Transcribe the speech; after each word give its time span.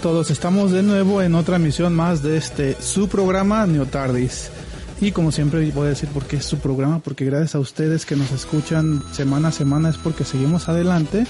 todos, 0.00 0.30
estamos 0.30 0.72
de 0.72 0.82
nuevo 0.82 1.20
en 1.20 1.34
otra 1.34 1.56
emisión 1.56 1.94
más 1.94 2.22
de 2.22 2.38
este 2.38 2.80
su 2.80 3.08
programa 3.08 3.66
Neotardis. 3.66 4.50
Y 5.00 5.12
como 5.12 5.30
siempre 5.30 5.70
voy 5.72 5.86
a 5.86 5.90
decir 5.90 6.08
por 6.08 6.24
qué 6.24 6.36
es 6.36 6.44
su 6.44 6.58
programa, 6.58 7.00
porque 7.00 7.26
gracias 7.26 7.54
a 7.54 7.58
ustedes 7.58 8.06
que 8.06 8.16
nos 8.16 8.30
escuchan 8.32 9.02
semana 9.12 9.48
a 9.48 9.52
semana 9.52 9.90
es 9.90 9.98
porque 9.98 10.24
seguimos 10.24 10.68
adelante. 10.68 11.26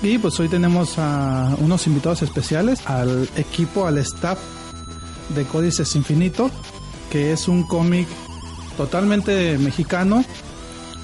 Y 0.00 0.18
pues 0.18 0.38
hoy 0.38 0.48
tenemos 0.48 0.94
a 0.98 1.56
unos 1.60 1.86
invitados 1.88 2.22
especiales, 2.22 2.80
al 2.86 3.28
equipo, 3.36 3.86
al 3.86 3.98
staff 3.98 4.38
de 5.34 5.44
Códices 5.44 5.96
Infinito, 5.96 6.50
que 7.10 7.32
es 7.32 7.48
un 7.48 7.64
cómic 7.64 8.06
totalmente 8.76 9.58
mexicano, 9.58 10.24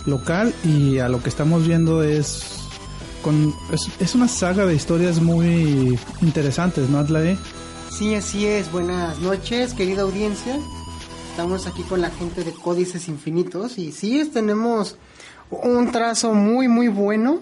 local, 0.06 0.54
y 0.62 0.98
a 0.98 1.08
lo 1.08 1.20
que 1.22 1.28
estamos 1.28 1.66
viendo 1.66 2.04
es 2.04 2.63
con, 3.24 3.54
es, 3.72 3.88
es, 3.98 4.14
una 4.14 4.28
saga 4.28 4.66
de 4.66 4.74
historias 4.74 5.20
muy 5.20 5.98
interesantes, 6.20 6.90
¿no, 6.90 6.98
Adlae? 6.98 7.38
Sí, 7.90 8.14
así 8.14 8.46
es. 8.46 8.70
Buenas 8.70 9.18
noches, 9.20 9.72
querida 9.72 10.02
audiencia. 10.02 10.58
Estamos 11.30 11.66
aquí 11.66 11.82
con 11.82 12.02
la 12.02 12.10
gente 12.10 12.44
de 12.44 12.52
Códices 12.52 13.08
Infinitos 13.08 13.78
y 13.78 13.92
sí, 13.92 14.30
tenemos 14.32 14.98
un 15.50 15.90
trazo 15.90 16.34
muy, 16.34 16.68
muy 16.68 16.88
bueno. 16.88 17.40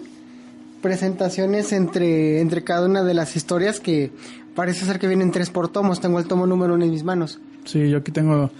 Presentaciones 0.80 1.72
entre, 1.72 2.40
entre 2.40 2.64
cada 2.64 2.86
una 2.86 3.02
de 3.02 3.14
las 3.14 3.34
historias 3.36 3.80
que 3.80 4.12
parece 4.54 4.86
ser 4.86 4.98
que 4.98 5.08
vienen 5.08 5.32
tres 5.32 5.50
por 5.50 5.68
tomos. 5.68 6.00
Tengo 6.00 6.18
el 6.18 6.26
tomo 6.26 6.46
número 6.46 6.74
uno 6.74 6.84
en 6.84 6.90
mis 6.90 7.04
manos. 7.04 7.40
Sí, 7.64 7.88
yo 7.88 7.98
aquí 7.98 8.12
tengo 8.12 8.50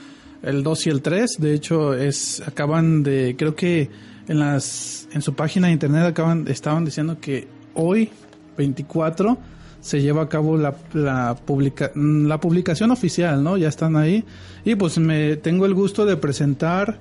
el 0.43 0.63
2 0.63 0.87
y 0.87 0.91
el 0.91 1.03
3. 1.03 1.37
De 1.39 1.55
hecho, 1.55 1.95
es 1.95 2.43
acaban 2.47 3.03
de, 3.03 3.37
creo 3.39 3.55
que 3.55 3.91
en 4.29 4.39
las 4.39 5.02
en 5.15 5.23
su 5.23 5.35
página 5.35 5.69
de 5.69 5.75
internet 5.75 6.05
acaban 6.05 6.47
estaban 6.49 6.85
diciendo 6.85 7.19
que 7.21 7.49
hoy 7.75 8.11
24 8.57 9.39
se 9.81 10.01
lleva 10.01 10.23
a 10.23 10.29
cabo 10.29 10.57
la, 10.57 10.77
la, 10.93 11.35
publica, 11.35 11.91
la 11.95 12.41
publicación 12.41 12.93
oficial, 12.93 13.43
¿no? 13.43 13.57
Ya 13.57 13.69
están 13.69 13.97
ahí. 13.97 14.25
Y 14.65 14.77
pues 14.77 14.99
me 14.99 15.37
tengo 15.37 15.67
el 15.67 15.75
gusto 15.75 16.07
de 16.07 16.17
presentar 16.17 17.01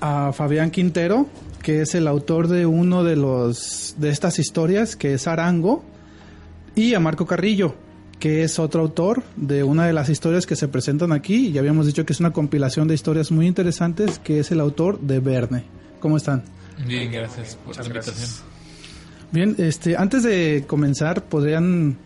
a 0.00 0.32
Fabián 0.32 0.70
Quintero, 0.70 1.26
que 1.62 1.82
es 1.82 1.96
el 1.96 2.06
autor 2.06 2.46
de 2.46 2.64
uno 2.64 3.02
de 3.02 3.16
los 3.16 3.96
de 3.98 4.10
estas 4.10 4.38
historias, 4.38 4.94
que 4.94 5.14
es 5.14 5.26
Arango, 5.26 5.84
y 6.76 6.94
a 6.94 7.00
Marco 7.00 7.26
Carrillo, 7.26 7.74
que 8.20 8.44
es 8.44 8.60
otro 8.60 8.82
autor 8.82 9.24
de 9.36 9.64
una 9.64 9.86
de 9.86 9.92
las 9.92 10.08
historias 10.08 10.46
que 10.46 10.54
se 10.54 10.68
presentan 10.68 11.10
aquí. 11.10 11.50
Ya 11.50 11.60
habíamos 11.60 11.86
dicho 11.86 12.06
que 12.06 12.12
es 12.12 12.20
una 12.20 12.32
compilación 12.32 12.86
de 12.86 12.94
historias 12.94 13.32
muy 13.32 13.48
interesantes, 13.48 14.20
que 14.20 14.38
es 14.38 14.52
el 14.52 14.60
autor 14.60 15.00
de 15.00 15.18
Verne. 15.18 15.64
¿Cómo 15.98 16.16
están? 16.16 16.44
Bien, 16.86 17.10
gracias 17.12 17.56
por 17.64 17.76
la 17.76 17.84
invitación. 17.86 18.28
Bien, 19.32 19.54
este, 19.58 19.96
antes 19.96 20.22
de 20.22 20.64
comenzar, 20.66 21.24
¿podrían 21.24 21.96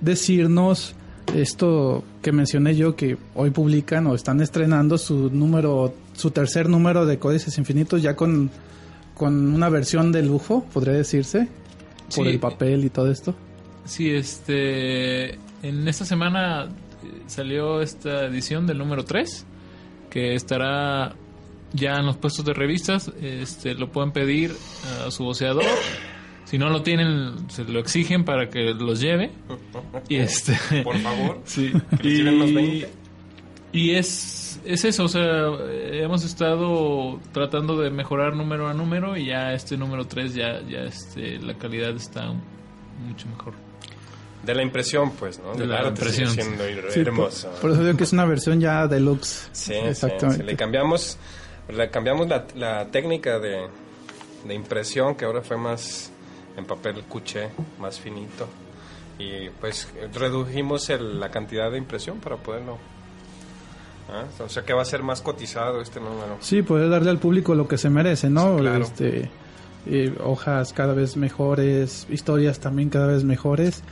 decirnos 0.00 0.94
esto 1.34 2.04
que 2.22 2.32
mencioné 2.32 2.76
yo, 2.76 2.96
que 2.96 3.16
hoy 3.34 3.50
publican 3.50 4.06
o 4.06 4.14
están 4.14 4.40
estrenando 4.40 4.98
su 4.98 5.30
número, 5.30 5.94
su 6.14 6.30
tercer 6.30 6.68
número 6.68 7.06
de 7.06 7.18
Códices 7.18 7.56
Infinitos, 7.58 8.02
ya 8.02 8.14
con, 8.14 8.50
con 9.14 9.54
una 9.54 9.68
versión 9.68 10.12
de 10.12 10.22
lujo, 10.22 10.64
podría 10.72 10.94
decirse, 10.94 11.48
por 12.14 12.26
Sí. 12.26 12.30
el 12.32 12.38
papel 12.38 12.84
y 12.84 12.90
todo 12.90 13.10
esto? 13.10 13.34
Sí, 13.84 14.10
este. 14.10 15.34
En 15.62 15.88
esta 15.88 16.04
semana 16.04 16.64
eh, 16.66 16.68
salió 17.26 17.80
esta 17.80 18.26
edición 18.26 18.66
del 18.66 18.78
número 18.78 19.04
3, 19.04 19.44
que 20.10 20.34
estará 20.34 21.14
ya 21.72 21.96
en 21.98 22.06
los 22.06 22.16
puestos 22.16 22.44
de 22.44 22.54
revistas. 22.54 23.10
Este, 23.20 23.74
lo 23.74 23.90
pueden 23.90 24.12
pedir 24.12 24.52
a 25.06 25.10
su 25.10 25.24
voceador. 25.24 25.64
Si 26.44 26.58
no 26.58 26.70
lo 26.70 26.82
tienen, 26.82 27.50
se 27.50 27.64
lo 27.64 27.80
exigen 27.80 28.24
para 28.24 28.48
que 28.48 28.72
los 28.74 29.00
lleve. 29.00 29.32
Y 30.08 30.16
este. 30.16 30.56
Por 30.84 30.96
favor. 30.98 31.40
Sí. 31.44 31.72
Los 31.72 32.50
Y, 32.50 32.54
20. 32.54 32.88
y 33.72 33.90
es, 33.96 34.60
es 34.64 34.84
eso, 34.84 35.04
o 35.04 35.08
sea, 35.08 35.48
hemos 35.92 36.24
estado 36.24 37.20
tratando 37.32 37.78
de 37.80 37.90
mejorar 37.90 38.34
número 38.36 38.68
a 38.68 38.74
número 38.74 39.16
y 39.16 39.26
ya 39.26 39.52
este 39.52 39.76
número 39.76 40.06
3 40.06 40.34
ya, 40.34 40.60
ya 40.62 40.80
este, 40.84 41.38
la 41.40 41.54
calidad 41.58 41.90
está 41.96 42.32
mucho 43.06 43.26
mejor. 43.28 43.54
De 44.44 44.54
la 44.54 44.62
impresión, 44.62 45.10
pues, 45.18 45.40
¿no? 45.40 45.52
De 45.54 45.58
Del 45.60 45.70
la 45.70 45.78
arte 45.78 45.88
impresión. 45.90 46.30
siendo 46.30 46.64
Sí, 46.90 47.00
por, 47.00 47.08
hermoso. 47.08 47.50
por 47.60 47.72
eso 47.72 47.84
digo 47.84 47.96
que 47.98 48.04
es 48.04 48.12
una 48.12 48.24
versión 48.24 48.60
ya 48.60 48.86
deluxe. 48.86 49.48
Sí, 49.52 49.72
Exactamente. 49.74 50.36
sí, 50.36 50.40
sí. 50.42 50.46
Le 50.52 50.56
cambiamos, 50.56 51.18
le 51.68 51.90
cambiamos 51.90 52.28
la, 52.28 52.46
la 52.54 52.86
técnica 52.86 53.38
de, 53.38 53.66
de 54.46 54.54
impresión, 54.54 55.14
que 55.14 55.24
ahora 55.24 55.42
fue 55.42 55.56
más 55.56 56.10
en 56.56 56.64
papel 56.64 57.02
cuché, 57.08 57.48
más 57.80 57.98
finito. 58.00 58.46
Y 59.18 59.48
pues 59.60 59.88
redujimos 60.14 60.88
el- 60.90 61.18
la 61.18 61.30
cantidad 61.30 61.70
de 61.70 61.78
impresión 61.78 62.18
para 62.18 62.36
poderlo... 62.36 62.78
¿ah? 64.10 64.24
O 64.44 64.48
sea 64.48 64.62
que 64.64 64.72
va 64.74 64.82
a 64.82 64.84
ser 64.84 65.02
más 65.02 65.20
cotizado 65.22 65.80
este 65.80 66.00
número. 66.00 66.36
Sí, 66.40 66.62
poder 66.62 66.88
darle 66.90 67.10
al 67.10 67.18
público 67.18 67.54
lo 67.54 67.66
que 67.66 67.78
se 67.78 67.90
merece, 67.90 68.28
¿no? 68.30 68.56
Sí, 68.56 68.60
claro. 68.62 68.84
Este, 68.84 69.30
eh, 69.86 70.14
hojas 70.22 70.72
cada 70.72 70.92
vez 70.94 71.16
mejores, 71.16 72.06
historias 72.10 72.58
también 72.60 72.90
cada 72.90 73.06
vez 73.06 73.24
mejores. 73.24 73.82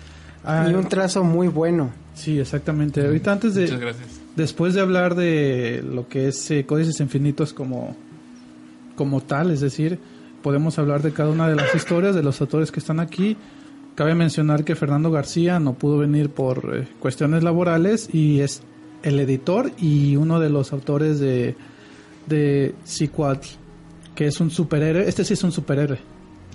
Ah, 0.45 0.67
Y 0.71 0.75
un 0.75 0.89
trazo 0.89 1.25
muy 1.25 1.49
bueno. 1.49 1.91
sí, 2.15 2.39
exactamente. 2.39 3.05
Ahorita 3.05 3.33
antes 3.33 3.55
de, 3.55 3.63
Muchas 3.63 3.81
gracias. 3.81 4.09
Después 4.37 4.75
de 4.75 4.81
hablar 4.81 5.15
de 5.15 5.85
lo 5.89 6.09
que 6.09 6.29
es 6.29 6.51
eh, 6.51 6.67
Códices 6.67 7.01
Infinitos 7.01 7.53
como, 7.53 7.97
como 8.97 9.21
tal, 9.21 9.51
es 9.51 9.61
decir, 9.61 9.99
podemos 10.43 10.79
hablar 10.79 11.03
de 11.03 11.13
cada 11.13 11.31
una 11.31 11.49
de 11.49 11.57
las 11.57 11.75
historias 11.75 12.15
de 12.15 12.23
los 12.23 12.41
autores 12.41 12.71
que 12.71 12.81
están 12.81 13.01
aquí 13.01 13.37
Cabe 13.95 14.17
mencionar 14.17 14.65
que 14.65 14.75
Fernando 14.75 15.13
García 15.13 15.61
no 15.61 15.75
pudo 15.75 15.99
venir 15.99 16.31
por 16.31 16.77
eh, 16.77 16.89
cuestiones 16.99 17.45
laborales 17.45 18.13
y 18.13 18.41
es 18.41 18.63
el 19.05 19.21
editor 19.21 19.71
y 19.79 20.17
uno 20.17 20.41
de 20.41 20.51
los 20.51 20.73
autores 20.73 21.21
de, 21.21 21.55
de 22.27 22.75
Cicuatl, 22.85 23.47
que 24.17 24.27
es 24.27 24.41
un 24.41 24.51
superhéroe. 24.51 25.09
Este 25.09 25.25
sí 25.25 25.35
es 25.35 25.45
un 25.45 25.53
superhéroe. 25.53 25.99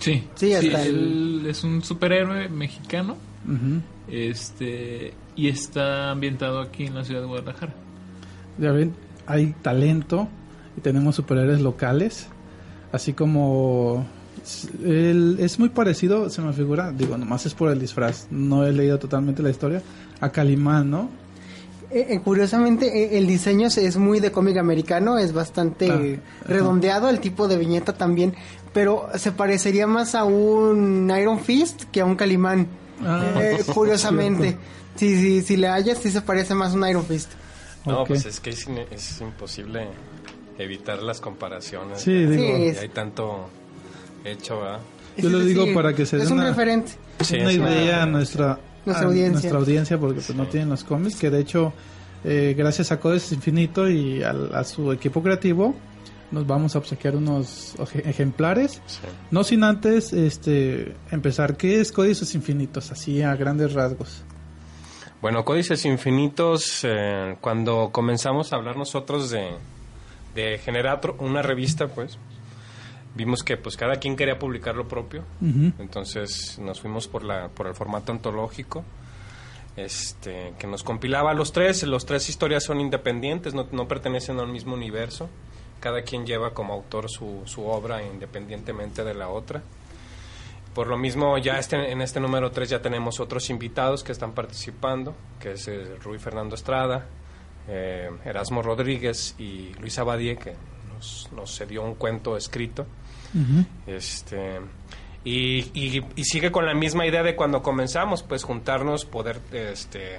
Sí, 0.01 0.23
Sí, 0.35 0.51
él 0.51 1.45
es 1.47 1.63
un 1.63 1.81
superhéroe 1.81 2.49
mexicano 2.49 3.17
este 4.07 5.13
y 5.39 5.47
está 5.47 6.11
ambientado 6.11 6.59
aquí 6.59 6.85
en 6.85 6.95
la 6.95 7.03
ciudad 7.05 7.21
de 7.21 7.27
Guadalajara. 7.27 7.73
Ya 8.57 8.71
ven, 8.71 8.93
hay 9.25 9.55
talento 9.61 10.27
y 10.77 10.81
tenemos 10.81 11.15
superhéroes 11.15 11.61
locales, 11.61 12.27
así 12.91 13.13
como 13.13 14.05
él 14.83 15.37
es 15.39 15.59
muy 15.59 15.69
parecido, 15.69 16.29
se 16.29 16.41
me 16.41 16.51
figura, 16.53 16.91
digo, 16.91 17.17
nomás 17.17 17.45
es 17.45 17.53
por 17.53 17.71
el 17.71 17.79
disfraz, 17.79 18.27
no 18.31 18.65
he 18.65 18.71
leído 18.73 18.99
totalmente 18.99 19.41
la 19.43 19.49
historia, 19.49 19.81
a 20.19 20.29
Calimán, 20.29 20.89
¿no? 20.89 21.09
Eh, 21.91 22.05
eh, 22.09 22.19
curiosamente, 22.23 22.85
eh, 22.85 23.17
el 23.17 23.25
diseño 23.27 23.67
es- 23.67 23.97
muy 23.97 24.19
de 24.19 24.31
cómic 24.31 24.57
americano, 24.57 25.17
es 25.17 25.33
bastante 25.33 25.89
Ah, 25.91 26.45
redondeado, 26.47 27.09
el 27.09 27.19
tipo 27.19 27.47
de 27.47 27.57
viñeta 27.57 27.93
también, 27.93 28.33
pero 28.73 29.07
se 29.15 29.31
parecería 29.31 29.87
más 29.87 30.13
a 30.15 30.23
un 30.23 31.11
Iron 31.19 31.39
Fist 31.39 31.83
que 31.91 32.01
a 32.01 32.05
un 32.05 32.15
Calimán. 32.15 32.67
Ah, 33.03 33.33
Eh, 33.41 33.59
curiosamente, 33.73 34.43
cierto. 34.49 34.78
Sí, 34.99 35.15
sí, 35.19 35.41
si 35.41 35.57
le 35.57 35.67
hallas, 35.67 35.97
sí 35.99 36.11
se 36.11 36.21
parece 36.21 36.53
más 36.53 36.73
a 36.73 36.75
un 36.75 36.87
Iron 36.87 37.05
Fist. 37.05 37.31
No, 37.85 38.03
pues 38.03 38.25
es 38.25 38.39
que 38.39 38.49
es, 38.51 38.67
imposible 39.21 39.87
evitar 40.57 41.01
las 41.01 41.21
comparaciones. 41.21 42.01
Sí, 42.01 42.11
digo, 42.25 42.57
Sí, 42.57 42.63
Y 42.75 42.77
hay 42.77 42.89
tanto 42.89 43.49
hecho, 44.25 44.59
¿verdad? 44.59 44.79
Yo 45.17 45.29
lo 45.29 45.39
digo 45.39 45.65
sí, 45.65 45.73
para 45.73 45.93
que 45.93 46.05
se 46.05 46.17
Es 46.17 46.27
dé 46.27 46.33
un 46.33 46.39
una- 46.39 46.49
referente. 46.49 46.91
Sí, 47.21 47.35
una 47.37 47.49
es 47.51 47.57
idea 47.57 48.03
a 48.03 48.05
nuestra, 48.05 48.59
Nuestra 48.85 49.05
a 49.05 49.09
audiencia. 49.09 49.31
nuestra 49.33 49.57
audiencia, 49.59 49.97
porque 49.97 50.21
pues 50.21 50.35
no 50.37 50.47
tienen 50.47 50.69
los 50.69 50.83
cómics, 50.83 51.15
que 51.17 51.29
de 51.29 51.39
hecho, 51.39 51.73
eh, 52.23 52.53
gracias 52.57 52.91
a 52.91 52.99
Codes 52.99 53.31
Infinito 53.31 53.89
y 53.89 54.21
al- 54.23 54.53
a, 54.55 54.63
su 54.63 54.91
equipo 54.91 55.21
creativo, 55.23 55.73
nos 56.31 56.45
vamos 56.45 56.75
a 56.75 56.79
obsequiar 56.79 57.15
unos 57.15 57.73
oje- 57.79 58.07
ejemplares. 58.07 58.81
Sí. 58.85 58.99
No 59.31 59.43
sin 59.43 59.63
antes 59.63 60.13
este 60.13 60.93
empezar, 61.11 61.57
¿qué 61.57 61.79
es 61.81 61.91
Códices 61.91 62.35
Infinitos? 62.35 62.91
Así 62.91 63.21
a 63.21 63.35
grandes 63.35 63.73
rasgos. 63.73 64.23
Bueno, 65.21 65.43
Códices 65.43 65.83
Infinitos, 65.83 66.81
eh, 66.83 67.35
cuando 67.41 67.89
comenzamos 67.91 68.53
a 68.53 68.55
hablar 68.55 68.77
nosotros 68.77 69.29
de, 69.29 69.49
de 70.33 70.57
generar 70.59 71.01
una 71.17 71.41
revista, 71.41 71.87
pues, 71.87 72.17
vimos 73.15 73.43
que 73.43 73.57
pues 73.57 73.75
cada 73.75 73.97
quien 73.97 74.15
quería 74.15 74.39
publicar 74.39 74.75
lo 74.75 74.87
propio. 74.87 75.25
Entonces 75.41 76.57
nos 76.59 76.79
fuimos 76.79 77.07
por 77.09 77.23
la 77.23 77.49
por 77.49 77.67
el 77.67 77.75
formato 77.75 78.13
antológico, 78.13 78.85
este 79.75 80.53
que 80.57 80.67
nos 80.67 80.83
compilaba 80.83 81.31
a 81.31 81.33
los 81.33 81.51
tres. 81.51 81.83
Los 81.83 82.05
tres 82.05 82.29
historias 82.29 82.63
son 82.63 82.79
independientes, 82.79 83.53
no, 83.53 83.67
no 83.73 83.87
pertenecen 83.89 84.39
al 84.39 84.47
mismo 84.47 84.73
universo. 84.73 85.29
Cada 85.81 86.01
quien 86.01 86.25
lleva 86.25 86.53
como 86.53 86.73
autor 86.73 87.09
su, 87.09 87.41
su 87.45 87.65
obra 87.65 88.03
independientemente 88.03 89.03
de 89.03 89.13
la 89.13 89.29
otra. 89.29 89.63
Por 90.79 90.87
lo 90.87 90.97
mismo, 90.97 91.37
ya 91.37 91.59
este, 91.59 91.91
en 91.91 92.01
este 92.01 92.21
número 92.21 92.51
3 92.51 92.69
ya 92.69 92.81
tenemos 92.81 93.19
otros 93.19 93.49
invitados 93.49 94.01
que 94.01 94.13
están 94.13 94.31
participando, 94.31 95.13
que 95.37 95.51
es 95.51 95.67
eh, 95.67 95.97
Rui 96.01 96.19
Fernando 96.19 96.55
Estrada, 96.55 97.05
eh, 97.67 98.09
Erasmo 98.23 98.61
Rodríguez 98.61 99.35
y 99.37 99.73
Luis 99.81 99.99
Abadie, 99.99 100.37
que 100.37 100.53
nos, 100.93 101.27
nos 101.35 101.53
cedió 101.57 101.83
un 101.83 101.95
cuento 101.95 102.37
escrito. 102.37 102.85
Este, 103.87 104.61
y, 105.25 105.59
y- 105.73 106.05
y 106.15 106.23
sigue 106.23 106.49
con 106.49 106.65
la 106.65 106.73
misma 106.73 107.05
idea 107.05 107.23
de 107.23 107.35
cuando 107.35 107.61
comenzamos, 107.61 108.23
pues 108.23 108.45
juntarnos, 108.45 109.03
poder 109.03 109.41
este, 109.51 110.15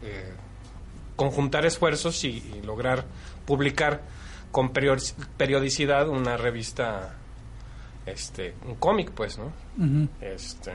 eh, 0.00 0.32
conjuntar 1.16 1.66
esfuerzos 1.66 2.22
y, 2.22 2.28
y 2.54 2.62
lograr 2.64 3.04
publicar 3.46 4.02
con 4.52 4.72
period- 4.72 5.12
periodicidad 5.36 6.08
una 6.08 6.36
revista, 6.36 7.16
este, 8.06 8.54
un 8.66 8.74
cómic, 8.76 9.10
pues, 9.12 9.38
¿no? 9.38 9.52
Este, 10.20 10.72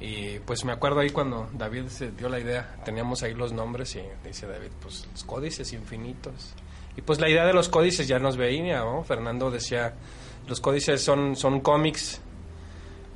y 0.00 0.38
pues 0.40 0.64
me 0.64 0.72
acuerdo 0.72 1.00
ahí 1.00 1.10
cuando 1.10 1.48
David 1.54 1.86
se 1.88 2.10
dio 2.10 2.28
la 2.28 2.38
idea, 2.38 2.76
teníamos 2.84 3.22
ahí 3.22 3.34
los 3.34 3.52
nombres 3.52 3.96
y 3.96 4.02
dice 4.24 4.46
David, 4.46 4.70
pues 4.80 5.08
los 5.10 5.24
códices 5.24 5.72
infinitos. 5.72 6.54
Y 6.96 7.02
pues 7.02 7.20
la 7.20 7.28
idea 7.28 7.46
de 7.46 7.52
los 7.52 7.68
códices 7.68 8.08
ya 8.08 8.18
nos 8.18 8.36
veía, 8.36 8.80
¿no? 8.80 9.04
Fernando 9.04 9.50
decía, 9.50 9.94
los 10.48 10.60
códices 10.60 11.02
son, 11.02 11.36
son 11.36 11.60
cómics 11.60 12.20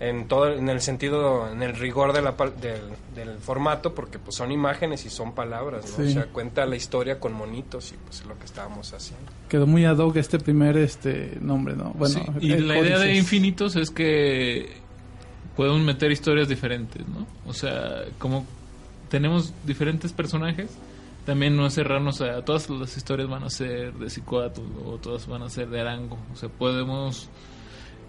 en 0.01 0.27
todo 0.29 0.51
en 0.53 0.69
el 0.71 0.81
sentido 0.81 1.51
en 1.53 1.63
el 1.63 1.77
rigor 1.77 2.13
de 2.15 2.23
la 2.23 2.35
pal- 2.37 2.55
del, 2.57 2.81
del 3.15 3.37
formato 3.39 3.95
porque 3.95 4.19
pues 4.19 4.35
son 4.35 4.51
imágenes 4.51 5.05
y 5.05 5.11
son 5.11 5.35
palabras 5.35 5.85
¿no? 5.91 5.97
Sí. 6.05 6.11
o 6.11 6.15
sea 6.15 6.27
cuenta 6.27 6.65
la 6.65 6.77
historia 6.77 7.21
con 7.21 7.35
monitos 7.35 7.93
y 7.93 7.97
pues 8.07 8.21
es 8.21 8.27
lo 8.27 8.39
que 8.39 8.47
estábamos 8.47 8.93
haciendo 8.95 9.31
Quedó 9.51 9.67
muy 9.67 9.85
ad 9.85 9.99
hoc 9.99 10.17
este 10.17 10.39
primer 10.39 10.77
este 10.79 11.37
nombre, 11.43 11.77
¿no? 11.77 11.91
Bueno, 11.93 12.15
Sí, 12.41 12.47
y 12.47 12.57
la 12.59 12.79
idea 12.79 12.99
de 12.99 13.15
infinitos 13.17 13.77
es 13.77 13.91
que 13.91 14.71
podemos 15.57 15.81
meter 15.83 16.11
historias 16.13 16.49
diferentes, 16.49 17.07
¿no? 17.09 17.27
O 17.47 17.53
sea, 17.53 18.05
como 18.19 18.47
tenemos 19.11 19.53
diferentes 19.67 20.13
personajes, 20.13 20.71
también 21.27 21.57
no 21.57 21.69
cerrarnos 21.69 22.21
a 22.23 22.43
todas 22.45 22.71
las 22.71 22.97
historias 22.97 23.29
van 23.29 23.43
a 23.43 23.51
ser 23.51 23.93
de 23.95 24.09
Cicuatl 24.09 24.61
o 24.87 24.97
todas 24.99 25.27
van 25.27 25.43
a 25.43 25.51
ser 25.51 25.69
de 25.69 25.81
Arango. 25.81 26.17
O 26.33 26.37
sea, 26.37 26.49
podemos 26.49 27.29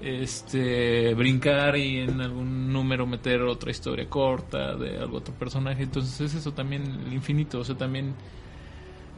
este 0.01 1.13
brincar 1.13 1.77
y 1.77 2.00
en 2.00 2.21
algún 2.21 2.71
número 2.71 3.06
meter 3.06 3.42
otra 3.44 3.71
historia 3.71 4.09
corta 4.09 4.75
de 4.75 4.98
algún 4.98 5.18
otro 5.18 5.33
personaje. 5.33 5.83
Entonces 5.83 6.19
es 6.21 6.36
eso 6.36 6.53
también 6.53 6.83
el 7.06 7.13
infinito, 7.13 7.59
o 7.59 7.63
sea, 7.63 7.75
también 7.77 8.15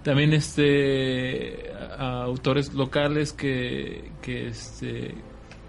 también 0.03 0.33
este 0.33 1.71
a- 1.97 2.23
autores 2.23 2.73
locales 2.73 3.33
que 3.33 4.11
que 4.21 4.47
este 4.47 5.15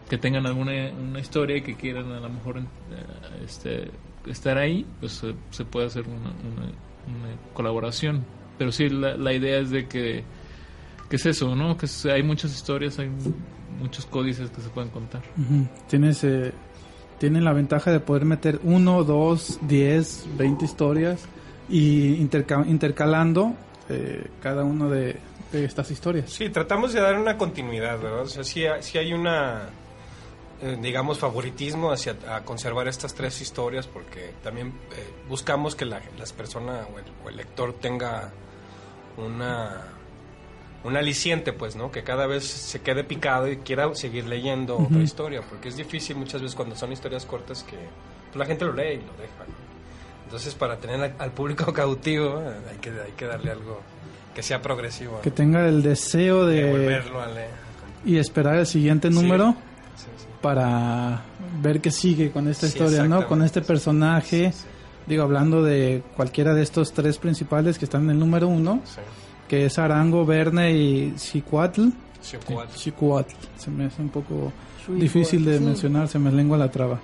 que 0.08 0.19
tengan 0.19 0.46
alguna 0.46 0.72
una 0.93 1.20
historia 1.20 1.56
y 1.56 1.62
que 1.62 1.76
quieran 1.76 2.10
a 2.12 2.20
lo 2.20 2.28
mejor 2.28 2.58
eh, 2.58 2.62
este 3.44 3.90
estar 4.26 4.58
ahí 4.58 4.87
pues 5.00 5.22
se, 5.50 5.64
puede 5.64 5.87
hacer 5.87 6.05
una, 6.06 6.32
colaboración. 7.52 8.25
Pero 8.58 8.72
sí 8.72 8.88
la, 8.88 9.17
la 9.17 9.32
idea 9.32 9.58
es 9.58 9.70
de 9.70 9.87
que 9.87 10.25
que 11.08 11.17
es 11.17 11.26
eso 11.26 11.55
no 11.55 11.76
que 11.76 11.87
hay 12.10 12.22
muchas 12.22 12.52
historias 12.55 12.99
hay 12.99 13.10
muchos 13.79 14.06
códices 14.06 14.50
que 14.50 14.61
se 14.61 14.69
pueden 14.69 14.91
contar 14.91 15.23
Ujú. 15.37 15.67
Tienes, 15.88 16.23
eh, 16.25 16.53
tienen 17.19 17.44
la 17.44 17.53
ventaja 17.53 17.91
de 17.93 18.00
poder 18.00 18.25
meter 18.25 18.61
uno, 18.62 19.05
dos, 19.05 19.59
diez, 19.62 20.26
veinte 20.37 20.65
historias 20.65 21.20
y 21.69 22.15
interca- 22.17 22.65
intercalando 22.67 23.55
eh, 23.89 24.27
cada 24.43 24.65
uno 24.65 24.89
de, 24.91 25.17
de 25.53 25.65
estas 25.65 25.91
historias. 25.91 26.31
Sí, 26.31 26.48
tratamos 26.51 26.93
de 26.93 27.01
dar 27.01 27.19
una 27.19 27.37
continuidad, 27.39 27.98
¿verdad? 28.01 28.22
O 28.22 28.27
sea, 28.29 28.44
sí, 28.44 28.65
hay- 28.67 28.82
sí 28.82 28.98
hay 28.98 29.13
una, 29.13 29.69
eh, 30.63 30.77
digamos, 30.81 31.19
favoritismo 31.19 31.91
hacia 31.93 32.17
a 32.29 32.43
conservar 32.43 32.89
estas 32.89 33.15
tres 33.15 33.41
historias 33.41 33.87
porque 33.87 34.32
también 34.43 34.69
eh, 34.69 35.10
buscamos 35.29 35.75
que 35.75 35.84
la, 35.84 36.01
las 36.19 36.32
personas 36.32 36.87
o 36.94 36.98
el, 36.98 37.05
o 37.25 37.29
el 37.31 37.37
lector 37.37 37.72
tenga 37.75 38.31
una, 39.17 39.82
un 40.84 40.96
aliciente, 40.96 41.53
pues, 41.53 41.76
¿no? 41.76 41.91
Que 41.91 42.05
cada 42.05 42.26
vez 42.26 42.44
se 42.44 42.81
quede 42.82 43.05
picado 43.05 43.50
y 43.50 43.56
quiera 43.56 43.93
seguir 43.94 44.26
leyendo 44.26 44.76
otra 44.76 45.00
historia, 45.00 45.41
porque 45.48 45.70
es 45.70 45.76
difícil 45.76 46.17
muchas 46.17 46.43
veces 46.43 46.55
cuando 46.55 46.76
son 46.76 46.93
historias 46.93 47.24
cortas 47.24 47.62
que 47.62 47.76
pues, 48.26 48.36
la 48.36 48.44
gente 48.44 48.67
lo 48.67 48.74
lee 48.74 48.82
y 48.82 48.96
lo 48.96 49.12
deja. 49.14 49.44
Entonces, 50.24 50.55
para 50.55 50.76
tener 50.76 51.14
al, 51.19 51.31
público 51.32 51.72
cautivo, 51.72 52.38
hay 52.70 52.76
que, 52.79 52.91
hay 52.91 53.12
que 53.17 53.24
darle 53.24 53.53
algo 53.53 53.81
que 54.34 54.43
sea 54.43 54.60
progresivo. 54.60 55.14
¿no? 55.14 55.20
Que 55.22 55.31
tenga 55.31 55.67
el 55.67 55.82
deseo 55.82 56.44
de 56.44 56.64
de 56.64 56.70
volverlo 56.70 57.22
a 57.22 57.26
leer. 57.29 57.50
y 58.05 58.19
esperar 58.19 58.56
el 58.56 58.67
siguiente 58.67 59.08
número 59.08 59.56
Sí, 59.96 60.06
sí. 60.19 60.26
para 60.43 61.22
ver 61.62 61.81
qué 61.81 61.91
sigue 61.91 62.31
con 62.31 62.48
esta 62.48 62.67
historia, 62.67 63.05
¿no? 63.05 63.26
Con 63.26 63.43
este 63.43 63.62
personaje. 63.62 64.53
Digo, 65.06 65.22
hablando 65.22 65.62
de 65.62 66.03
cualquiera 66.17 66.53
de 66.53 66.62
estos 66.62 66.93
tres 66.93 67.19
principales 67.19 67.79
que 67.79 67.84
están 67.84 68.05
en 68.05 68.10
el 68.10 68.19
número 68.19 68.48
uno, 68.48 68.81
sí. 68.84 69.00
Que 69.48 69.67
es 69.67 69.79
Arango, 69.79 70.24
Verne 70.27 70.72
y 70.72 71.15
cuatro. 71.48 71.91
Cicuatl. 72.77 73.34
Se 73.58 73.70
me 73.70 73.84
hace 73.84 74.03
un 74.03 74.08
poco 74.08 74.53
difícil 74.89 75.44
de 75.44 75.58
sí. 75.58 75.65
mencionar, 75.65 76.08
se 76.08 76.19
me 76.19 76.31
lengua 76.32 76.56
la 76.58 76.70
traba. 76.70 77.01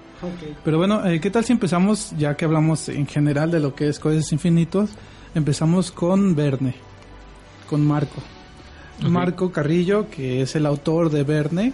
Pero 0.64 0.78
bueno, 0.78 1.06
eh, 1.06 1.20
¿qué 1.20 1.30
tal 1.30 1.44
si 1.44 1.52
empezamos, 1.52 2.12
ya 2.18 2.36
que 2.36 2.44
hablamos 2.44 2.88
en 2.88 3.06
general 3.06 3.50
de 3.50 3.60
lo 3.60 3.74
que 3.74 3.88
es 3.88 3.98
Códices 3.98 4.32
Infinitos, 4.32 4.90
empezamos 5.34 5.90
con 5.90 6.34
Verne, 6.34 6.74
con 7.68 7.86
Marco. 7.86 8.20
Marco 9.02 9.50
Carrillo, 9.50 10.10
que 10.10 10.42
es 10.42 10.56
el 10.56 10.66
autor 10.66 11.10
de 11.10 11.22
Verne, 11.22 11.72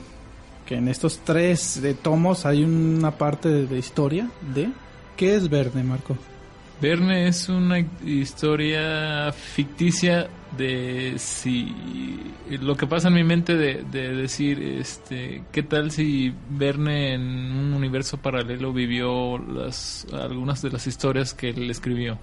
que 0.65 0.77
en 0.77 0.87
estos 0.87 1.21
tres 1.25 1.81
de 1.83 1.95
tomos 1.95 2.47
hay 2.47 2.63
una 2.63 3.13
parte 3.13 3.49
de, 3.49 3.67
de 3.67 3.79
historia 3.79 4.29
de... 4.55 4.71
¿Qué 5.17 5.35
es 5.35 5.49
Verne, 5.49 5.83
Marco? 5.83 6.17
Verne 6.81 7.27
es 7.27 7.49
una 7.49 7.81
historia 8.05 9.33
ficticia 9.33 10.29
de 10.57 11.15
si 11.19 12.23
lo 12.61 12.77
que 12.77 12.87
pasa 12.87 13.09
en 13.09 13.15
mi 13.15 13.25
mente 13.25 13.57
de, 13.57 13.83
de 13.83 14.15
decir 14.15 14.63
este 14.63 15.43
qué 15.53 15.63
tal 15.63 15.91
si 15.91 16.33
Verne 16.51 17.15
en 17.15 17.23
un 17.23 17.73
universo 17.75 18.19
paralelo 18.19 18.73
vivió 18.73 19.39
las 19.39 20.07
algunas 20.13 20.63
de 20.63 20.71
las 20.71 20.87
historias 20.87 21.35
que 21.35 21.51
él 21.51 21.71
escribió 21.71 22.19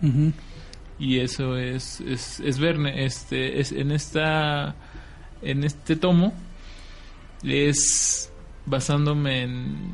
y 0.99 1.19
eso 1.19 1.57
es, 1.57 1.99
es, 2.01 2.39
es 2.39 2.59
Verne. 2.59 3.05
Este 3.05 3.59
es 3.59 3.71
en 3.71 3.91
esta 3.91 4.75
en 5.41 5.63
este 5.63 5.95
tomo 5.95 6.33
es 7.43 8.31
basándome 8.65 9.43
en 9.43 9.93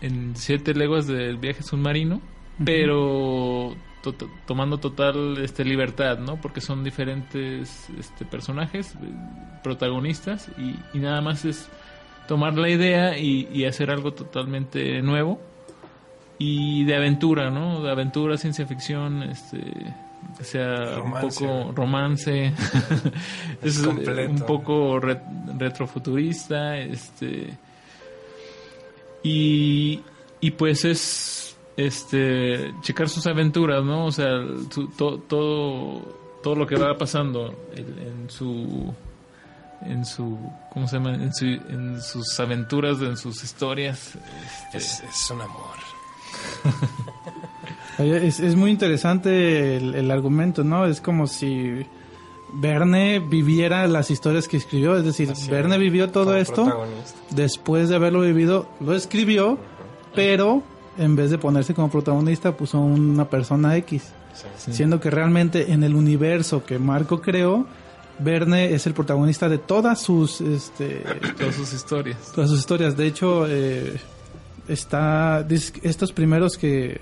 en 0.00 0.36
siete 0.36 0.74
leguas 0.74 1.06
del 1.06 1.38
viaje 1.38 1.62
submarino 1.62 2.20
pero 2.62 3.74
to- 4.04 4.12
to- 4.12 4.30
tomando 4.46 4.78
total 4.78 5.38
este 5.42 5.64
libertad 5.64 6.18
no 6.18 6.36
porque 6.40 6.60
son 6.60 6.84
diferentes 6.84 7.88
este 7.98 8.24
personajes 8.24 8.94
eh, 8.94 8.98
protagonistas 9.64 10.48
y, 10.58 10.76
y 10.96 11.00
nada 11.00 11.20
más 11.20 11.44
es 11.44 11.68
tomar 12.28 12.54
la 12.54 12.68
idea 12.68 13.18
y, 13.18 13.48
y 13.52 13.64
hacer 13.64 13.90
algo 13.90 14.12
totalmente 14.12 15.02
nuevo 15.02 15.40
y 16.38 16.84
de 16.84 16.96
aventura, 16.96 17.50
¿no? 17.50 17.82
De 17.82 17.90
aventura, 17.90 18.36
ciencia 18.36 18.66
ficción, 18.66 19.22
este, 19.22 19.60
que 20.36 20.44
sea 20.44 20.96
Romance. 20.96 21.44
un 21.44 21.50
poco 21.50 21.72
romance, 21.72 22.52
Es 23.62 23.76
es 23.78 23.86
un 23.86 24.40
poco 24.46 24.98
re- 25.00 25.20
retrofuturista, 25.58 26.76
este, 26.78 27.56
y, 29.22 30.00
y 30.40 30.50
pues 30.52 30.84
es, 30.84 31.43
este, 31.76 32.74
checar 32.82 33.08
sus 33.08 33.26
aventuras, 33.26 33.84
¿no? 33.84 34.06
O 34.06 34.12
sea, 34.12 34.28
su- 34.70 34.88
to- 34.88 35.18
todo, 35.28 36.00
todo 36.42 36.54
lo 36.54 36.66
que 36.66 36.76
va 36.76 36.96
pasando 36.96 37.54
en, 37.74 37.98
en 37.98 38.30
su 38.30 38.92
en 39.82 40.04
su 40.06 40.38
¿cómo 40.72 40.86
se 40.88 40.96
llama? 40.96 41.14
En, 41.14 41.34
su- 41.34 41.44
en 41.46 42.00
sus 42.00 42.38
aventuras, 42.40 43.00
en 43.00 43.16
sus 43.16 43.42
historias. 43.44 44.14
este, 44.72 44.78
Es, 44.78 45.00
es 45.02 45.30
un 45.30 45.40
amor. 45.42 45.76
Es, 47.98 48.40
es 48.40 48.56
muy 48.56 48.72
interesante 48.72 49.76
el, 49.76 49.94
el 49.94 50.10
argumento, 50.10 50.64
¿no? 50.64 50.84
Es 50.84 51.00
como 51.00 51.28
si 51.28 51.86
Verne 52.54 53.20
viviera 53.20 53.86
las 53.86 54.10
historias 54.10 54.48
que 54.48 54.56
escribió. 54.56 54.96
Es 54.96 55.04
decir, 55.04 55.30
Así 55.30 55.48
Verne 55.48 55.78
vivió 55.78 56.10
todo 56.10 56.34
esto, 56.36 56.86
después 57.30 57.88
de 57.88 57.94
haberlo 57.94 58.22
vivido, 58.22 58.68
lo 58.80 58.96
escribió, 58.96 59.58
pero 60.12 60.62
en 60.98 61.16
vez 61.16 61.30
de 61.30 61.38
ponerse 61.38 61.74
como 61.74 61.90
protagonista, 61.90 62.56
puso 62.56 62.80
una 62.80 63.28
persona 63.28 63.76
X. 63.78 64.02
Sí. 64.58 64.72
Siendo 64.72 64.98
que 65.00 65.10
realmente 65.10 65.72
en 65.72 65.84
el 65.84 65.94
universo 65.94 66.64
que 66.64 66.78
Marco 66.78 67.20
creó, 67.20 67.66
Verne 68.18 68.72
es 68.74 68.86
el 68.86 68.94
protagonista 68.94 69.48
de 69.48 69.58
todas 69.58 70.00
sus, 70.00 70.40
este, 70.40 71.04
todas 71.38 71.54
sus 71.54 71.72
historias. 71.72 72.18
todas 72.34 72.50
sus 72.50 72.58
historias. 72.60 72.96
De 72.96 73.06
hecho, 73.06 73.46
eh, 73.48 73.96
está 74.68 75.46
estos 75.82 76.12
primeros 76.12 76.56
que 76.58 77.00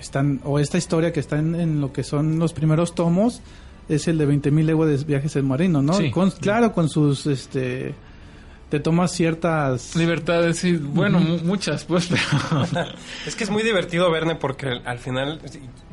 están 0.00 0.40
o 0.44 0.58
esta 0.58 0.76
historia 0.78 1.12
que 1.12 1.20
está 1.20 1.38
en, 1.38 1.54
en 1.54 1.80
lo 1.80 1.92
que 1.92 2.02
son 2.02 2.38
los 2.38 2.52
primeros 2.52 2.94
tomos 2.94 3.40
es 3.88 4.08
el 4.08 4.16
de 4.18 4.26
20.000 4.28 4.64
leguas 4.64 4.88
de 4.88 4.96
viaje 5.04 5.28
submarino, 5.28 5.82
¿no? 5.82 5.92
Sí. 5.94 6.10
Con- 6.10 6.30
claro, 6.30 6.72
con 6.72 6.88
sus 6.88 7.26
este 7.26 7.94
te 8.74 8.80
tomas 8.80 9.12
ciertas 9.12 9.94
Libertades, 9.94 10.58
sí, 10.58 10.72
bueno, 10.76 11.20
mu- 11.20 11.38
muchas, 11.38 11.84
pues, 11.84 12.08
pero 12.08 12.84
Es 13.26 13.36
que 13.36 13.44
es 13.44 13.50
muy 13.50 13.62
divertido 13.62 14.10
Verne 14.10 14.34
porque 14.34 14.80
al 14.84 14.98
final, 14.98 15.40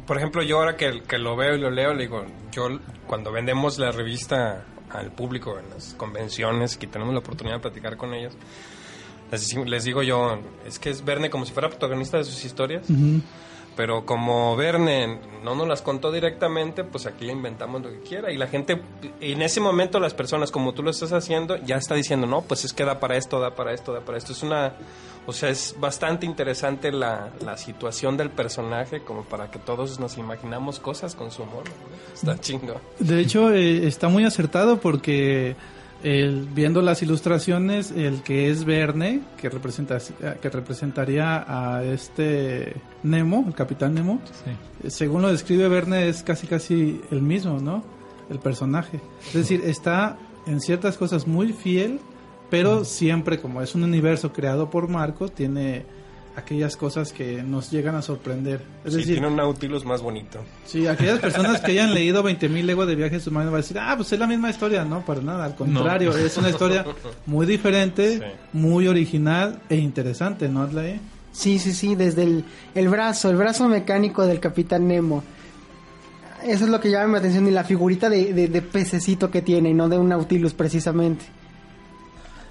por 0.08 0.18
ejemplo, 0.18 0.42
yo 0.42 0.58
ahora 0.58 0.76
que, 0.78 1.04
que 1.08 1.20
lo 1.20 1.36
veo 1.36 1.56
y 1.56 1.60
lo 1.60 1.70
leo, 1.70 1.94
le 1.94 2.02
digo, 2.04 2.26
yo 2.52 2.80
cuando 3.06 3.32
vendemos 3.32 3.78
la 3.78 3.92
revista 3.92 4.66
al 4.90 5.12
público 5.12 5.60
en 5.60 5.70
las 5.70 5.94
convenciones, 5.94 6.76
que 6.78 6.88
tenemos 6.88 7.14
la 7.14 7.20
oportunidad 7.20 7.58
de 7.58 7.62
platicar 7.62 7.98
con 7.98 8.14
ellos, 8.16 8.34
les, 9.32 9.48
digo- 9.48 9.66
les 9.66 9.84
digo 9.84 10.02
yo, 10.02 10.40
es 10.66 10.80
que 10.80 10.90
es 10.90 11.06
Verne 11.06 11.30
como 11.30 11.46
si 11.46 11.54
fuera 11.54 11.70
protagonista 11.70 12.18
de 12.18 12.24
sus 12.24 12.44
historias, 12.44 12.90
Ujú. 12.90 13.22
Pero 13.76 14.06
como 14.06 14.56
Verne 14.56 15.20
no 15.44 15.56
nos 15.56 15.68
las 15.68 15.82
contó 15.82 16.12
directamente, 16.12 16.84
pues 16.84 17.06
aquí 17.06 17.26
le 17.26 17.34
inventamos 17.34 17.82
lo 17.82 17.90
que 17.90 18.00
quiera 18.02 18.32
y 18.32 18.38
la 18.38 18.48
gente, 18.48 18.82
en 19.20 19.42
ese 19.42 19.60
momento 19.60 20.00
las 20.00 20.14
personas 20.14 20.52
como 20.52 20.74
tú 20.74 20.84
lo 20.84 20.92
estás 20.92 21.14
haciendo, 21.14 21.56
ya 21.58 21.78
está 21.78 21.96
diciendo, 21.96 22.28
no, 22.28 22.42
pues 22.42 22.66
es 22.66 22.74
que 22.74 22.84
da 22.84 23.00
para 23.00 23.16
esto, 23.16 23.40
da 23.40 23.56
para 23.56 23.74
esto, 23.74 23.94
da 23.94 24.02
para 24.02 24.18
esto. 24.18 24.34
Es 24.34 24.44
una, 24.44 24.74
o 25.26 25.34
sea, 25.34 25.50
es 25.50 25.76
bastante 25.80 26.26
interesante 26.26 26.92
la, 26.92 27.30
la 27.44 27.58
situación 27.58 28.18
del 28.18 28.30
personaje 28.30 29.02
como 29.02 29.24
para 29.24 29.50
que 29.50 29.60
todos 29.60 30.00
nos 30.00 30.18
imaginamos 30.18 30.80
cosas 30.80 31.16
con 31.16 31.32
su 31.32 31.44
humor. 31.44 31.64
Está 32.14 32.40
chingo. 32.40 32.82
De 33.00 33.20
hecho, 33.20 33.52
eh, 33.54 33.88
está 33.88 34.10
muy 34.10 34.26
acertado 34.26 34.80
porque 34.80 35.56
el- 36.04 36.48
viendo 36.54 36.82
las 36.82 37.02
ilustraciones, 37.04 37.92
el 37.92 38.22
que 38.24 38.50
es 38.50 38.66
Verne, 38.66 39.22
que 39.38 39.50
representa 39.50 39.98
que 40.42 40.50
representaría 40.50 41.46
a 41.48 41.84
este 41.84 42.76
Nemo, 43.04 43.46
el 43.48 43.54
Capitán 43.54 43.94
Nemo, 43.94 44.20
sí. 44.46 44.90
según 44.90 45.22
lo 45.22 45.32
describe 45.32 45.68
Verne 45.68 46.08
es 46.10 46.24
casi 46.24 46.48
casi 46.48 47.02
el 47.12 47.22
mismo, 47.22 47.60
¿no? 47.60 47.84
El 48.30 48.40
personaje. 48.40 49.00
Es 49.28 49.34
decir, 49.34 49.62
está 49.66 50.18
en 50.48 50.60
ciertas 50.62 50.98
cosas 50.98 51.28
muy 51.28 51.54
fiel, 51.54 52.00
pero 52.50 52.84
siempre 52.86 53.40
como 53.40 53.62
es 53.62 53.76
un 53.76 53.84
universo 53.84 54.34
creado 54.34 54.70
por 54.70 54.88
Marco, 54.90 55.30
tiene 55.30 55.86
aquellas 56.36 56.76
cosas 56.78 57.12
que 57.12 57.44
nos 57.44 57.70
llegan 57.72 57.96
a 57.96 58.02
sorprender. 58.02 58.62
Es 58.86 58.94
Sí, 58.94 59.00
decir, 59.00 59.14
tiene 59.16 59.28
un 59.28 59.36
Nautilus 59.36 59.84
más 59.86 60.02
bonito. 60.02 60.40
Sí, 60.66 60.88
aquellas 60.88 61.20
personas 61.20 61.62
que 61.62 61.72
hayan 61.72 61.94
leído 61.94 62.24
20.000 62.24 62.64
leguas 62.64 62.88
de 62.88 62.96
viaje 62.96 63.20
submarino 63.20 63.52
van 63.52 63.60
a 63.60 63.62
decir, 63.64 63.78
ah, 63.80 63.94
pues 63.98 64.12
es 64.14 64.20
la 64.20 64.28
misma 64.28 64.50
historia. 64.50 64.84
No, 64.86 65.04
para 65.06 65.22
nada, 65.22 65.46
al 65.46 65.56
contrario, 65.56 66.16
es 66.18 66.38
una 66.38 66.50
historia 66.50 66.86
muy 67.26 67.46
diferente, 67.46 68.18
Sí. 68.18 68.24
muy 68.54 68.88
original 68.88 69.60
e 69.70 69.76
interesante, 69.76 70.48
¿no, 70.50 70.62
Adlai? 70.62 71.00
Sí, 71.34 71.60
sí, 71.60 71.74
sí, 71.74 71.96
desde 71.96 72.24
el, 72.24 72.44
el 72.76 72.90
brazo, 72.90 73.30
el 73.30 73.38
brazo 73.38 73.68
mecánico 73.70 74.26
del 74.26 74.40
Capitán 74.40 74.88
Nemo. 74.88 75.24
Eso 76.44 76.66
es 76.66 76.72
lo 76.72 76.80
que 76.80 76.90
llama 76.90 77.08
mi 77.08 77.18
atención 77.20 77.48
y 77.48 77.52
la 77.52 77.64
figurita 77.64 78.10
de, 78.10 78.34
de, 78.34 78.48
de 78.48 78.62
pececito 78.64 79.30
que 79.30 79.42
tiene 79.42 79.70
y 79.70 79.74
no 79.74 79.88
de 79.88 79.98
un 79.98 80.10
Nautilus 80.10 80.54
precisamente. 80.54 81.24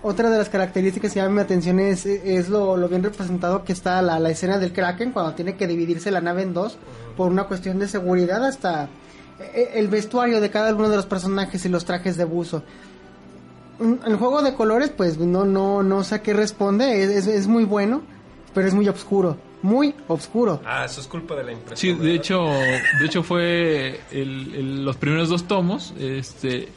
Otra 0.02 0.30
de 0.30 0.38
las 0.38 0.48
características 0.48 1.12
que 1.12 1.20
llama 1.20 1.34
mi 1.36 1.40
atención 1.42 1.78
es, 1.78 2.06
es 2.06 2.48
lo, 2.48 2.76
lo 2.78 2.88
bien 2.88 3.02
representado 3.02 3.64
que 3.64 3.72
está 3.74 4.00
la, 4.00 4.18
la 4.18 4.30
escena 4.30 4.58
del 4.58 4.72
Kraken 4.72 5.12
cuando 5.12 5.34
tiene 5.34 5.56
que 5.56 5.66
dividirse 5.66 6.10
la 6.10 6.22
nave 6.22 6.42
en 6.42 6.54
dos 6.54 6.78
por 7.18 7.28
una 7.30 7.44
cuestión 7.44 7.78
de 7.78 7.86
seguridad 7.86 8.42
hasta 8.46 8.88
eh, 9.40 9.72
el 9.74 9.88
vestuario 9.88 10.40
de 10.40 10.48
cada 10.50 10.74
uno 10.74 10.88
de 10.88 10.96
los 10.96 11.04
personajes 11.04 11.64
y 11.66 11.68
los 11.68 11.84
trajes 11.84 12.16
de 12.16 12.24
buzo. 12.24 12.62
El 14.06 14.16
juego 14.16 14.42
de 14.42 14.54
colores, 14.54 14.90
pues 14.94 15.18
no, 15.18 15.44
no, 15.44 15.82
no 15.82 16.04
sé 16.04 16.16
a 16.16 16.22
qué 16.22 16.32
responde, 16.34 17.02
es, 17.02 17.10
es, 17.10 17.26
es 17.26 17.46
muy 17.46 17.64
bueno, 17.64 18.02
pero 18.54 18.68
es 18.68 18.74
muy 18.74 18.86
oscuro, 18.88 19.36
muy 19.62 19.94
oscuro. 20.08 20.60
Ah, 20.66 20.84
eso 20.86 21.00
es 21.00 21.06
culpa 21.06 21.34
de 21.34 21.44
la 21.44 21.50
Sí, 21.52 21.56
impresión. 21.58 22.02
de 22.02 22.14
hecho, 22.14 22.42
de 22.44 23.06
hecho 23.06 23.22
fue 23.22 24.00
el- 24.12 24.54
el- 24.54 24.84
los 24.84 24.96
primeros 24.96 25.28
dos 25.30 25.44
tomos, 25.44 25.94
este, 25.98 26.68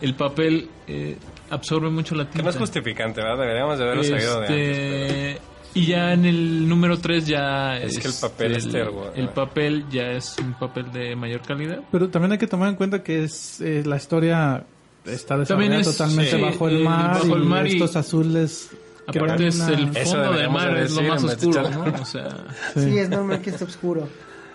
el 0.00 0.14
papel 0.14 0.68
eh, 0.86 1.16
absorbe 1.52 1.90
mucho 1.90 2.14
la 2.14 2.24
tinta. 2.24 2.38
Que 2.38 2.42
no 2.44 2.50
es 2.50 2.56
justificante, 2.56 3.20
¿verdad? 3.20 3.38
Deberíamos 3.38 3.78
de 3.78 3.84
haberlo 3.84 4.04
sabido 4.04 4.40
de 4.40 4.46
Este, 4.46 5.30
antes. 5.30 5.42
Y 5.74 5.86
ya 5.86 6.12
en 6.12 6.24
el 6.26 6.68
número 6.68 6.98
3 6.98 7.26
ya 7.26 7.78
Es 7.78 7.98
que 7.98 8.08
el 8.08 8.14
papel 8.20 8.56
es 8.56 8.66
el, 8.66 8.72
tergo, 8.72 9.10
el 9.14 9.28
papel 9.30 9.84
ya 9.90 10.10
es 10.10 10.36
un 10.38 10.52
papel 10.54 10.92
de 10.92 11.16
mayor 11.16 11.40
calidad. 11.42 11.78
Pero 11.90 12.08
también 12.10 12.32
hay 12.32 12.38
que 12.38 12.46
tomar 12.46 12.68
en 12.68 12.74
cuenta 12.76 13.02
que 13.02 13.24
es 13.24 13.60
eh, 13.62 13.82
la 13.86 13.96
historia 13.96 14.64
está 15.06 15.38
desarrollada 15.38 15.80
es, 15.80 15.86
totalmente 15.96 16.30
sí, 16.30 16.40
bajo 16.42 16.68
el 16.68 16.84
mar, 16.84 17.12
bajo 17.22 17.36
el 17.36 17.42
y 17.42 17.46
mar 17.46 17.66
y- 17.66 17.72
estos 17.72 17.96
azules. 17.96 18.70
que 19.10 19.18
Aparte 19.18 19.46
es 19.48 19.56
una- 19.56 19.68
el 19.70 19.86
fondo 19.88 20.18
de 20.18 20.24
deberíamos 20.28 20.62
mar, 20.62 20.74
de 20.74 20.82
es 20.84 20.90
lo 20.90 20.96
decir 21.02 21.10
más 21.10 21.24
oscuro, 21.24 21.70
¿no? 21.70 22.02
O 22.02 22.04
sea, 22.04 22.28
Sí, 22.74 22.98
es 22.98 23.08
normal 23.08 23.40
que 23.40 23.50
esté 23.50 23.64
oscuro. 23.64 24.08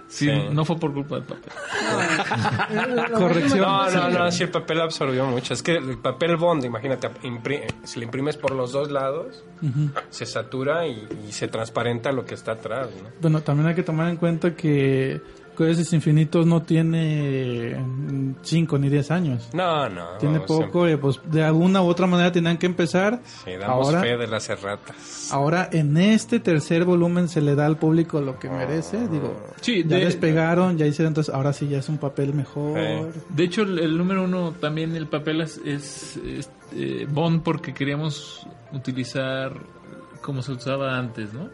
Sí, 0.08 0.26
Sí. 0.28 0.32
no 0.52 0.64
fue 0.66 0.78
por 0.80 0.94
culpa 0.94 1.16
del 1.16 1.24
papel. 1.26 1.52
Corrección. 3.14 3.60
No, 3.62 3.90
no, 3.90 4.10
no, 4.10 4.32
sí, 4.32 4.44
el 4.44 4.50
papel 4.50 4.82
absorbió 4.82 5.26
mucho. 5.26 5.54
Es 5.54 5.62
que 5.64 5.76
el 5.78 5.98
papel 5.98 6.38
bond, 6.38 6.64
imagínate, 6.66 7.10
impri- 7.24 7.66
si 7.84 8.00
lo 8.00 8.06
imprimes 8.06 8.38
por 8.38 8.52
los 8.52 8.72
dos 8.72 8.92
lados, 8.92 9.44
se 10.10 10.26
satura 10.26 10.88
y, 10.88 11.08
y 11.28 11.32
se 11.32 11.48
transparenta 11.48 12.12
lo 12.12 12.26
que 12.26 12.36
está 12.36 12.54
atrás, 12.54 12.90
¿no? 13.02 13.10
Bueno, 13.22 13.42
también 13.42 13.68
hay 13.68 13.76
que 13.76 13.84
tomar 13.84 14.10
en 14.10 14.18
cuenta 14.18 14.56
que 14.56 15.22
Códices 15.58 15.92
Infinitos 15.92 16.46
no 16.46 16.62
tiene 16.62 17.76
5 18.44 18.78
ni 18.78 18.90
10 18.90 19.10
años. 19.12 19.50
No, 19.54 19.90
no. 19.90 20.10
Tiene 20.20 20.38
vamos, 20.40 20.48
poco, 20.66 20.86
eh, 20.88 21.00
pues 21.00 21.20
de 21.26 21.44
alguna 21.44 21.82
u 21.82 21.88
otra 21.88 22.06
manera 22.06 22.32
tenían 22.32 22.58
que 22.60 22.68
empezar. 22.68 23.22
Sí, 23.44 23.52
damos 23.60 23.88
ahora, 23.88 24.02
fe 24.02 24.18
de 24.18 24.28
las 24.28 24.48
erratas. 24.50 25.30
ahora 25.32 25.68
en 25.72 25.98
este 25.98 26.40
tercer 26.40 26.86
volumen 26.86 27.28
se 27.28 27.42
le 27.42 27.56
da 27.56 27.66
al 27.66 27.78
público 27.78 28.22
lo 28.22 28.38
que 28.38 28.50
merece. 28.50 29.08
Digo, 29.08 29.36
Sí, 29.62 29.84
ya 29.84 29.98
de- 29.98 30.06
despegaron, 30.06 30.78
ya 30.78 30.86
hicieron, 30.86 31.10
entonces 31.12 31.34
ahora 31.34 31.52
sí 31.54 31.68
ya 31.68 31.80
es 31.80 31.90
un 31.90 31.98
papel 31.98 32.36
mejor. 32.36 32.78
Sí. 33.14 33.20
De 33.30 33.44
hecho, 33.44 33.64
el, 33.64 33.80
el 33.80 33.98
número 33.98 34.26
uno 34.26 34.52
también 34.62 34.96
el 34.96 35.08
papel 35.08 35.42
es, 35.42 35.58
es, 35.66 36.18
es, 36.18 36.52
eh, 36.76 37.08
Bond 37.10 37.42
porque 37.42 37.74
queríamos 37.74 38.46
utilizar 38.74 39.54
como 40.22 40.44
se 40.44 40.52
usaba 40.52 40.98
antes, 41.00 41.34
¿no? 41.34 41.50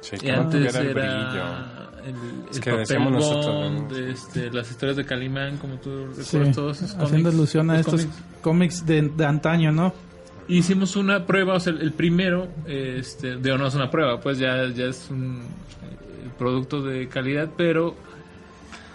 Sí, 0.00 0.14
Y 0.14 0.18
que 0.20 0.32
no 0.32 0.42
antes 0.42 0.74
el 0.76 0.86
era 0.86 1.77
el, 2.16 2.44
Es 2.50 2.56
el 2.56 2.62
que 2.62 2.70
papel 2.70 3.12
nosotros, 3.12 3.46
bond, 3.46 3.92
¿no? 3.92 3.96
este, 3.98 4.50
las 4.50 4.70
historias 4.70 4.96
de 4.96 5.04
Calimán, 5.04 5.56
como 5.58 5.76
tú 5.76 6.08
Sí, 6.14 6.22
recuerdas 6.22 6.56
todos 6.56 6.76
esos 6.82 6.90
haciendo 6.96 7.30
cómics, 7.30 7.34
alusión 7.34 7.70
a 7.70 7.80
estos 7.80 8.02
cómics. 8.02 8.22
cómics 8.42 8.86
de, 8.86 9.02
de 9.02 9.24
antaño, 9.24 9.72
¿no? 9.72 9.92
Hicimos 10.48 10.96
una 10.96 11.26
prueba, 11.26 11.54
o 11.54 11.60
sea, 11.60 11.74
el 11.74 11.92
primero, 11.92 12.48
este, 12.66 13.36
de 13.36 13.58
no 13.58 13.66
es 13.66 13.74
una 13.74 13.90
prueba, 13.90 14.18
pues 14.20 14.38
ya, 14.38 14.66
ya 14.68 14.86
es 14.86 15.08
un 15.10 15.40
eh, 15.42 16.28
producto 16.38 16.82
de 16.82 17.06
calidad, 17.08 17.50
pero 17.56 17.94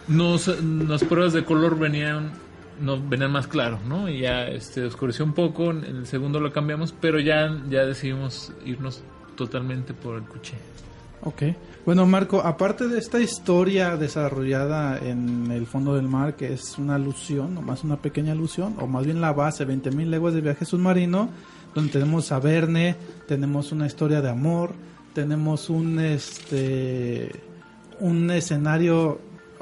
nos, 0.08 0.48
las 0.64 1.04
pruebas 1.04 1.34
de 1.34 1.44
color 1.44 1.78
venían 1.78 2.32
no, 2.82 3.00
venían 3.00 3.32
más 3.32 3.48
claros, 3.48 3.84
¿no? 3.86 4.10
Y 4.10 4.22
ya 4.22 4.46
este, 4.48 4.84
oscureció 4.84 5.26
un 5.26 5.34
poco, 5.34 5.72
en 5.72 5.84
el 5.86 6.08
segundo 6.08 6.40
lo 6.40 6.52
cambiamos, 6.52 6.94
pero 7.00 7.20
ya, 7.20 7.56
ya 7.70 7.86
decidimos 7.86 8.52
irnos 8.66 9.04
totalmente 9.36 9.94
por 9.94 10.16
el 10.18 10.24
cuché. 10.24 10.56
Ok. 11.26 11.44
Bueno, 11.86 12.06
Marco, 12.06 12.42
aparte 12.42 12.88
de 12.88 12.98
esta 12.98 13.20
historia 13.20 13.98
desarrollada 13.98 14.98
en 14.98 15.52
el 15.52 15.66
fondo 15.68 15.96
del 15.96 16.08
mar, 16.08 16.36
que 16.36 16.54
es 16.54 16.78
una 16.78 16.96
alusión, 16.96 17.58
o 17.58 17.62
más 17.62 17.84
una 17.84 17.98
pequeña 17.98 18.32
alusión, 18.32 18.76
o 18.80 18.88
más 18.88 19.06
bien 19.06 19.20
la 19.20 19.34
base, 19.34 19.68
20.000 19.68 20.06
leguas 20.06 20.34
de 20.34 20.42
viaje 20.42 20.66
submarino, 20.66 21.30
donde 21.76 21.92
tenemos 21.92 22.32
a 22.32 22.40
Verne, 22.40 22.96
tenemos 23.28 23.72
una 23.72 23.86
historia 23.86 24.22
de 24.22 24.30
amor, 24.30 24.72
tenemos 25.14 25.70
un 25.70 26.00
este 26.00 27.32
un 28.00 28.30
escenario 28.32 29.20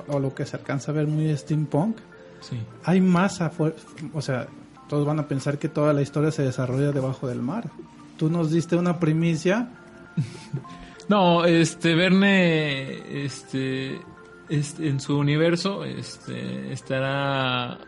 o 0.07 0.19
lo 0.19 0.33
que 0.33 0.45
se 0.45 0.57
alcanza 0.57 0.91
a 0.91 0.95
ver 0.95 1.07
muy 1.07 1.35
steampunk. 1.35 1.97
Sí. 2.41 2.57
Hay 2.83 3.01
más 3.01 3.41
afuera, 3.41 3.75
o 4.13 4.21
sea, 4.21 4.47
todos 4.89 5.05
van 5.05 5.19
a 5.19 5.27
pensar 5.27 5.57
que 5.57 5.69
toda 5.69 5.93
la 5.93 6.01
historia 6.01 6.31
se 6.31 6.43
desarrolla 6.43 6.91
debajo 6.91 7.27
del 7.27 7.41
mar. 7.41 7.69
Tú 8.17 8.29
nos 8.29 8.51
diste 8.51 8.75
una 8.75 8.99
primicia 8.99 9.69
No, 11.11 11.43
este 11.43 11.93
Verne, 11.93 13.25
este, 13.25 13.99
este, 14.47 14.87
en 14.87 15.01
su 15.01 15.17
universo, 15.17 15.83
este, 15.83 16.71
estará 16.71 17.79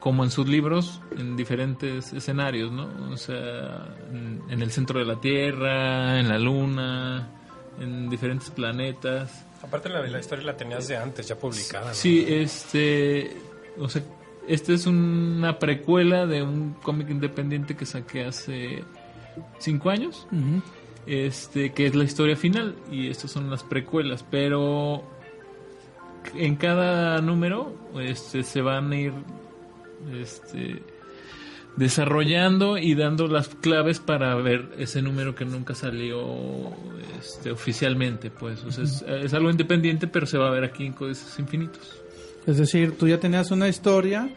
como 0.00 0.24
en 0.24 0.32
sus 0.32 0.48
libros 0.48 1.00
en 1.16 1.36
diferentes 1.36 2.12
escenarios, 2.12 2.72
¿no? 2.72 2.88
O 3.12 3.16
sea, 3.16 3.86
en, 4.10 4.42
en 4.50 4.62
el 4.62 4.72
centro 4.72 4.98
de 4.98 5.04
la 5.04 5.20
Tierra, 5.20 6.18
en 6.18 6.28
la 6.28 6.40
Luna, 6.40 7.28
en 7.78 8.10
diferentes 8.10 8.50
planetas. 8.50 9.46
Aparte 9.62 9.88
la, 9.88 10.04
la 10.04 10.18
historia 10.18 10.46
la 10.46 10.56
tenías 10.56 10.88
de 10.88 10.96
antes, 10.96 11.28
ya 11.28 11.38
publicada. 11.38 11.90
¿no? 11.90 11.94
Sí, 11.94 12.26
este, 12.28 13.36
o 13.78 13.88
sea, 13.88 14.02
esta 14.48 14.72
es 14.72 14.86
una 14.86 15.60
precuela 15.60 16.26
de 16.26 16.42
un 16.42 16.72
cómic 16.82 17.10
independiente 17.10 17.76
que 17.76 17.86
saqué 17.86 18.24
hace 18.24 18.82
cinco 19.60 19.90
años. 19.90 20.26
Este 21.06 21.72
que 21.72 21.86
es 21.86 21.94
la 21.94 22.04
historia 22.04 22.36
final 22.36 22.74
y 22.90 23.08
estas 23.08 23.30
son 23.30 23.48
las 23.50 23.62
precuelas 23.62 24.24
pero 24.28 25.04
en 26.34 26.56
cada 26.56 27.20
número 27.20 27.72
este 28.00 28.42
se 28.42 28.60
van 28.60 28.92
a 28.92 28.96
ir 28.96 29.12
este 30.20 30.82
desarrollando 31.76 32.78
y 32.78 32.94
dando 32.94 33.28
las 33.28 33.48
claves 33.48 34.00
para 34.00 34.34
ver 34.36 34.70
ese 34.78 35.02
número 35.02 35.34
que 35.34 35.44
nunca 35.44 35.74
salió 35.74 36.72
este, 37.20 37.50
oficialmente 37.50 38.30
pues 38.30 38.64
o 38.64 38.72
sea, 38.72 38.84
es, 38.84 39.02
es 39.02 39.34
algo 39.34 39.50
independiente 39.50 40.06
pero 40.06 40.26
se 40.26 40.38
va 40.38 40.48
a 40.48 40.50
ver 40.50 40.64
aquí 40.64 40.86
en 40.86 40.92
Códices 40.92 41.38
Infinitos. 41.38 42.02
Es 42.46 42.58
decir, 42.58 42.96
tú 42.96 43.08
ya 43.08 43.18
tenías 43.18 43.50
una 43.50 43.68
historia 43.68 44.30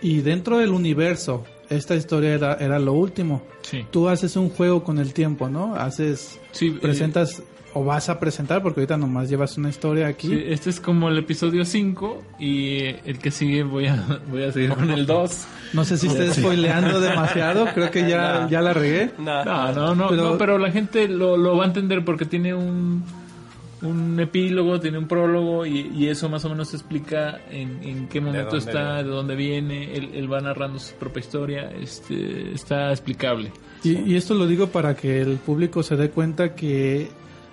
y 0.00 0.22
dentro 0.22 0.58
del 0.58 0.70
universo, 0.70 1.44
esta 1.70 1.94
historia 1.94 2.34
era, 2.34 2.54
era 2.54 2.78
lo 2.78 2.92
último. 2.92 3.42
sí 3.62 3.86
Tú 3.90 4.08
haces 4.08 4.36
un 4.36 4.50
juego 4.50 4.84
con 4.84 4.98
el 4.98 5.12
tiempo, 5.14 5.48
¿no? 5.48 5.74
Haces, 5.74 6.38
sí 6.52 6.68
eh, 6.68 6.78
presentas 6.80 7.42
o 7.72 7.84
vas 7.84 8.08
a 8.08 8.18
presentar, 8.18 8.62
porque 8.64 8.80
ahorita 8.80 8.96
nomás 8.96 9.28
llevas 9.30 9.56
una 9.56 9.68
historia 9.68 10.08
aquí. 10.08 10.26
sí, 10.26 10.42
este 10.48 10.70
es 10.70 10.80
como 10.80 11.08
el 11.08 11.16
episodio 11.18 11.64
5 11.64 12.22
y 12.40 12.78
el 13.04 13.18
que 13.20 13.30
sigue 13.30 13.62
voy 13.62 13.86
a 13.86 14.20
voy 14.28 14.42
a 14.42 14.50
seguir 14.50 14.70
con 14.70 14.90
el 14.90 15.06
2 15.06 15.44
No 15.74 15.84
sé 15.84 15.96
si 15.96 16.08
estés 16.08 16.34
spoileando 16.34 17.00
demasiado, 17.10 17.66
creo 17.72 17.92
que 17.92 18.08
ya, 18.10 18.48
ya 18.50 18.60
la 18.60 18.72
regué. 18.72 19.12
No. 19.18 19.44
No, 19.44 19.72
no, 19.72 19.94
no, 19.94 20.08
Pero- 20.08 20.22
no, 20.32 20.38
pero 20.38 20.58
la 20.58 20.72
gente 20.72 21.06
lo, 21.06 21.36
lo 21.36 21.56
va 21.56 21.62
a 21.64 21.66
entender 21.68 22.04
porque 22.04 22.24
tiene 22.24 22.54
un, 22.54 23.04
un 23.82 24.18
epílogo, 24.20 24.78
tiene 24.78 24.98
un 24.98 25.08
prólogo 25.08 25.64
y, 25.64 25.90
y 25.94 26.08
eso 26.08 26.28
más 26.28 26.44
o 26.44 26.50
menos 26.50 26.74
explica 26.74 27.40
en, 27.50 27.82
en 27.82 28.08
qué 28.08 28.20
momento 28.20 28.56
está, 28.56 28.94
viene. 28.94 29.04
de 29.04 29.08
dónde 29.08 29.36
viene, 29.36 29.94
él, 29.94 30.10
él 30.14 30.32
va 30.32 30.40
narrando 30.40 30.78
su 30.78 30.94
propia 30.94 31.20
historia, 31.20 31.70
este, 31.70 32.52
está 32.52 32.90
explicable. 32.90 33.52
Y, 33.82 33.98
y 34.00 34.16
esto 34.16 34.34
lo 34.34 34.46
digo 34.46 34.68
para 34.68 34.94
que 34.94 35.20
el 35.20 35.38
público 35.38 35.82
se 35.82 35.96
dé 35.96 36.10
cuenta 36.10 36.54
que 36.54 37.08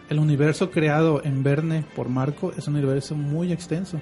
el 0.10 0.20
universo 0.20 0.72
creado 0.72 1.22
en 1.24 1.44
Verne 1.44 1.84
por 1.96 2.10
Marco 2.10 2.54
es 2.58 2.68
un 2.68 2.76
universo 2.76 3.16
muy 3.16 3.52
extenso. 3.52 4.02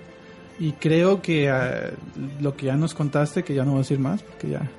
Y 0.60 0.72
creo 0.74 1.22
que 1.22 1.50
ah, 1.50 1.92
lo 2.40 2.56
que 2.56 2.68
ya 2.68 2.76
nos 2.76 2.94
contaste, 2.94 3.44
que 3.44 3.54
ya 3.54 3.66
no 3.66 3.72
voy 3.72 3.80
a 3.80 3.82
decir 3.82 4.00
más, 4.00 4.24
porque 4.24 4.50
ya 4.50 4.70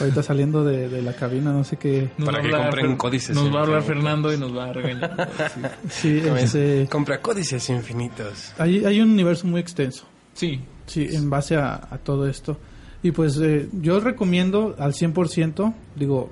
ahorita 0.00 0.22
saliendo 0.22 0.64
de, 0.64 0.88
de 0.88 1.02
la 1.02 1.12
cabina, 1.14 1.52
no 1.52 1.64
sé 1.64 1.76
qué. 1.76 2.10
Nos 2.18 2.26
Para 2.26 2.40
que 2.40 2.46
hablar 2.46 2.62
compren 2.70 2.96
códices 2.96 3.34
Nos 3.36 3.54
va 3.54 3.60
a 3.60 3.62
hablar. 3.62 3.82
Fernando 3.82 4.32
y 4.32 4.38
nos 4.38 4.56
va 4.56 4.64
a 4.66 4.72
regañar. 4.72 5.28
Sí. 5.54 5.60
Sí, 5.90 6.22
este, 6.38 6.88
Compra 6.90 7.20
códices 7.20 7.68
infinitos. 7.70 8.52
hay, 8.58 8.84
hay 8.84 9.00
un 9.00 9.10
universo 9.10 9.46
muy 9.46 9.60
extenso. 9.60 10.04
Sí, 10.34 10.60
Sí, 10.86 11.08
en 11.12 11.30
base 11.30 11.56
a, 11.56 11.74
a 11.90 11.96
todo 11.98 12.26
esto. 12.28 12.58
Y 13.02 13.10
pues 13.12 13.38
eh, 13.38 13.68
yo 13.80 14.00
recomiendo 14.00 14.74
al 14.78 14.92
100%, 14.92 15.74
digo, 15.96 16.30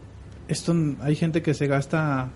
esto 0.49 0.75
hay 1.01 1.17
gente 1.17 1.41
que 1.43 1.55
se 1.55 1.67
gasta 1.67 2.29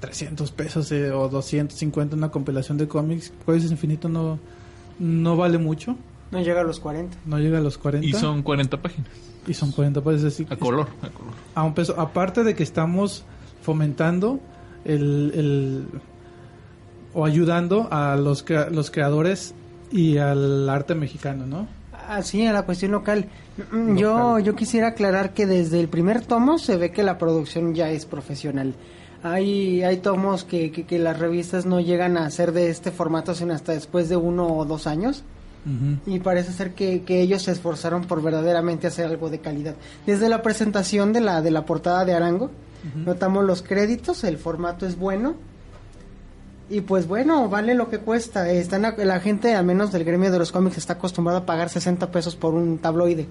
300 0.00 0.50
pesos 0.52 0.92
eh, 0.92 1.10
o 1.10 1.28
250 1.28 2.14
en 2.14 2.18
una 2.18 2.30
compilación 2.30 2.78
de 2.78 2.86
cómics. 2.86 3.32
Códices 3.44 3.70
Infinito 3.72 4.08
no, 4.08 4.38
no 5.00 5.36
vale 5.36 5.58
mucho, 5.58 5.96
No 6.30 6.40
llega 6.40 6.60
a 6.60 6.64
los 6.64 6.78
40. 6.78 7.16
no 7.26 7.38
llega 7.38 7.58
a 7.58 7.60
los 7.60 7.76
40. 7.78 8.06
y 8.06 8.12
son 8.12 8.42
40 8.42 8.80
páginas, 8.80 9.10
y 9.48 9.54
son 9.54 9.72
40 9.72 10.00
pesos. 10.02 10.16
Es 10.18 10.22
decir, 10.24 10.46
a 10.50 10.56
color, 10.56 10.86
a 11.02 11.08
color. 11.08 11.32
a 11.54 11.62
un 11.64 11.74
peso. 11.74 11.98
Aparte 11.98 12.44
de 12.44 12.54
que 12.54 12.62
estamos 12.62 13.24
fomentando 13.62 14.38
el, 14.84 15.32
el- 15.34 15.86
o 17.14 17.24
ayudando 17.24 17.88
a 17.90 18.16
los, 18.16 18.42
crea- 18.44 18.68
los 18.70 18.90
creadores 18.90 19.54
y 19.90 20.18
al 20.18 20.68
arte 20.68 20.94
mexicano, 20.94 21.46
¿no? 21.46 21.66
Así, 22.08 22.46
a 22.46 22.52
la 22.52 22.62
cuestión 22.62 22.92
local. 22.92 23.26
Mm, 23.72 23.96
Yo, 23.96 24.38
yo 24.38 24.54
quisiera 24.54 24.88
aclarar 24.88 25.34
que 25.34 25.46
desde 25.46 25.80
el 25.80 25.88
primer 25.88 26.24
tomo 26.24 26.58
se 26.58 26.76
ve 26.76 26.90
que 26.92 27.02
la 27.02 27.18
producción 27.18 27.74
ya 27.74 27.90
es 27.90 28.06
profesional. 28.06 28.74
Hay, 29.22 29.82
hay 29.82 29.96
tomos 29.96 30.44
que, 30.44 30.70
que, 30.70 30.84
que 30.86 30.98
las 30.98 31.18
revistas 31.18 31.66
no 31.66 31.80
llegan 31.80 32.16
a 32.16 32.30
ser 32.30 32.52
de 32.52 32.70
este 32.70 32.92
formato 32.92 33.34
sino 33.34 33.52
hasta 33.52 33.72
después 33.72 34.08
de 34.08 34.16
uno 34.16 34.46
o 34.46 34.64
dos 34.64 34.86
años. 34.86 35.24
Y 36.06 36.20
parece 36.20 36.52
ser 36.52 36.72
que, 36.74 37.02
que 37.02 37.20
ellos 37.20 37.42
se 37.42 37.52
esforzaron 37.52 38.04
por 38.04 38.22
verdaderamente 38.22 38.86
hacer 38.86 39.04
algo 39.06 39.28
de 39.28 39.40
calidad. 39.40 39.74
Desde 40.06 40.28
la 40.30 40.40
presentación 40.42 41.12
de 41.12 41.20
la, 41.20 41.42
de 41.42 41.50
la 41.50 41.66
portada 41.66 42.04
de 42.06 42.14
Arango, 42.14 42.50
notamos 43.04 43.44
los 43.44 43.62
créditos, 43.62 44.24
el 44.24 44.38
formato 44.38 44.86
es 44.86 44.96
bueno. 44.96 45.34
Y 46.70 46.82
pues 46.82 47.06
bueno, 47.08 47.48
vale 47.48 47.74
lo 47.74 47.88
que 47.88 47.98
cuesta. 47.98 48.50
Están, 48.50 48.82
la 48.82 49.20
gente, 49.20 49.54
al 49.54 49.64
menos 49.64 49.90
del 49.92 50.04
gremio 50.04 50.30
de 50.30 50.38
los 50.38 50.52
cómics, 50.52 50.76
está 50.78 50.94
acostumbrada 50.94 51.40
a 51.40 51.46
pagar 51.46 51.68
60 51.70 52.10
pesos 52.10 52.36
por 52.36 52.54
un 52.54 52.78
tabloide. 52.78 53.26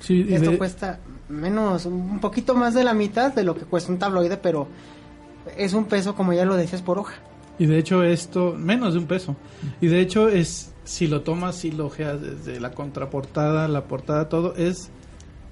Sí, 0.00 0.26
Esto 0.30 0.52
de- 0.52 0.58
cuesta 0.58 0.98
menos, 1.28 1.86
un 1.86 2.20
poquito 2.20 2.54
más 2.54 2.74
de 2.74 2.84
la 2.84 2.94
mitad 2.94 3.32
de 3.34 3.42
lo 3.42 3.56
que 3.56 3.64
cuesta 3.64 3.90
un 3.90 3.98
tabloide, 3.98 4.36
pero 4.36 4.68
es 5.56 5.72
un 5.72 5.86
peso, 5.86 6.14
como 6.14 6.32
ya 6.32 6.44
lo 6.44 6.54
decías, 6.56 6.82
por 6.82 6.98
hoja. 6.98 7.14
Y 7.58 7.66
de 7.66 7.78
hecho 7.78 8.02
esto, 8.04 8.54
menos 8.56 8.92
de 8.94 9.00
un 9.00 9.06
peso. 9.06 9.34
Y 9.80 9.88
de 9.88 10.00
hecho 10.00 10.28
es, 10.28 10.70
si 10.86 11.08
lo 11.08 11.22
tomas, 11.22 11.56
si 11.56 11.72
lo 11.72 11.86
ojeas 11.86 12.20
desde 12.22 12.60
la 12.60 12.70
contraportada, 12.70 13.68
la 13.68 13.84
portada, 13.84 14.28
todo, 14.28 14.54
es 14.56 14.88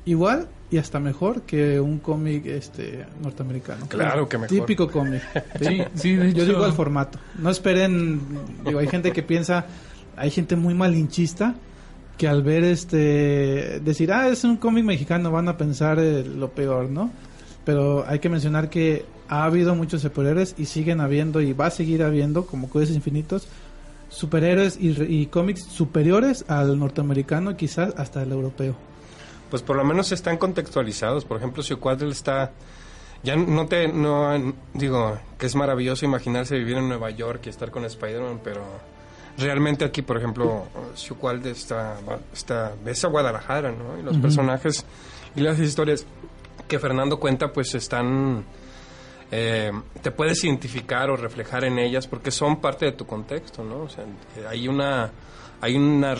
igual 0.07 0.49
y 0.70 0.79
hasta 0.79 1.01
mejor 1.01 1.42
que 1.42 1.81
un 1.81 1.99
cómic 1.99 2.47
este 2.47 3.05
norteamericano. 3.23 3.87
Claro 3.88 4.29
que 4.29 4.38
mejor. 4.38 4.57
Típico 4.57 4.90
cómic. 4.90 5.23
Sí, 5.61 5.83
sí, 5.94 6.16
de 6.16 6.33
Yo 6.33 6.44
digo 6.44 6.64
el 6.64 6.73
formato. 6.73 7.18
No 7.38 7.51
esperen, 7.51 8.20
digo, 8.64 8.79
hay 8.79 8.88
gente 8.88 9.12
que 9.12 9.23
piensa, 9.23 9.66
hay 10.16 10.31
gente 10.31 10.57
muy 10.57 10.75
malinchista 10.75 11.55
que 12.16 12.29
al 12.29 12.42
ver 12.42 12.62
este 12.62 13.81
decir, 13.81 14.12
ah, 14.12 14.29
es 14.29 14.44
un 14.44 14.57
cómic 14.57 14.85
mexicano, 14.85 15.33
van 15.33 15.49
a 15.49 15.57
pensar 15.57 15.99
eh, 15.99 16.25
lo 16.25 16.51
peor, 16.51 16.88
¿no? 16.88 17.11
Pero 17.64 18.05
hay 18.07 18.20
que 18.20 18.29
mencionar 18.29 18.70
que 18.70 19.05
ha 19.29 19.44
habido 19.44 19.75
muchos 19.75 20.03
superhéroes 20.03 20.55
y 20.57 20.66
siguen 20.66 21.01
habiendo 21.01 21.40
y 21.40 21.53
va 21.53 21.66
a 21.66 21.70
seguir 21.70 22.03
habiendo, 22.03 22.47
como 22.47 22.68
Códices 22.68 22.94
Infinitos, 22.94 23.49
superhéroes 24.14 24.79
y, 24.81 24.90
y 25.03 25.27
cómics 25.27 25.64
superiores 25.64 26.44
al 26.48 26.79
norteamericano 26.79 27.50
y 27.50 27.55
quizás 27.57 27.94
hasta 27.96 28.22
el 28.22 28.33
europeo. 28.33 28.77
Pues 29.50 29.62
por 29.62 29.77
lo 29.77 29.85
menos 29.85 30.11
están 30.12 30.38
contextualizados. 30.38 31.24
Por 31.24 31.37
ejemplo, 31.37 31.62
si 31.62 31.74
Cuadril 31.74 32.12
está... 32.12 32.53
Ya 33.22 33.37
no 33.37 33.66
te... 33.66 33.88
No, 33.88 34.55
digo, 34.72 35.18
que 35.38 35.46
es 35.46 35.55
maravilloso 35.55 36.05
imaginarse 36.05 36.57
vivir 36.57 36.77
en 36.77 36.88
Nueva 36.88 37.11
York 37.11 37.42
y 37.46 37.48
estar 37.48 37.70
con 37.70 37.85
Spider-Man, 37.85 38.40
pero 38.42 38.62
realmente 39.38 39.85
aquí, 39.85 40.03
por 40.03 40.16
ejemplo, 40.16 40.66
Xucualde 40.94 41.50
está, 41.50 41.96
está... 42.33 42.72
Ves 42.85 43.05
a 43.05 43.09
Guadalajara, 43.09 43.72
¿no? 43.72 43.98
Y 43.98 44.03
los 44.03 44.16
personajes 44.18 44.85
y 45.37 45.40
las 45.40 45.59
historias 45.59 46.07
que 46.68 46.79
Fernando 46.79 47.18
cuenta, 47.18 47.53
pues 47.53 47.74
están 47.74 48.44
eh, 49.31 49.73
te 50.03 50.11
puedes 50.11 50.43
identificar 50.45 51.11
o 51.11 51.17
reflejar 51.17 51.65
en 51.65 51.79
ellas 51.79 52.07
porque 52.07 52.31
son 52.31 52.61
parte 52.61 52.87
de 52.87 52.93
tu 52.93 53.07
contexto, 53.07 53.65
¿no? 53.65 53.83
O 53.83 53.89
sea, 53.89 54.05
eh, 54.05 54.45
hay 54.49 54.69
una 54.69 55.11
hay 55.61 55.77
una, 55.77 56.15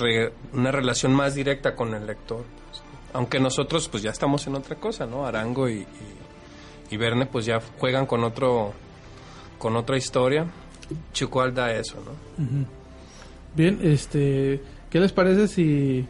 una 0.53 0.71
relación 0.71 1.13
más 1.13 1.35
directa 1.35 1.75
con 1.75 1.95
el 1.95 2.07
lector. 2.07 2.45
pues. 2.69 2.83
Aunque 3.13 3.39
nosotros 3.39 3.89
pues 3.89 4.03
ya 4.03 4.11
estamos 4.11 4.47
en 4.47 4.55
otra 4.55 4.77
cosa, 4.77 5.07
¿no? 5.07 5.27
Arango 5.27 5.69
y, 5.69 5.87
Verne 6.97 7.27
pues 7.27 7.45
ya 7.45 7.61
juegan 7.81 8.07
con 8.07 8.23
otro 8.23 8.73
con 9.59 9.75
otra 9.77 9.97
historia. 9.97 10.47
Chucual 11.13 11.53
da 11.53 11.73
eso, 11.73 11.97
¿no? 11.97 12.45
Bien, 13.57 13.81
este, 13.83 14.63
¿qué 14.91 15.01
les 15.01 15.11
parece 15.11 15.49
si 15.49 16.07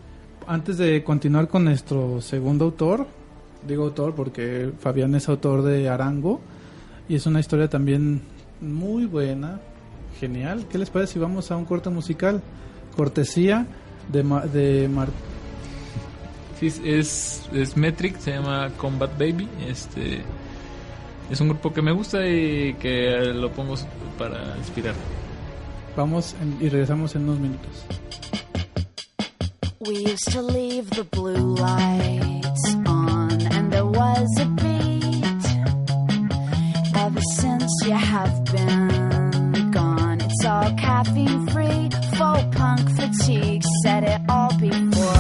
antes 0.47 0.77
de 0.77 1.03
continuar 1.03 1.49
con 1.49 1.65
nuestro 1.65 2.21
segundo 2.21 2.67
autor, 2.67 3.07
digo 3.67 3.85
autor 3.85 4.15
porque 4.15 4.73
Fabián 4.79 5.15
es 5.15 5.27
autor 5.29 5.63
de 5.63 5.89
Arango 5.89 6.43
y 7.09 7.15
es 7.17 7.27
una 7.27 7.41
historia 7.41 7.69
también 7.69 8.23
muy 8.61 9.07
buena, 9.07 9.61
genial. 10.21 10.67
¿Qué 10.71 10.79
les 10.79 10.91
parece 10.91 11.15
si 11.15 11.19
vamos 11.19 11.51
a 11.51 11.57
un 11.57 11.65
corte 11.65 11.91
musical? 11.91 12.43
Cortesía 12.97 13.67
de, 14.13 14.23
Ma- 14.23 14.43
de 14.47 14.89
Mar- 14.89 15.09
Sí, 16.61 16.69
es- 16.85 17.43
es, 17.53 17.77
Metric, 17.77 18.17
se 18.19 18.31
llama 18.33 18.71
Combat 18.77 19.11
Baby. 19.19 19.49
Este 19.69 20.23
es 21.31 21.41
un 21.41 21.49
grupo 21.49 21.73
que 21.73 21.83
me 21.83 21.91
gusta 21.93 22.27
y 22.27 22.75
que 22.75 23.33
lo 23.35 23.51
pongo 23.51 23.75
para 24.17 24.57
inspirar. 24.57 24.95
Vamos 25.97 26.35
en- 26.41 26.65
y 26.65 26.69
regresamos 26.69 27.15
en 27.17 27.25
unos 27.25 27.41
minutos. 27.41 27.71
We 29.81 30.05
used 30.05 30.33
to 30.33 30.41
leave 30.43 30.89
the 30.91 31.03
blue 31.13 31.57
lights 31.57 32.75
on, 32.87 33.31
and 33.53 33.71
there 33.71 33.83
was 33.85 34.31
a 34.39 34.47
since 37.33 37.71
you 37.85 37.93
have 37.93 38.45
been 38.47 39.71
gone, 39.71 40.21
it's 40.21 40.45
all 40.45 40.71
caffeine 40.77 41.47
free, 41.49 41.89
faux 42.17 42.45
punk 42.57 42.89
fatigue. 42.97 43.63
Said 43.83 44.05
it 44.05 44.21
all 44.29 44.53
before. 44.59 45.14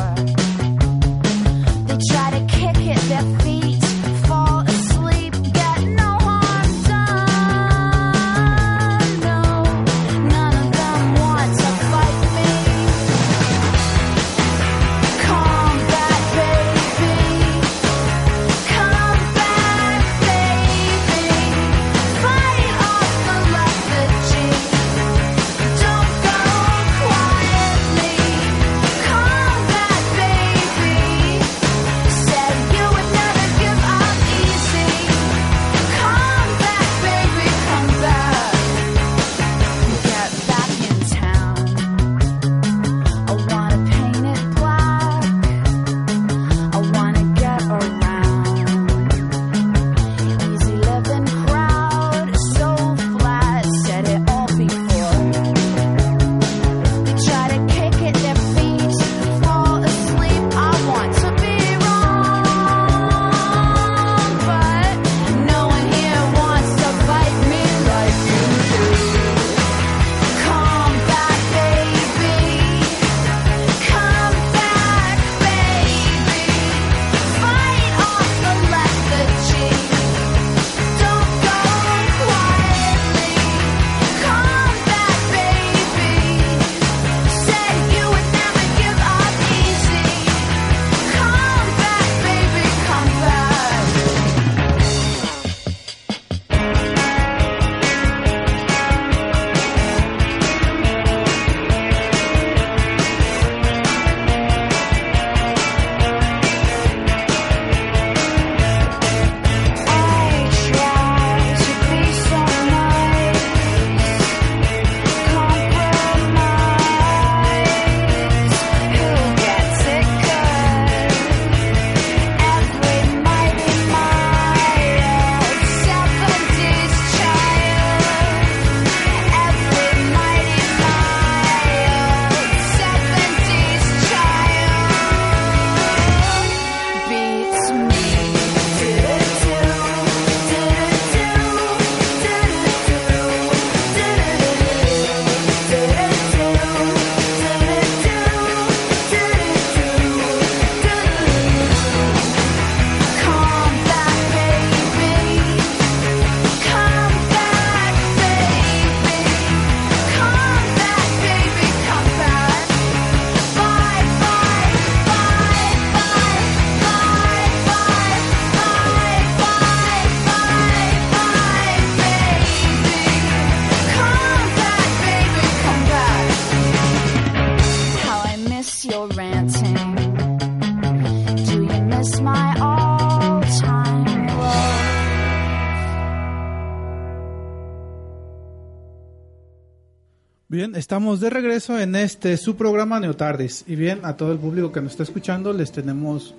Estamos 190.75 191.21
de 191.21 191.31
regreso 191.31 191.79
en 191.79 191.95
este 191.97 192.37
su 192.37 192.57
programa 192.57 193.01
Neotardis. 193.01 193.65
Y 193.67 193.77
bien, 193.77 194.01
a 194.03 194.17
todo 194.17 194.33
el 194.33 194.39
público 194.39 194.73
que 194.73 194.81
nos 194.81 194.93
está 194.93 195.03
escuchando, 195.05 195.53
les 195.53 195.73
tenemos, 195.73 196.35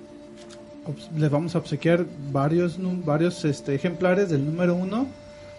les 1.16 1.30
vamos 1.30 1.54
a 1.54 1.58
obsequiar 1.58 2.04
varios, 2.32 2.78
varios 3.04 3.44
este, 3.44 3.74
ejemplares 3.74 4.30
del 4.30 4.44
número 4.44 4.74
uno 4.74 5.06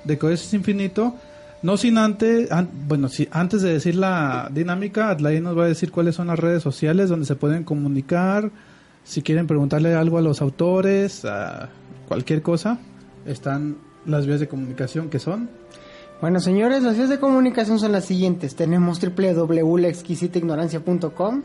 de 0.03 0.17
Códices 0.17 0.53
Infinito. 0.53 1.15
No 1.63 1.75
sin 1.75 1.97
antes, 1.97 2.51
an- 2.51 2.69
bueno, 2.87 3.09
si, 3.09 3.27
antes 3.31 3.61
de 3.63 3.73
decir 3.73 3.95
la 3.95 4.49
dinámica, 4.53 5.09
Adlai 5.09 5.41
nos 5.41 5.57
va 5.57 5.63
a 5.65 5.67
decir 5.67 5.91
cuáles 5.91 6.15
son 6.15 6.27
las 6.27 6.37
redes 6.39 6.61
sociales 6.61 7.09
donde 7.09 7.25
se 7.25 7.35
pueden 7.35 7.63
comunicar. 7.63 8.51
Si 9.03 9.21
quieren 9.23 9.47
preguntarle 9.47 9.95
algo 9.95 10.17
a 10.17 10.21
los 10.21 10.41
autores, 10.41 11.25
a 11.25 11.69
cualquier 12.07 12.41
cosa, 12.41 12.77
están 13.25 13.77
las 14.05 14.27
vías 14.27 14.39
de 14.39 14.47
comunicación 14.47 15.09
que 15.09 15.17
son. 15.19 15.49
Bueno, 16.19 16.39
señores, 16.39 16.81
las 16.81 16.97
vías 16.97 17.09
de 17.09 17.19
comunicación 17.19 17.77
son 17.77 17.91
las 17.91 18.05
siguientes. 18.05 18.55
Tenemos 18.55 18.99
www.laexquisitaignorancia.com, 18.99 21.43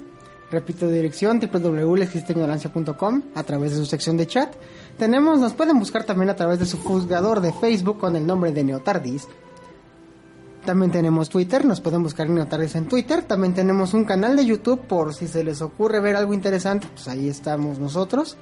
Repito 0.51 0.89
dirección 0.89 1.41
www.existeignorancia.com 1.41 3.23
a 3.35 3.43
través 3.43 3.73
de 3.73 3.79
su 3.79 3.85
sección 3.85 4.17
de 4.17 4.27
chat. 4.27 4.55
Tenemos, 4.99 5.41
nos 5.41 5.53
pueden 5.53 5.79
buscar 5.79 6.05
también 6.05 6.31
a 6.31 6.37
través 6.37 6.59
de 6.59 6.65
su 6.65 6.79
juzgador 6.79 7.43
de 7.43 7.53
Facebook 7.53 7.99
con 7.99 8.17
el 8.17 8.27
nombre 8.27 8.51
de 8.53 8.65
Neotardis. 8.65 9.29
También 10.65 10.91
tenemos 10.91 11.29
Twitter, 11.29 11.67
nos 11.67 11.83
pueden 11.83 12.03
buscar 12.03 12.31
Neotardis 12.31 12.75
en 12.77 12.87
Twitter. 12.87 13.21
También 13.23 13.53
tenemos 13.53 13.93
un 13.93 14.05
canal 14.05 14.37
de 14.37 14.47
YouTube 14.47 14.81
por 14.81 15.13
si 15.13 15.29
se 15.29 15.45
les 15.45 15.61
ocurre 15.61 16.01
ver 16.01 16.17
algo 16.17 16.33
interesante, 16.33 16.89
pues 16.95 17.09
ahí 17.09 17.29
estamos 17.29 17.79
nosotros. 17.79 18.39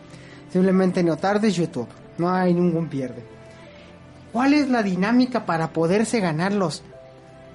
Simplemente 0.53 1.03
Neotardis 1.03 1.57
YouTube, 1.57 1.89
no 2.19 2.31
hay 2.31 2.55
ningún 2.55 2.89
pierde. 2.89 3.40
¿Cuál 4.33 4.55
es 4.55 4.69
la 4.69 4.83
dinámica 4.83 5.47
para 5.47 5.73
poderse 5.73 6.21
ganar 6.21 6.53
los... 6.53 6.83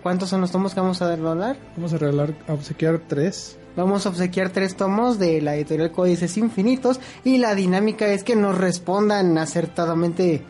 ¿Cuántos 0.03 0.29
son 0.29 0.41
los 0.41 0.51
tomos 0.51 0.73
que 0.73 0.81
vamos 0.81 1.01
a 1.01 1.11
hablar? 1.11 1.55
Vamos 1.75 1.93
a 1.93 1.97
regalar, 1.97 2.33
a 2.47 2.53
obsequiar 2.53 2.99
tres. 3.07 3.57
Vamos 3.75 4.05
a 4.05 4.09
obsequiar 4.09 4.49
tres 4.51 4.75
tomos 4.75 5.17
de 5.19 5.41
la 5.41 5.55
editorial 5.55 5.91
Códices 5.91 6.37
Infinitos 6.37 6.99
y 7.23 7.39
la 7.39 7.55
dinámica 7.55 8.07
es 8.07 8.23
que 8.23 8.35
nos 8.35 8.57
respondan 8.57 9.37
acertadamente 9.37 10.43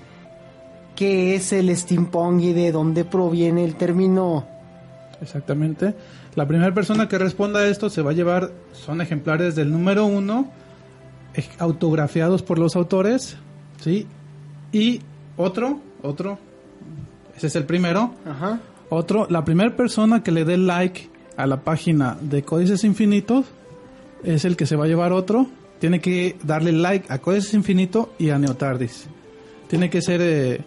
qué 0.95 1.35
es 1.35 1.53
el 1.53 1.75
steampunk 1.75 2.41
y 2.41 2.53
de 2.53 2.71
dónde 2.71 3.05
proviene 3.05 3.63
el 3.63 3.75
término. 3.75 4.45
Exactamente. 5.21 5.95
La 6.35 6.45
primera 6.47 6.73
persona 6.73 7.07
que 7.07 7.17
responda 7.17 7.61
a 7.61 7.67
esto 7.67 7.89
se 7.89 8.01
va 8.01 8.11
a 8.11 8.13
llevar, 8.13 8.51
son 8.73 8.99
ejemplares 9.01 9.55
del 9.55 9.71
número 9.71 10.05
uno, 10.05 10.49
ej- 11.33 11.49
autografiados 11.59 12.43
por 12.43 12.59
los 12.59 12.75
autores, 12.75 13.37
¿sí? 13.81 14.05
Y 14.73 14.99
otro, 15.37 15.79
otro, 16.01 16.37
ese 17.35 17.47
es 17.47 17.55
el 17.55 17.65
primero. 17.65 18.13
Ajá. 18.25 18.59
Otro, 18.89 19.27
la 19.29 19.43
primera 19.43 19.75
persona 19.75 20.23
que 20.23 20.31
le 20.31 20.45
dé 20.45 20.57
like 20.57 21.09
a 21.37 21.45
la 21.47 21.61
página 21.61 22.17
de 22.21 22.43
Códices 22.43 22.83
Infinitos 22.83 23.45
es 24.23 24.45
el 24.45 24.55
que 24.55 24.65
se 24.65 24.75
va 24.75 24.85
a 24.85 24.87
llevar 24.87 25.11
otro. 25.11 25.47
Tiene 25.79 25.99
que 25.99 26.37
darle 26.43 26.71
like 26.71 27.11
a 27.11 27.19
Códices 27.19 27.53
Infinito 27.53 28.13
y 28.17 28.29
a 28.29 28.39
Neotardis. 28.39 29.07
Tiene 29.67 29.89
que 29.89 30.01
ser 30.01 30.21
eh, 30.23 30.61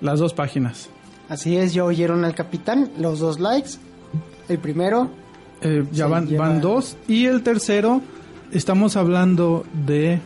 las 0.00 0.18
dos 0.20 0.32
páginas. 0.32 0.88
Así 1.28 1.56
es, 1.56 1.74
ya 1.74 1.84
oyeron 1.84 2.24
al 2.24 2.34
capitán, 2.34 2.90
los 2.98 3.18
dos 3.18 3.38
likes. 3.40 3.70
El 4.48 4.58
primero, 4.58 5.10
Eh, 5.60 5.84
ya 5.92 6.06
van, 6.06 6.26
lleva- 6.28 6.48
van 6.48 6.60
dos. 6.60 6.96
Y 7.08 7.26
el 7.26 7.42
tercero, 7.42 8.00
estamos 8.52 8.96
hablando 8.96 9.64
de. 9.86 10.20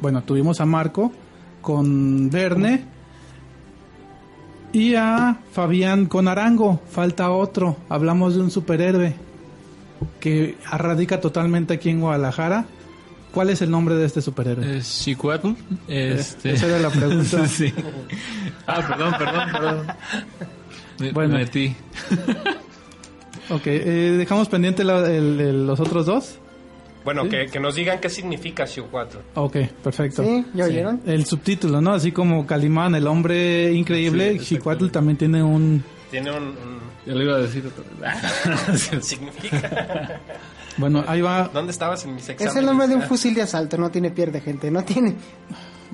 Bueno, 0.00 0.22
tuvimos 0.22 0.60
a 0.60 0.66
Marco 0.66 1.10
con 1.68 2.30
Verne. 2.30 2.82
Y 4.72 4.94
a 4.94 5.36
Fabián 5.52 6.06
con 6.06 6.26
Arango. 6.26 6.80
Falta 6.90 7.30
otro. 7.30 7.76
Hablamos 7.90 8.34
de 8.36 8.40
un 8.40 8.50
superhéroe 8.50 9.14
que 10.18 10.56
radica 10.72 11.20
totalmente 11.20 11.74
aquí 11.74 11.90
en 11.90 12.00
Guadalajara. 12.00 12.64
¿Cuál 13.34 13.50
es 13.50 13.60
el 13.60 13.70
nombre 13.70 13.96
de 13.96 14.06
este 14.06 14.22
superhéroe? 14.22 14.78
Es 14.78 15.02
Chicuatl. 15.04 15.50
Este... 15.88 16.52
Esa 16.54 16.66
era 16.68 16.78
la 16.78 16.88
pregunta. 16.88 17.46
sí. 17.48 17.70
Ah, 18.66 18.80
perdón, 18.88 19.14
perdón, 19.18 19.48
perdón. 19.52 19.86
Me, 21.00 21.12
Bueno. 21.12 21.34
me 21.34 21.40
metí. 21.40 21.76
Ok, 23.50 23.66
eh, 23.66 24.14
dejamos 24.16 24.48
pendiente 24.48 24.84
la- 24.84 25.06
el- 25.10 25.38
el- 25.38 25.66
los 25.66 25.80
otros 25.80 26.06
dos. 26.06 26.38
Bueno, 27.08 27.22
Sí. 27.22 27.30
que, 27.30 27.46
que 27.46 27.58
nos 27.58 27.74
digan 27.74 28.00
qué 28.00 28.10
significa 28.10 28.66
Xiu 28.66 28.84
4. 28.90 29.20
Ok, 29.36 29.56
perfecto. 29.82 30.22
¿sí? 30.22 30.44
¿Ya 30.52 30.66
oyeron? 30.66 31.00
El 31.06 31.24
subtítulo, 31.24 31.80
¿no? 31.80 31.94
Así 31.94 32.12
como 32.12 32.46
Calimán, 32.46 32.94
el 32.96 33.06
hombre 33.06 33.72
increíble, 33.72 34.38
Sí, 34.40 34.58
también 34.92 35.16
tiene 35.16 35.42
un... 35.42 35.82
Tiene 36.10 36.30
un, 36.30 36.42
un- 36.42 36.80
Ya 37.06 37.14
lo 37.14 37.22
iba 37.22 37.36
a 37.36 37.38
decir 37.38 37.64
otra 37.66 37.82
vez. 38.68 38.90
significa. 39.06 40.20
Bueno, 40.76 41.02
ahí 41.08 41.22
va... 41.22 41.48
¿Dónde 41.50 41.72
estabas 41.72 42.04
en 42.04 42.14
mis 42.14 42.28
exámenes? 42.28 42.52
Es 42.52 42.58
el 42.60 42.66
nombre 42.66 42.86
de 42.88 42.96
un 42.96 43.02
fusil 43.04 43.34
de 43.34 43.40
asalto, 43.40 43.78
no 43.78 43.90
tiene 43.90 44.10
pierde 44.10 44.42
gente, 44.42 44.70
no 44.70 44.84
tiene 44.84 45.14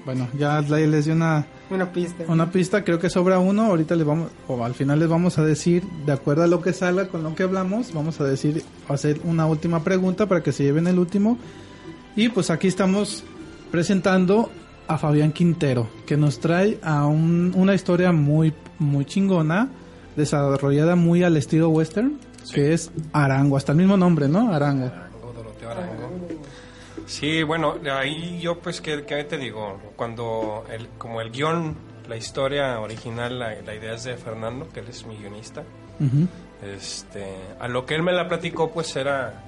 Bueno, 0.04 0.26
ya 0.36 0.60
le- 0.62 0.88
les 0.88 1.04
di 1.04 1.12
una, 1.12 1.46
una 1.70 1.92
pista. 1.92 2.24
una 2.28 2.50
pista, 2.50 2.84
creo 2.84 2.98
que 2.98 3.08
sobra 3.10 3.38
uno, 3.38 3.62
ahorita 3.64 3.96
les 3.96 4.06
vamos, 4.06 4.28
o 4.48 4.64
al 4.64 4.74
final 4.74 4.98
les 4.98 5.08
vamos 5.08 5.38
a 5.38 5.44
decir, 5.44 5.82
de 6.06 6.12
acuerdo 6.12 6.42
a 6.42 6.46
lo 6.46 6.60
que 6.62 6.72
salga 6.72 7.08
con 7.08 7.22
lo 7.22 7.34
que 7.34 7.42
hablamos, 7.42 7.92
vamos 7.92 8.20
a 8.20 8.24
decir, 8.24 8.62
hacer 8.88 9.20
una 9.24 9.46
última 9.46 9.82
pregunta 9.82 10.26
para 10.26 10.42
que 10.42 10.52
se 10.52 10.62
lleven 10.64 10.86
el 10.86 10.98
último. 10.98 11.38
Y 12.16 12.28
pues 12.28 12.50
aquí 12.50 12.68
estamos 12.68 13.24
presentando 13.70 14.50
a 14.86 14.98
Fabián 14.98 15.32
Quintero, 15.32 15.88
que 16.06 16.16
nos 16.16 16.38
trae 16.38 16.78
a 16.82 17.06
un- 17.06 17.52
una 17.56 17.74
historia 17.74 18.12
muy, 18.12 18.52
muy 18.78 19.04
chingona, 19.04 19.68
desarrollada 20.16 20.94
muy 20.94 21.22
al 21.24 21.36
estilo 21.36 21.70
western, 21.70 22.18
que 22.52 22.72
es 22.74 22.90
Arango, 23.12 23.56
hasta 23.56 23.72
el 23.72 23.78
mismo 23.78 23.96
nombre, 23.96 24.28
¿no? 24.28 24.52
Arango. 24.52 24.92
Sí, 27.06 27.42
bueno, 27.42 27.76
ahí 27.92 28.40
yo 28.40 28.58
pues, 28.58 28.80
¿qué, 28.80 29.04
qué 29.04 29.24
te 29.24 29.36
digo? 29.38 29.78
Cuando, 29.96 30.64
el, 30.70 30.88
como 30.98 31.20
el 31.20 31.30
guion, 31.30 31.76
la 32.08 32.16
historia 32.16 32.80
original, 32.80 33.38
la, 33.38 33.54
la 33.62 33.74
idea 33.74 33.94
es 33.94 34.04
de 34.04 34.16
Fernando, 34.16 34.68
que 34.72 34.80
él 34.80 34.88
es 34.88 35.04
mi 35.06 35.16
guionista. 35.16 35.62
Este, 36.62 37.26
a 37.60 37.68
lo 37.68 37.84
que 37.84 37.94
él 37.94 38.02
me 38.02 38.12
la 38.12 38.26
platicó, 38.28 38.70
pues 38.70 38.94
era... 38.96 39.42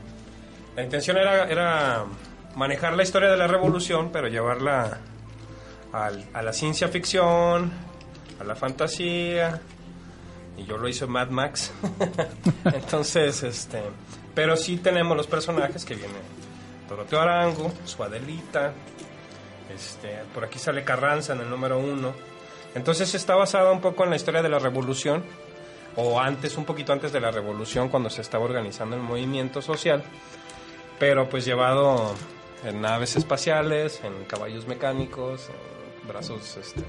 La 0.77 0.83
intención 0.83 1.17
era, 1.17 1.45
era 1.49 2.05
manejar 2.55 2.95
la 2.95 3.03
historia 3.03 3.31
de 3.31 3.37
la 3.39 3.47
revolución, 3.47 4.11
pero 4.13 4.29
llevarla 4.29 4.99
al- 5.93 6.25
a 6.35 6.43
la 6.43 6.53
ciencia 6.53 6.89
ficción, 6.89 7.73
a 8.39 8.45
la 8.45 8.55
fantasía, 8.55 9.61
y 10.59 10.65
yo 10.67 10.77
lo 10.77 10.87
hice 10.89 11.07
Mad 11.07 11.29
Max. 11.31 11.73
Entonces, 12.67 13.43
este, 13.43 13.81
pero 14.35 14.57
sí 14.59 14.77
tenemos 14.77 15.17
los 15.17 15.27
personajes 15.27 15.85
que 15.87 15.95
vienen. 15.95 16.21
Doroteo 16.89 17.21
Arango, 17.21 17.73
su 17.85 18.03
Adelita, 18.03 18.73
este, 19.75 20.21
por 20.33 20.45
aquí 20.45 20.59
sale 20.59 20.85
Carranza 20.85 21.33
en 21.33 21.41
el 21.41 21.51
número 21.51 21.79
uno. 21.79 22.15
Entonces 22.75 23.15
está 23.15 23.35
basada 23.35 23.73
un 23.73 23.81
poco 23.81 24.05
en 24.05 24.11
la 24.11 24.17
historia 24.17 24.43
de 24.43 24.49
la 24.49 24.59
revolución, 24.59 25.25
o 25.97 26.21
antes, 26.21 26.57
un 26.57 26.65
poquito 26.65 26.93
antes 26.93 27.13
de 27.13 27.21
la 27.21 27.31
revolución, 27.31 27.89
cuando 27.89 28.11
se 28.11 28.21
estaba 28.21 28.45
organizando 28.45 28.97
el 28.97 29.03
movimiento 29.03 29.63
social, 29.63 30.05
pero 30.99 31.29
pues 31.29 31.45
llevado 31.45 32.15
en 32.65 32.81
naves 32.81 33.17
espaciales, 33.17 34.01
en 34.05 34.25
caballos 34.27 34.67
mecánicos, 34.67 35.49
en 35.49 36.09
brazos, 36.09 36.57
este, 36.59 36.85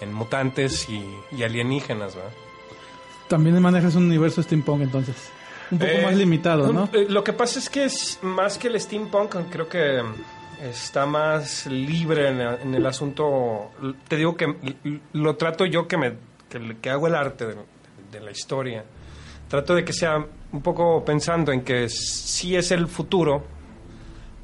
en 0.00 0.12
mutantes 0.12 0.88
y, 0.88 1.42
alienígenas, 1.42 2.16
¿verdad? 2.16 2.32
También 3.28 3.60
manejas 3.62 3.94
un 3.94 4.04
universo 4.04 4.42
steampunk 4.42 4.82
entonces. 4.82 5.30
Un 5.70 5.78
poco 5.78 5.90
Eh, 5.90 6.02
más 6.04 6.16
limitado, 6.16 6.72
¿no? 6.72 6.88
eh, 6.92 7.06
lo 7.08 7.22
que 7.22 7.32
pasa 7.32 7.58
es 7.58 7.70
que 7.70 7.84
es 7.84 8.18
más 8.22 8.58
que 8.58 8.68
el 8.68 8.80
steampunk, 8.80 9.36
creo 9.50 9.68
que 9.68 10.02
está 10.62 11.06
más 11.06 11.66
libre 11.66 12.28
en, 12.28 12.40
el- 12.40 12.60
en 12.62 12.74
el 12.74 12.86
asunto. 12.86 13.70
Te 14.08 14.16
digo 14.16 14.36
que 14.36 14.54
lo 15.12 15.36
trato 15.36 15.64
yo 15.66 15.86
que 15.88 15.96
me 15.96 16.14
que, 16.80 16.90
hago 16.90 17.06
el 17.06 17.14
arte 17.14 17.46
de, 17.46 17.54
de 18.10 18.20
la 18.20 18.30
historia. 18.32 18.84
Trato 19.48 19.74
de 19.74 19.84
que 19.84 19.92
sea 19.92 20.24
un 20.52 20.60
poco 20.62 21.04
pensando 21.04 21.52
en 21.52 21.62
que 21.62 21.88
sí 21.88 22.56
es 22.56 22.70
el 22.72 22.86
futuro, 22.88 23.44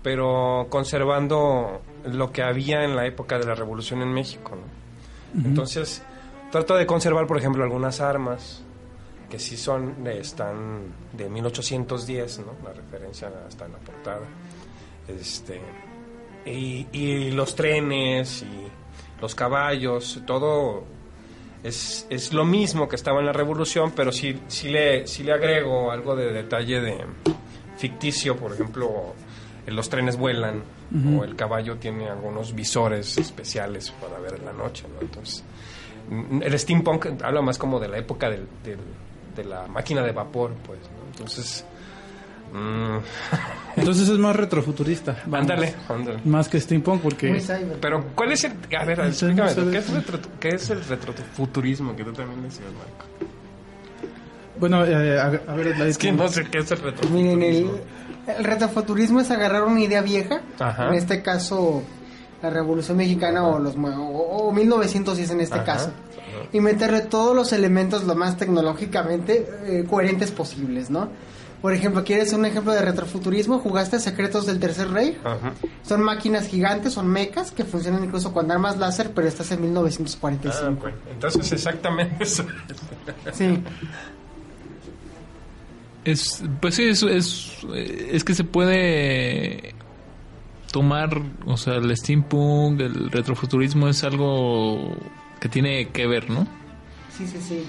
pero 0.03 0.67
conservando 0.71 1.83
lo 2.07 2.31
que 2.33 2.43
había 2.43 2.85
en 2.85 2.95
la 2.95 3.07
época 3.07 3.39
de 3.39 3.45
la 3.47 3.55
revolución 3.55 4.03
en 4.03 4.13
México. 4.13 4.53
¿no? 4.55 5.45
Entonces, 5.45 6.03
trato 6.53 6.77
de 6.77 6.87
conservar, 6.87 7.27
por 7.27 7.39
ejemplo, 7.39 7.63
algunas 7.65 8.01
armas 8.01 8.63
que 9.31 9.39
sí 9.39 9.57
son 9.57 10.05
de, 10.05 10.21
están 10.21 10.85
de 11.13 11.29
1810, 11.29 12.39
¿no? 12.41 12.53
La 12.65 12.73
referencia 12.73 13.31
está 13.49 13.67
en 13.67 13.73
la 13.73 13.79
portada. 13.79 14.27
Este 15.09 15.61
y, 16.45 16.87
y 16.93 17.31
los 17.33 17.55
trenes 17.57 18.43
y 18.43 18.69
los 19.21 19.35
caballos, 19.35 20.21
todo 20.27 20.85
es, 21.65 22.07
es 22.11 22.33
lo 22.33 22.45
mismo 22.45 22.89
que 22.89 22.97
estaba 22.97 23.19
en 23.21 23.27
la 23.27 23.33
revolución, 23.33 23.93
pero 23.97 24.13
sí, 24.13 24.39
sí, 24.47 24.69
le, 24.69 25.07
sí 25.07 25.23
le 25.25 25.33
agrego 25.33 25.91
algo 25.91 26.15
de 26.15 26.33
detalle 26.33 26.81
de 26.81 26.99
ficticio, 27.77 28.37
por 28.37 28.53
ejemplo, 28.53 29.15
eh, 29.67 29.71
los 29.73 29.89
trenes 29.89 30.17
vuelan 30.17 30.63
o 31.19 31.25
el 31.25 31.35
caballo 31.35 31.77
tiene 31.79 32.09
algunos 32.09 32.55
visores 32.55 33.19
especiales 33.19 33.91
para 34.01 34.19
ver 34.21 34.35
en 34.39 34.45
la 34.45 34.53
noche, 34.53 34.85
¿no? 34.95 35.01
Entonces, 35.01 35.43
el 36.43 36.57
steampunk 36.59 37.07
habla 37.25 37.43
más 37.43 37.59
como 37.59 37.81
de 37.81 37.89
la 37.89 37.99
época 37.99 38.31
del, 38.31 38.47
del- 38.63 38.79
de 39.37 39.45
la 39.45 39.67
máquina 39.67 40.03
de 40.03 40.13
vapor, 40.13 40.53
pues, 40.67 40.79
¿no? 40.81 41.07
Entonces, 41.13 41.65
mm, 42.53 42.97
Entonces 43.77 44.09
es 44.09 44.19
más 44.19 44.35
retrofuturista. 44.35 45.17
Ándale. 45.31 45.75
Más 46.25 46.49
que 46.49 46.59
steampunk 46.61 47.03
porque... 47.03 47.41
Pero, 47.81 48.05
¿cuál 48.15 48.33
es 48.33 48.45
el...? 48.45 48.53
A 48.79 48.85
ver, 48.85 49.01
explícame, 49.01 49.55
¿qué, 49.71 49.79
es 49.79 49.93
de- 49.93 50.01
retro- 50.01 50.31
¿qué 50.41 50.49
es 50.49 50.71
el 50.71 50.83
retrofuturismo 50.85 51.95
que 51.95 52.05
tú 52.05 52.13
también 52.13 52.43
decías, 52.43 52.69
Marco? 52.73 53.07
Bueno, 54.59 54.85
eh, 54.87 55.19
a, 55.21 55.27
a 55.27 55.55
ver, 55.55 55.79
la 55.79 55.87
Es 55.87 55.99
que 55.99 56.11
no 56.13 56.29
sé 56.29 56.45
qué 56.45 56.59
es 56.59 56.71
el 56.71 56.79
retrofuturismo. 56.79 57.37
Miren, 57.37 57.43
el, 58.27 58.35
el 58.39 58.45
retrofuturismo 58.45 59.21
es 59.21 59.31
agarrar 59.31 59.65
una 59.65 59.81
idea 59.81 60.01
vieja, 60.01 60.41
Ajá. 60.59 60.89
en 60.89 60.95
este 60.95 61.21
caso 61.23 61.83
la 62.43 62.49
Revolución 62.51 62.97
Mexicana 62.97 63.47
o 63.47 63.59
los 63.59 63.77
o, 63.77 63.79
o 64.49 64.53
1910 64.53 65.31
en 65.31 65.41
este 65.41 65.57
Ajá, 65.57 65.65
caso, 65.65 65.93
ajá. 66.41 66.49
y 66.53 66.61
meterle 66.61 67.01
todos 67.03 67.35
los 67.35 67.53
elementos 67.53 68.05
lo 68.05 68.15
más 68.15 68.37
tecnológicamente 68.37 69.47
eh, 69.65 69.85
coherentes 69.89 70.31
posibles, 70.31 70.91
¿no? 70.91 71.09
Por 71.63 71.73
ejemplo, 71.73 72.05
¿quieres 72.05 72.33
un 72.35 72.45
ejemplo 72.45 72.73
de 72.73 72.83
retrofuturismo? 72.83 73.59
¿Jugaste 73.59 73.99
Secretos 73.99 74.47
del 74.47 74.61
Tercer 74.61 74.91
Rey? 74.91 75.17
Ajá. 75.25 75.53
Son 75.83 76.03
máquinas 76.03 76.47
gigantes, 76.47 76.93
son 76.93 77.09
mechas 77.09 77.51
que 77.51 77.65
funcionan 77.65 78.05
incluso 78.05 78.33
con 78.33 78.51
armas 78.51 78.77
láser, 78.79 79.13
pero 79.15 79.27
estás 79.27 79.51
en 79.53 79.59
Ah, 79.59 79.63
1945. 79.63 80.81
pues, 80.81 80.95
entonces 81.11 81.53
exactamente 81.53 82.23
eso. 82.23 82.45
Sí. 83.33 83.59
Es, 86.05 86.43
pues 86.61 86.77
sí, 86.77 86.85
es, 86.85 87.03
es, 87.03 87.53
es 87.75 88.23
que 88.23 88.35
se 88.35 88.45
puede 88.45 89.75
tomar, 90.71 91.21
o 91.47 91.57
sea, 91.57 91.75
el 91.77 91.97
steampunk, 91.97 92.81
el 92.81 93.11
retrofuturismo 93.11 93.89
es 93.89 94.05
algo 94.05 94.95
que 95.47 95.53
tiene 95.53 95.89
que 95.91 96.09
ver, 96.09 96.29
¿no? 96.29 96.45
Sí, 97.17 97.25
sí, 97.25 97.39
sí. 97.41 97.65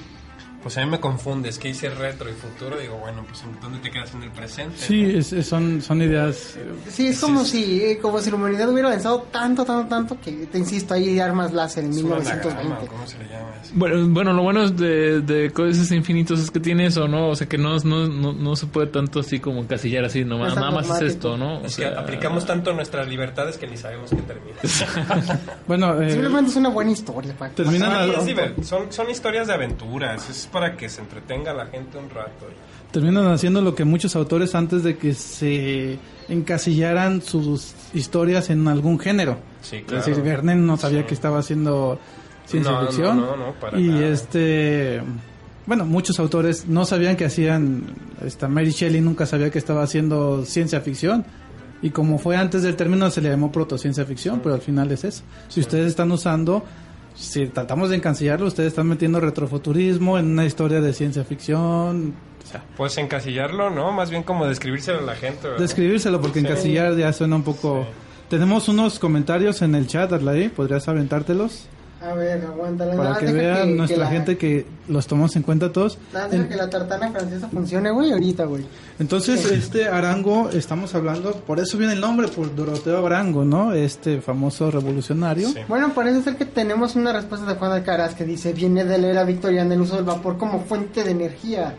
Pues 0.68 0.78
a 0.80 0.82
mí 0.84 0.92
me 0.92 1.00
confunde, 1.00 1.48
es 1.48 1.58
que 1.60 1.70
hice 1.70 1.90
retro 1.90 2.30
y 2.30 2.34
futuro, 2.34 2.78
digo, 2.78 2.98
bueno, 2.98 3.24
pues 3.26 3.42
¿en 3.44 3.58
¿dónde 3.62 3.80
te 3.80 3.90
quedas 3.90 4.14
en 4.14 4.24
el 4.24 4.32
presente? 4.32 4.76
Sí, 4.78 5.02
es- 5.02 5.32
es- 5.32 5.48
son, 5.48 5.82
son 5.82 6.02
ideas. 6.02 6.58
eh, 6.58 6.66
Sí, 6.90 7.08
es 7.08 7.22
como 7.22 7.46
si 7.46 7.82
eh, 7.82 8.00
como 8.02 8.20
si 8.20 8.30
la 8.32 8.36
humanidad 8.36 8.70
hubiera 8.70 8.90
avanzado 8.90 9.22
tanto, 9.32 9.64
tanto, 9.64 9.88
tanto 9.88 10.20
que, 10.20 10.46
te 10.48 10.58
insisto, 10.58 10.94
hay 10.94 11.22
armas 11.22 11.54
láser 11.54 11.86
en 11.86 11.92
Es 11.92 12.04
un 12.04 12.12
anagrama, 12.12 12.34
1920. 12.64 12.88
¿cómo 12.88 13.08
se 13.08 13.18
le 13.20 13.24
llama 13.30 13.50
eso? 13.64 13.72
Bueno, 13.76 14.08
bueno, 14.10 14.34
lo 14.34 14.44
bueno 14.44 14.64
es 14.64 14.76
de, 14.76 15.22
de 15.22 15.52
códices 15.52 15.90
infinitos 15.94 16.42
es 16.42 16.52
que 16.52 16.60
tiene 16.60 16.88
eso, 16.88 17.08
¿no? 17.08 17.30
O 17.30 17.36
sea, 17.38 17.48
que 17.48 17.58
no, 17.58 17.78
no, 17.80 18.08
no, 18.10 18.34
no 18.34 18.56
se 18.58 18.66
puede 18.66 18.88
tanto 18.88 19.22
así 19.22 19.40
como 19.40 19.62
encasillar 19.62 20.04
así, 20.04 20.26
no, 20.26 20.46
Es 20.46 20.54
nada 20.54 20.72
más 20.72 20.90
es 21.02 21.14
esto, 21.14 21.38
¿no? 21.38 21.60
O 21.60 21.66
Es 21.66 21.76
sea, 21.76 21.94
que 21.94 22.00
aplicamos 22.00 22.46
tanto 22.46 22.74
nuestras 22.74 23.08
libertades 23.08 23.56
que 23.58 23.68
ni 23.68 23.78
sabemos 23.78 24.10
que 24.10 24.18
termina. 24.18 24.58
Bueno, 25.66 26.02
eh, 26.02 26.12
Simplemente 26.12 26.52
es 26.52 26.58
una 26.58 26.70
buena 26.70 26.92
historia. 26.92 27.34
Terminan, 27.56 27.90
Para 27.92 28.06
mí 28.06 28.14
a- 28.14 28.20
es 28.20 28.26
diver- 28.26 28.64
son, 28.64 28.92
son 28.92 29.10
historias 29.10 29.48
de 29.48 29.54
aventuras, 29.54 30.30
es 30.30 30.48
para 30.60 30.76
que 30.78 30.90
se 30.90 31.02
entretenga 31.02 31.54
la 31.54 31.68
gente 31.68 31.98
un 31.98 32.10
rato. 32.10 32.48
terminan 32.92 33.28
haciendo 33.28 33.62
lo 33.62 33.76
que 33.76 33.84
muchos 33.84 34.16
autores 34.16 34.56
antes 34.56 34.82
de 34.84 34.98
que 34.98 35.14
se 35.14 36.00
encasillaran 36.30 37.22
sus 37.22 37.74
historias 37.94 38.50
en 38.50 38.68
algún 38.68 38.98
género. 39.00 39.38
Sí, 39.62 39.78
Es 39.86 40.06
decir, 40.06 40.22
Verne 40.24 40.56
no 40.56 40.78
sabía 40.78 41.02
Sí. 41.02 41.08
que 41.08 41.14
estaba 41.14 41.40
haciendo 41.40 42.00
ciencia 42.46 42.72
no, 42.72 42.88
ficción. 42.88 43.18
no, 43.18 43.36
no, 43.36 43.54
para 43.60 43.78
y 43.80 43.88
nada. 43.90 44.08
este, 44.08 45.02
bueno, 45.66 45.86
muchos 45.86 46.20
autores 46.20 46.68
no 46.68 46.86
sabían 46.86 47.16
que 47.18 47.26
hacían, 47.26 47.84
esta 48.26 48.48
Mary 48.48 48.72
Shelley 48.72 49.02
nunca 49.02 49.26
sabía 49.26 49.50
que 49.50 49.60
estaba 49.60 49.84
haciendo 49.84 50.46
ciencia 50.46 50.80
ficción. 50.82 51.26
Y 51.82 51.92
como 51.92 52.18
fue 52.18 52.38
antes 52.38 52.64
del 52.64 52.76
término 52.76 53.12
se 53.12 53.22
le 53.22 53.30
llamó 53.30 53.52
protociencia 53.52 54.04
ficción, 54.06 54.40
pero 54.42 54.56
al 54.56 54.62
final 54.62 54.90
es 54.92 55.04
eso. 55.04 55.24
Si 55.50 55.60
ustedes 55.60 55.88
están 55.88 56.12
usando, 56.12 56.64
si 57.18 57.48
tratamos 57.48 57.90
de 57.90 57.96
encasillarlo, 57.98 58.48
ustedes 58.48 58.68
están 58.70 58.88
metiendo 58.88 59.20
retrofuturismo 59.20 60.18
en 60.20 60.28
una 60.32 60.46
historia 60.46 60.82
de 60.82 60.94
ciencia 60.94 61.24
ficción. 61.24 62.14
O 62.44 62.50
sea, 62.50 62.64
Pues 62.78 62.98
encasillarlo, 62.98 63.70
¿no? 63.70 63.92
Más 63.92 64.10
bien 64.10 64.24
como 64.24 64.46
describírselo 64.46 65.00
a 65.00 65.02
la 65.02 65.16
gente. 65.16 65.44
¿verdad? 65.48 65.60
describírselo 65.60 66.22
porque 66.22 66.40
Sí. 66.40 66.46
encasillar 66.46 66.96
ya 66.96 67.12
suena 67.14 67.36
un 67.36 67.44
poco... 67.44 67.84
Sí. 67.84 67.90
Tenemos 68.30 68.68
unos 68.70 69.00
comentarios 69.00 69.62
en 69.62 69.74
el 69.76 69.88
chat, 69.88 70.12
Arley, 70.12 70.50
¿podrías 70.50 70.88
aventártelos? 70.88 71.66
A 72.00 72.14
ver, 72.14 72.46
aguántala. 72.46 72.96
Para 72.96 73.10
nada, 73.10 73.20
que 73.20 73.32
vean 73.32 73.68
que 73.70 73.74
nuestra 73.74 73.98
la- 74.04 74.08
gente 74.12 74.38
que 74.38 74.68
los 74.88 75.08
tomamos 75.08 75.36
en 75.36 75.42
cuenta 75.42 75.72
todos. 75.72 75.98
nada, 76.14 76.30
En- 76.36 76.48
que 76.48 76.56
la 76.56 76.70
tartana 76.70 77.12
francesa 77.12 77.48
funcione, 77.50 77.90
güey, 77.90 78.12
ahorita, 78.12 78.46
güey. 78.46 78.66
entonces, 79.00 79.44
este 79.52 79.88
Arango, 79.88 80.50
estamos 80.52 80.94
hablando, 80.94 81.32
por 81.34 81.60
eso 81.60 81.76
viene 81.78 81.94
el 81.94 82.00
nombre, 82.02 82.28
por 82.28 82.56
Doroteo 82.56 83.04
Arango, 83.06 83.44
¿no? 83.46 83.74
Este 83.74 84.22
famoso 84.22 84.70
revolucionario. 84.70 85.50
Sí. 85.50 85.60
Bueno, 85.68 85.92
parece 85.96 86.22
ser 86.22 86.36
que 86.38 86.46
tenemos 86.46 86.96
una 86.96 87.14
respuesta 87.14 87.48
de 87.48 87.56
Juan 87.56 87.72
Alcaraz 87.72 88.14
que 88.14 88.26
dice, 88.26 88.54
viene 88.54 88.86
de 88.86 89.00
la 89.00 89.08
era 89.08 89.24
victoriana 89.24 89.74
el 89.74 89.82
uso 89.82 89.96
del 89.96 90.06
vapor 90.06 90.38
como 90.38 90.62
fuente 90.66 91.04
de 91.04 91.10
energía. 91.12 91.74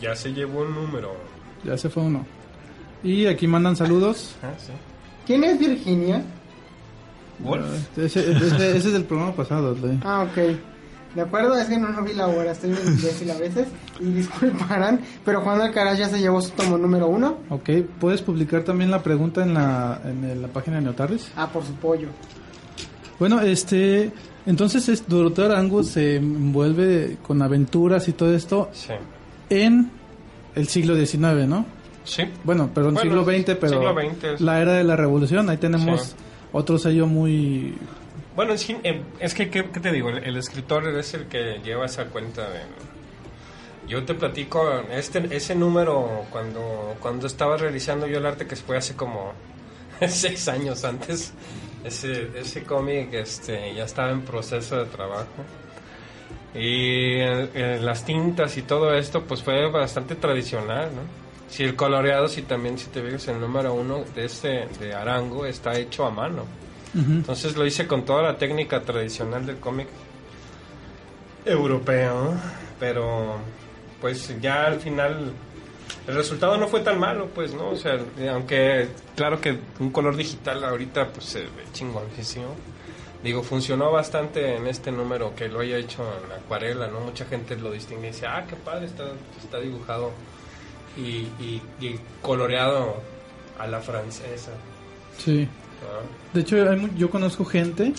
Ya 0.00 0.14
se 0.16 0.32
llevó 0.32 0.60
un 0.62 0.74
número. 0.74 1.12
Ya 1.62 1.76
se 1.76 1.90
fue 1.90 2.02
uno. 2.04 2.24
Y 3.02 3.26
aquí 3.26 3.46
mandan 3.46 3.76
saludos. 3.76 4.34
Ah, 4.42 4.52
sí. 4.58 4.72
¿Quién 5.26 5.44
es 5.44 5.58
Virginia? 5.58 6.22
Wolf. 7.40 7.64
Ese, 7.98 8.30
ese- 8.32 8.46
ese 8.76 8.76
es 8.76 8.92
del 8.92 9.04
programa 9.04 9.32
pasado. 9.34 9.76
Ah, 10.02 10.26
ok. 10.30 10.56
De 11.14 11.22
acuerdo, 11.22 11.56
es 11.56 11.66
que 11.66 11.78
no, 11.78 11.88
no 11.88 12.02
vi 12.02 12.12
la 12.12 12.26
hora, 12.26 12.52
estoy 12.52 12.70
muy 12.70 12.80
imbécil 12.80 13.30
a 13.30 13.38
veces 13.38 13.68
y 14.00 14.04
disculparán, 14.12 15.00
pero 15.24 15.40
Juan 15.40 15.60
Alcaraz 15.62 15.96
ya 15.98 16.08
se 16.10 16.18
llevó 16.20 16.42
su 16.42 16.50
tomo 16.50 16.76
número 16.76 17.06
uno. 17.08 17.38
Ok, 17.48 17.70
¿puedes 17.98 18.20
publicar 18.20 18.64
también 18.64 18.90
la 18.90 19.02
pregunta 19.02 19.42
en 19.42 19.54
la, 19.54 19.98
en 20.04 20.42
la 20.42 20.48
página 20.48 20.76
de 20.76 20.82
Neotarris? 20.82 21.30
Ah, 21.36 21.48
por 21.50 21.64
su 21.64 21.72
pollo. 21.74 22.08
Bueno, 23.18 23.40
este, 23.40 24.10
entonces 24.44 24.88
es, 24.90 25.08
Doroteo 25.08 25.46
Arango 25.46 25.82
se 25.82 26.16
envuelve 26.16 27.16
con 27.22 27.40
aventuras 27.40 28.06
y 28.08 28.12
todo 28.12 28.34
esto 28.34 28.68
Sí. 28.74 28.92
en 29.48 29.90
el 30.54 30.68
siglo 30.68 30.94
XIX, 30.96 31.46
¿no? 31.48 31.64
Sí. 32.04 32.24
Bueno, 32.44 32.68
perdón, 32.74 32.94
Bueno, 32.94 33.10
siglo 33.10 33.24
XX, 33.24 33.56
pero 33.58 33.68
siglo 33.80 33.94
XX 33.94 34.24
es- 34.34 34.40
la 34.42 34.60
era 34.60 34.74
de 34.74 34.84
la 34.84 34.96
revolución, 34.96 35.48
ahí 35.48 35.56
tenemos 35.56 36.02
Sí. 36.02 36.14
Otro 36.52 36.78
sello 36.78 37.06
muy... 37.06 37.76
Bueno, 38.34 38.52
es, 38.52 38.64
que, 39.34 39.50
¿qué, 39.50 39.62
te 39.62 39.92
digo? 39.92 40.10
El, 40.10 40.36
escritor 40.36 40.86
es 40.88 41.14
el 41.14 41.26
que 41.26 41.60
lleva 41.64 41.86
esa 41.86 42.06
cuenta. 42.06 42.46
Yo 43.88 44.04
te 44.04 44.14
platico, 44.14 44.80
este, 44.90 45.34
ese 45.34 45.54
número, 45.54 46.26
cuando, 46.30 46.96
cuando 47.00 47.26
estaba 47.26 47.56
realizando 47.56 48.06
yo 48.06 48.18
el 48.18 48.26
arte, 48.26 48.46
que 48.46 48.56
fue 48.56 48.76
hace 48.76 48.94
como 48.94 49.32
seis 50.08 50.48
años 50.48 50.84
antes, 50.84 51.32
ese, 51.82 52.28
ese 52.38 52.62
cómic 52.62 53.14
este, 53.14 53.74
ya 53.74 53.84
estaba 53.84 54.10
en 54.10 54.22
proceso 54.22 54.76
de 54.76 54.86
trabajo. 54.86 55.44
Y 56.54 57.18
eh, 57.20 57.78
las 57.80 58.04
tintas 58.04 58.56
y 58.56 58.62
todo 58.62 58.94
esto, 58.94 59.24
pues 59.24 59.42
fue 59.42 59.70
bastante 59.70 60.14
tradicional, 60.14 60.90
¿no? 60.94 61.25
Si 61.48 61.62
el 61.62 61.76
coloreado, 61.76 62.28
si 62.28 62.42
también, 62.42 62.78
si 62.78 62.86
te 62.86 63.02
fijas, 63.02 63.28
el 63.28 63.40
número 63.40 63.72
uno 63.74 64.04
de 64.14 64.24
este, 64.24 64.68
de 64.80 64.94
Arango, 64.94 65.46
está 65.46 65.78
hecho 65.78 66.04
a 66.04 66.10
mano. 66.10 66.44
Entonces 66.94 67.54
lo 67.56 67.66
hice 67.66 67.86
con 67.86 68.06
toda 68.06 68.22
la 68.22 68.38
técnica 68.38 68.80
tradicional 68.80 69.44
del 69.44 69.58
cómic 69.58 69.86
europeo, 71.44 72.32
pero 72.80 73.36
pues 74.00 74.34
ya 74.40 74.64
al 74.64 74.80
final 74.80 75.32
el 76.06 76.14
resultado 76.14 76.56
no 76.56 76.68
fue 76.68 76.80
tan 76.80 76.98
malo, 76.98 77.28
pues, 77.34 77.52
¿no? 77.52 77.70
O 77.70 77.76
sea, 77.76 77.98
aunque 78.32 78.88
claro 79.14 79.40
que 79.40 79.58
un 79.78 79.90
color 79.90 80.16
digital 80.16 80.64
ahorita 80.64 81.08
pues 81.08 81.26
se 81.26 81.40
ve 81.40 81.64
chingoncísimo. 81.72 82.54
Digo, 83.22 83.42
funcionó 83.42 83.90
bastante 83.90 84.56
en 84.56 84.66
este 84.66 84.92
número 84.92 85.34
que 85.34 85.48
lo 85.48 85.60
haya 85.60 85.78
hecho 85.78 86.02
en 86.02 86.32
acuarela, 86.32 86.86
¿no? 86.86 87.00
Mucha 87.00 87.24
gente 87.24 87.56
lo 87.56 87.72
distingue 87.72 88.08
y 88.08 88.10
dice, 88.12 88.26
ah, 88.26 88.44
qué 88.48 88.56
padre, 88.56 88.86
está, 88.86 89.04
está 89.42 89.58
dibujado 89.58 90.12
y, 90.96 91.26
y- 91.42 91.62
y 91.80 91.98
coloreado 92.22 92.96
a 93.58 93.66
la 93.66 93.80
francesa. 93.80 94.52
Sí. 95.18 95.42
¿no? 95.82 96.34
De 96.34 96.40
hecho, 96.40 96.56
hay 96.70 96.90
yo 96.96 97.10
conozco 97.10 97.44
gente 97.44 97.92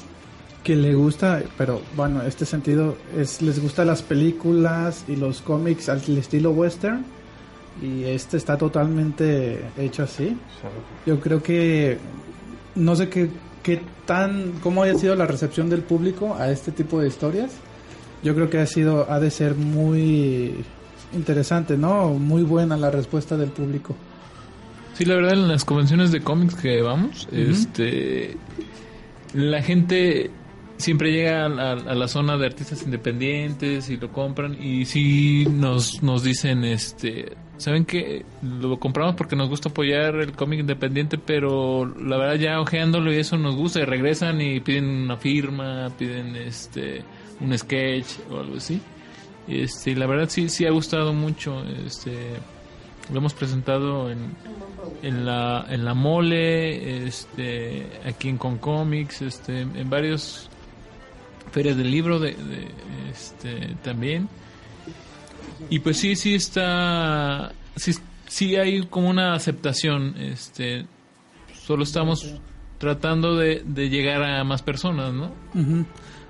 que 0.64 0.76
le 0.76 0.94
gusta, 0.96 1.42
pero 1.58 1.82
bueno, 1.96 2.22
este 2.24 2.46
sentido 2.46 2.98
es 3.18 3.42
les 3.42 3.62
gusta 3.62 3.86
las 3.86 4.02
películas 4.02 5.06
y 5.08 5.16
los 5.16 5.42
cómics 5.42 5.88
al 5.90 6.02
estilo 6.18 6.52
western 6.52 7.06
y 7.82 8.04
este 8.06 8.38
está 8.38 8.58
totalmente 8.58 9.62
hecho 9.78 10.04
así. 10.04 10.30
Sí. 10.30 10.36
Yo 11.06 11.20
creo 11.20 11.42
que 11.42 11.98
no 12.76 12.96
sé 12.96 13.08
qué, 13.10 13.30
qué 13.64 13.82
tan 14.06 14.54
cómo 14.64 14.84
haya 14.84 14.96
sido 14.96 15.16
la 15.16 15.26
recepción 15.26 15.70
del 15.70 15.82
público 15.82 16.36
a 16.38 16.50
este 16.52 16.72
tipo 16.72 17.00
de 17.00 17.08
historias. 17.08 17.52
Yo 18.24 18.34
creo 18.36 18.50
que 18.50 18.58
ha 18.60 18.66
sido 18.68 19.10
ha 19.10 19.20
de 19.20 19.30
ser 19.32 19.56
muy 19.56 20.66
interesante, 21.14 21.78
¿no? 21.78 22.10
Muy 22.10 22.44
buena 22.44 22.78
la 22.78 22.92
respuesta 22.92 23.38
del 23.38 23.50
público. 23.50 23.96
Sí, 24.94 25.06
la 25.06 25.16
verdad, 25.16 25.34
en 25.34 25.48
las 25.48 25.64
convenciones 25.64 26.12
de 26.12 26.22
cómics 26.22 26.56
que 26.56 26.82
vamos, 26.82 27.28
este, 27.32 28.36
la 29.34 29.62
gente 29.62 30.32
siempre 30.78 31.12
llega 31.12 31.46
a 31.46 31.50
la, 31.50 31.72
a 31.74 31.96
la 31.96 32.08
zona 32.08 32.38
de 32.38 32.46
artistas 32.46 32.84
independientes 32.84 33.90
y 33.90 33.98
lo 33.98 34.12
compran 34.12 34.58
y 34.62 34.86
sí 34.86 35.46
nos, 35.50 36.02
nos 36.02 36.24
dicen, 36.24 36.64
este, 36.64 37.36
saben 37.58 37.86
que 37.86 38.26
lo 38.42 38.80
compramos 38.80 39.16
porque 39.16 39.36
nos 39.36 39.50
gusta 39.50 39.70
apoyar 39.70 40.16
el 40.16 40.32
cómic 40.32 40.62
independiente, 40.62 41.18
pero 41.18 41.86
la 41.86 42.18
verdad 42.18 42.36
ya 42.36 42.62
ojeándolo 42.62 43.12
y 43.12 43.18
eso 43.18 43.38
nos 43.38 43.56
gusta 43.56 43.80
y 43.82 43.86
regresan 43.86 44.40
y 44.42 44.60
piden 44.60 44.86
una 44.86 45.18
firma, 45.18 45.90
piden 45.98 46.36
este, 46.36 47.04
un 47.40 47.58
sketch 47.58 48.08
o 48.32 48.40
algo 48.40 48.58
así. 48.58 48.82
Este, 49.48 49.96
la 49.96 50.08
verdad 50.08 50.30
sí, 50.30 50.50
sí 50.50 50.66
ha 50.66 50.72
gustado 50.72 51.14
mucho, 51.14 51.64
este, 51.86 52.36
lo 53.12 53.20
hemos 53.20 53.34
presentado 53.34 54.12
en, 54.12 54.36
en 55.02 55.26
la 55.26 55.66
en 55.70 55.86
la 55.86 55.94
mole 55.94 57.08
este 57.08 57.88
aquí 58.06 58.30
en 58.30 58.38
Concomics 58.38 59.22
este 59.22 59.62
en 59.62 59.90
varios 59.90 60.50
ferias 61.52 61.78
del 61.78 61.92
libro 61.92 62.20
de, 62.20 62.34
de, 62.34 62.68
este 63.12 63.76
también 63.84 64.28
y 65.70 65.80
pues 65.80 65.98
sí 65.98 66.16
sí 66.16 66.36
está 66.36 67.54
sí, 67.76 67.94
sí 68.28 68.56
hay 68.56 68.86
como 68.88 69.10
una 69.10 69.34
aceptación 69.34 70.16
este 70.20 70.86
solo 71.66 71.84
estamos 71.84 72.36
tratando 72.78 73.36
de, 73.36 73.64
de 73.66 73.90
llegar 73.90 74.24
a 74.24 74.44
más 74.44 74.62
personas 74.62 75.14
no 75.14 75.32
Ujú. 75.54 75.86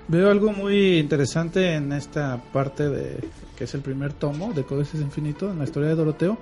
Veo 0.08 0.30
algo 0.30 0.52
muy 0.52 0.98
interesante 0.98 1.74
en 1.74 1.92
esta 1.92 2.40
parte 2.52 2.88
de 2.88 3.20
que 3.56 3.64
es 3.64 3.74
el 3.74 3.82
primer 3.82 4.12
tomo 4.14 4.52
de 4.54 4.64
Códices 4.64 5.00
Infinito 5.00 5.50
en 5.50 5.58
la 5.58 5.64
historia 5.64 5.90
de 5.90 5.94
Doroteo, 5.96 6.38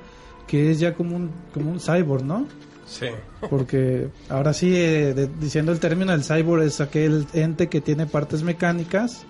que 0.46 0.70
es 0.70 0.78
ya 0.78 0.94
como 0.94 1.16
un 1.16 1.30
como 1.52 1.70
un 1.70 1.80
cyborg, 1.80 2.22
¿no? 2.24 2.46
Sí. 2.86 3.06
Porque 3.50 4.08
ahora 4.28 4.52
sí, 4.52 4.72
eh, 4.76 5.12
de- 5.14 5.26
diciendo 5.26 5.72
el 5.72 5.80
término, 5.80 6.12
el 6.12 6.22
cyborg 6.22 6.62
es 6.62 6.80
aquel 6.80 7.26
ente 7.32 7.68
que 7.68 7.80
tiene 7.80 8.06
partes 8.06 8.42
mecánicas 8.44 9.24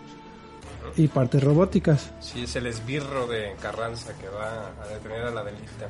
y 0.97 1.09
partes 1.09 1.43
robóticas. 1.43 2.11
Sí, 2.21 2.43
es 2.45 2.55
el 2.57 2.67
esbirro 2.67 3.27
de 3.27 3.55
Carranza 3.63 4.13
que 4.19 4.29
va 4.29 4.73
a 4.83 4.89
detener 4.89 5.23
a 5.23 5.31
la 5.31 5.43
delita. 5.45 5.89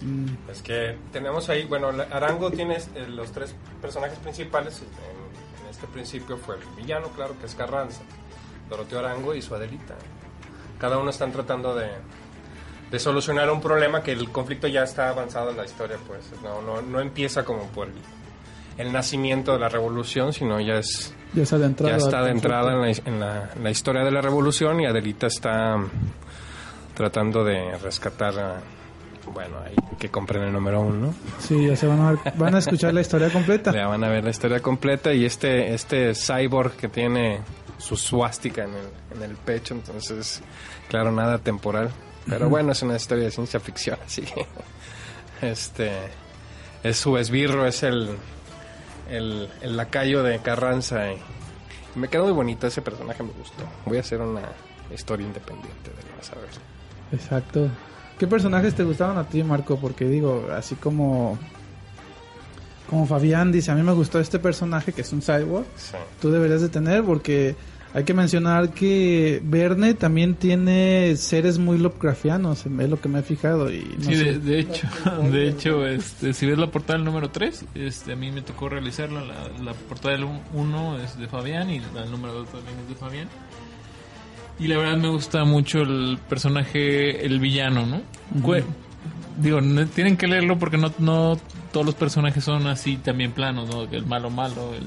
Mm, 0.00 0.50
Es 0.50 0.62
que 0.62 0.96
tenemos 1.12 1.48
ahí, 1.50 1.66
bueno, 1.66 1.88
Arango 1.88 2.50
tiene 2.50 2.76
eh, 2.76 3.06
los 3.10 3.32
tres 3.32 3.54
personajes 3.82 4.18
principales. 4.20 4.80
Este 5.78 5.86
principio 5.92 6.36
fue 6.36 6.56
el 6.56 6.62
villano, 6.76 7.06
claro, 7.14 7.36
que 7.38 7.46
es 7.46 7.54
Carranza, 7.54 8.00
Doroteo 8.68 8.98
Arango 8.98 9.32
y 9.34 9.40
su 9.42 9.54
Adelita. 9.54 9.94
Cada 10.78 10.98
uno 10.98 11.10
están 11.10 11.30
tratando 11.30 11.72
de, 11.76 11.86
de 12.90 12.98
solucionar 12.98 13.48
un 13.50 13.60
problema 13.60 14.02
que 14.02 14.10
el 14.10 14.28
conflicto 14.30 14.66
ya 14.66 14.82
está 14.82 15.08
avanzado 15.10 15.50
en 15.50 15.56
la 15.56 15.64
historia, 15.64 15.96
pues. 16.06 16.30
No, 16.42 16.60
no, 16.62 16.82
no 16.82 17.00
empieza 17.00 17.44
como 17.44 17.62
por 17.68 17.86
el, 17.86 17.94
el 18.78 18.92
nacimiento 18.92 19.52
de 19.52 19.60
la 19.60 19.68
revolución, 19.68 20.32
sino 20.32 20.58
ya 20.60 20.78
es 20.78 21.14
ya 21.32 21.44
ya 21.90 21.96
está 21.96 22.18
al 22.18 22.24
de 22.24 22.30
entrada 22.32 22.72
en 22.72 22.80
la, 22.80 22.90
en 22.90 23.20
la- 23.20 23.50
en 23.54 23.62
la 23.64 23.70
historia 23.70 24.02
de 24.02 24.10
la 24.10 24.20
revolución 24.20 24.80
y 24.80 24.86
Adelita 24.86 25.28
está 25.28 25.76
mm, 25.76 25.90
tratando 26.94 27.44
de 27.44 27.78
rescatar 27.78 28.38
a, 28.38 28.60
bueno, 29.32 29.56
ahí 29.64 29.74
que 29.98 30.08
compren 30.10 30.42
el 30.42 30.52
número 30.52 30.80
uno, 30.80 31.06
¿no? 31.08 31.14
Sí, 31.38 31.66
ya 31.66 31.76
se 31.76 31.86
van 31.86 32.00
a, 32.00 32.10
ver- 32.12 32.32
van 32.36 32.54
a 32.54 32.58
escuchar 32.58 32.94
la 32.94 33.00
historia 33.00 33.30
completa. 33.30 33.72
Ya 33.74 33.86
van 33.86 34.02
a 34.04 34.08
ver 34.08 34.24
la 34.24 34.30
historia 34.30 34.60
completa 34.60 35.12
y 35.12 35.24
este, 35.24 35.74
este 35.74 36.12
cyborg 36.14 36.72
que 36.76 36.88
tiene 36.88 37.40
su 37.78 37.96
suástica 37.96 38.64
en 38.64 38.70
el, 38.74 39.16
en 39.16 39.22
el 39.30 39.36
pecho, 39.36 39.74
entonces, 39.74 40.40
claro, 40.88 41.12
nada 41.12 41.38
temporal. 41.38 41.90
Pero 42.28 42.48
bueno, 42.48 42.72
es 42.72 42.82
una 42.82 42.96
historia 42.96 43.24
de 43.24 43.30
ciencia 43.30 43.58
ficción, 43.60 43.98
así 44.06 44.22
que, 44.22 44.46
este, 45.42 45.90
es 46.82 46.96
su 46.98 47.16
esbirro, 47.16 47.66
es 47.66 47.82
el, 47.82 48.10
el, 49.10 49.48
el 49.62 49.76
lacayo 49.76 50.22
de 50.22 50.38
Carranza 50.40 51.12
y 51.12 51.18
me 51.94 52.08
quedó 52.08 52.24
muy 52.24 52.32
bonito, 52.32 52.66
ese 52.66 52.82
personaje 52.82 53.22
me 53.22 53.30
gustó. 53.32 53.64
Voy 53.86 53.96
a 53.96 54.00
hacer 54.00 54.20
una 54.20 54.42
historia 54.94 55.26
independiente 55.26 55.90
de 55.90 56.00
él, 56.00 56.06
vas 56.16 56.30
a 56.32 56.34
ver. 56.36 56.50
Exacto. 57.12 57.68
¿Qué 58.18 58.26
personajes 58.26 58.74
te 58.74 58.82
gustaban 58.84 59.16
a 59.18 59.24
ti, 59.28 59.42
Marco? 59.42 59.78
Porque 59.78 60.04
digo, 60.06 60.48
así 60.56 60.74
como 60.74 61.38
como 62.88 63.06
Fabián 63.06 63.52
dice, 63.52 63.70
a 63.70 63.74
mí 63.74 63.82
me 63.82 63.92
gustó 63.92 64.18
este 64.18 64.38
personaje 64.38 64.92
que 64.92 65.02
es 65.02 65.12
un 65.12 65.20
cyborg. 65.20 65.66
Sí. 65.76 65.94
Tú 66.22 66.30
deberías 66.30 66.62
de 66.62 66.70
tener 66.70 67.04
porque 67.04 67.54
hay 67.92 68.04
que 68.04 68.14
mencionar 68.14 68.70
que 68.70 69.40
Verne 69.44 69.92
también 69.94 70.34
tiene 70.36 71.14
seres 71.16 71.58
muy 71.58 71.76
Lovecraftianos, 71.78 72.64
es 72.66 72.88
lo 72.88 72.98
que 73.00 73.08
me 73.10 73.18
he 73.18 73.22
fijado 73.22 73.70
y 73.70 73.94
no 73.98 74.04
Sí, 74.04 74.16
sé. 74.16 74.24
de, 74.24 74.38
de 74.38 74.58
hecho, 74.60 74.86
de 75.32 75.48
hecho 75.48 75.86
este, 75.86 76.32
si 76.32 76.46
ves 76.46 76.56
la 76.58 76.70
portada 76.70 76.96
del 76.98 77.04
número 77.04 77.30
3, 77.30 77.64
este, 77.74 78.12
a 78.12 78.16
mí 78.16 78.30
me 78.32 78.40
tocó 78.42 78.70
realizarla. 78.70 79.20
La, 79.22 79.48
la 79.62 79.74
portada 79.74 80.14
del 80.16 80.26
1 80.54 80.98
es 81.00 81.18
de 81.18 81.28
Fabián 81.28 81.68
y 81.70 81.80
la 81.94 82.06
número 82.06 82.32
2 82.34 82.48
también 82.48 82.78
es 82.84 82.88
de 82.88 82.94
Fabián. 82.94 83.28
Y 84.60 84.66
la 84.66 84.76
verdad 84.78 84.96
me 84.96 85.08
gusta 85.08 85.44
mucho 85.44 85.82
el 85.82 86.18
personaje, 86.28 87.24
el 87.24 87.38
villano, 87.40 87.86
¿no? 87.86 88.00
Cue- 88.42 88.64
Digo, 89.40 89.60
tienen 89.94 90.16
que 90.16 90.26
leerlo 90.26 90.58
porque 90.58 90.78
no, 90.78 90.92
no 90.98 91.38
todos 91.72 91.86
los 91.86 91.94
personajes 91.94 92.42
son 92.42 92.66
así 92.66 92.96
también 92.96 93.30
planos, 93.32 93.68
¿no? 93.68 93.82
El 93.84 94.04
malo 94.04 94.30
malo, 94.30 94.74
el... 94.74 94.82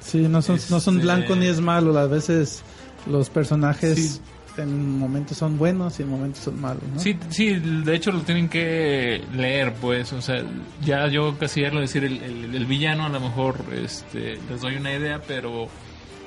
Sí, 0.00 0.18
no 0.28 0.42
son, 0.42 0.58
no 0.68 0.80
son 0.80 0.96
Este- 0.96 1.04
blanco 1.04 1.34
ni 1.34 1.46
es 1.46 1.60
malo, 1.62 1.96
a 1.98 2.06
veces 2.06 2.62
los 3.06 3.30
personajes 3.30 4.20
Sí. 4.54 4.60
en 4.60 4.98
momentos 4.98 5.38
son 5.38 5.56
buenos 5.56 5.98
y 5.98 6.02
en 6.02 6.10
momentos 6.10 6.44
son 6.44 6.60
malos, 6.60 6.82
¿no? 6.92 7.00
Sí, 7.00 7.16
sí, 7.30 7.54
de 7.54 7.94
hecho 7.96 8.12
lo 8.12 8.20
tienen 8.20 8.50
que 8.50 9.24
leer, 9.34 9.72
pues, 9.80 10.12
o 10.12 10.20
sea, 10.20 10.42
ya 10.84 11.08
yo 11.08 11.34
casi 11.38 11.62
ya 11.62 11.70
lo 11.70 11.80
decir 11.80 12.04
el, 12.04 12.22
el- 12.22 12.54
el 12.54 12.66
villano, 12.66 13.06
a 13.06 13.08
lo 13.08 13.18
mejor 13.18 13.56
este, 13.82 14.38
les 14.50 14.60
doy 14.60 14.76
una 14.76 14.92
idea, 14.92 15.22
pero, 15.26 15.68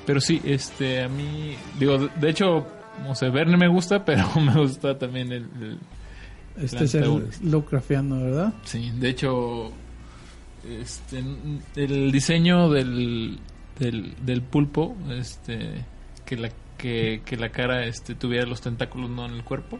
pero 0.08 0.22
sí, 0.22 0.40
este, 0.42 1.02
a 1.02 1.08
mí, 1.10 1.54
digo, 1.78 1.98
de- 1.98 2.30
hecho, 2.30 2.66
no 3.04 3.14
sé, 3.14 3.28
Verne 3.28 3.58
me 3.58 3.68
gusta, 3.68 4.02
pero 4.06 4.24
me 4.40 4.54
gusta 4.54 4.96
también 4.98 5.30
el, 5.32 5.42
el- 5.60 5.78
este 6.56 6.84
es 6.84 6.94
el. 6.94 7.28
Lovecraftiano, 7.42 8.20
¿verdad? 8.22 8.54
sí, 8.64 8.90
de 8.98 9.10
hecho, 9.10 9.70
este, 10.80 11.22
el 11.76 12.10
diseño 12.10 12.70
del, 12.70 13.38
del, 13.78 14.14
del 14.24 14.40
pulpo, 14.42 14.96
este, 15.10 15.84
que 16.24 16.36
la, 16.38 16.48
que, 16.78 17.20
que 17.24 17.36
la 17.36 17.50
cara, 17.50 17.84
este, 17.84 18.14
tuviera 18.14 18.46
los 18.46 18.60
tentáculos 18.62 19.10
no 19.10 19.26
en 19.26 19.34
el 19.34 19.44
cuerpo, 19.44 19.78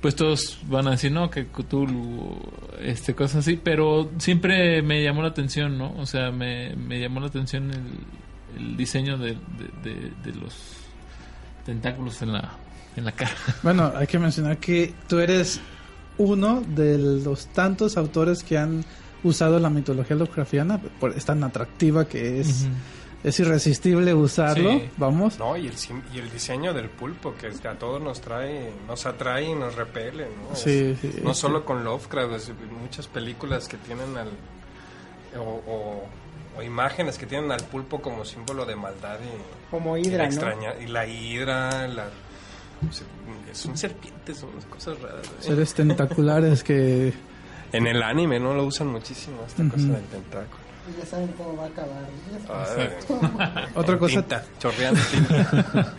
pues 0.00 0.14
todos 0.16 0.58
van 0.68 0.86
a 0.88 0.92
decir, 0.92 1.10
no, 1.12 1.30
que 1.30 1.46
Cthulhu, 1.46 2.36
este, 2.80 3.14
cosas 3.14 3.38
así, 3.38 3.56
pero 3.56 4.10
siempre 4.18 4.82
me 4.82 5.02
llamó 5.02 5.22
la 5.22 5.28
atención, 5.28 5.78
¿no? 5.78 5.92
O 5.96 6.06
sea, 6.06 6.30
me, 6.30 6.74
me 6.76 7.00
llamó 7.00 7.20
la 7.20 7.26
atención 7.28 7.70
el, 7.70 7.80
el 8.56 8.76
diseño 8.76 9.18
de, 9.18 9.32
de, 9.82 9.90
de- 9.90 10.12
de 10.24 10.34
los 10.38 10.54
tentáculos 11.64 12.20
en 12.22 12.32
la, 12.32 12.50
en 12.96 13.04
la 13.04 13.12
cara. 13.12 13.32
Bueno, 13.62 13.92
hay 13.96 14.06
que 14.06 14.18
mencionar 14.18 14.58
que 14.58 14.94
tú 15.08 15.18
eres 15.20 15.60
uno 16.18 16.62
de 16.66 16.98
los 16.98 17.46
tantos 17.48 17.96
autores 17.96 18.42
que 18.42 18.58
han 18.58 18.84
usado 19.24 19.58
la 19.58 19.70
mitología 19.70 20.16
Lovecraftiana, 20.16 20.78
por, 21.00 21.12
es 21.16 21.24
tan 21.24 21.42
atractiva 21.44 22.06
que 22.06 22.40
es, 22.40 22.66
es 23.22 23.38
irresistible 23.40 24.12
usarlo, 24.14 24.70
Sí. 24.72 24.82
vamos. 24.96 25.38
No, 25.38 25.56
y 25.56 25.68
el, 25.68 25.74
y 26.12 26.18
el 26.18 26.28
diseño 26.30 26.74
del 26.74 26.88
pulpo, 26.90 27.32
que 27.36 27.46
a 27.68 27.78
todos 27.78 28.02
nos 28.02 28.20
trae, 28.20 28.72
nos 28.88 29.06
atrae 29.06 29.50
y 29.50 29.54
nos 29.54 29.76
repele, 29.76 30.26
¿no? 30.50 30.56
Sí, 30.56 30.70
Es- 30.70 30.98
sí, 31.00 31.20
no 31.22 31.32
solo 31.34 31.64
con 31.64 31.84
Lovecraft, 31.84 32.32
es- 32.34 32.52
muchas 32.82 33.06
películas 33.06 33.68
que 33.68 33.76
tienen 33.78 34.16
al... 34.16 34.28
O, 35.38 35.40
o- 35.66 36.04
o 36.56 36.62
imágenes 36.62 37.18
que 37.18 37.26
tienen 37.26 37.50
al 37.52 37.62
pulpo 37.64 38.00
como 38.00 38.24
símbolo 38.24 38.64
de 38.66 38.76
maldad 38.76 39.18
y... 39.20 39.70
Como 39.70 39.96
y 39.96 40.02
hidra, 40.02 40.18
la 40.18 40.24
¿no? 40.24 40.30
extraña- 40.30 40.74
y 40.82 40.86
la 40.86 41.06
hidra, 41.06 41.88
la... 41.88 42.04
Son 43.52 43.76
serpientes, 43.76 44.38
son 44.38 44.50
cosas 44.68 45.00
raras. 45.00 45.26
¿eh? 45.26 45.30
Seres 45.40 45.74
tentaculares 45.74 46.62
que... 46.62 47.12
En 47.72 47.86
el 47.86 48.02
anime, 48.02 48.38
¿no? 48.38 48.52
Lo 48.52 48.66
usan 48.66 48.88
muchísimo, 48.88 49.38
esta 49.46 49.66
cosa 49.66 49.86
del 49.86 50.02
tentáculo. 50.04 50.60
Ya 50.98 51.06
saben 51.06 51.28
cómo 51.38 51.56
va 51.56 51.64
a 51.64 51.68
acabar. 51.68 53.70
Otra 53.74 53.98
cosa 53.98 54.20
tinta, 54.20 54.44
chorreando 54.58 55.00
tinta. 55.10 55.94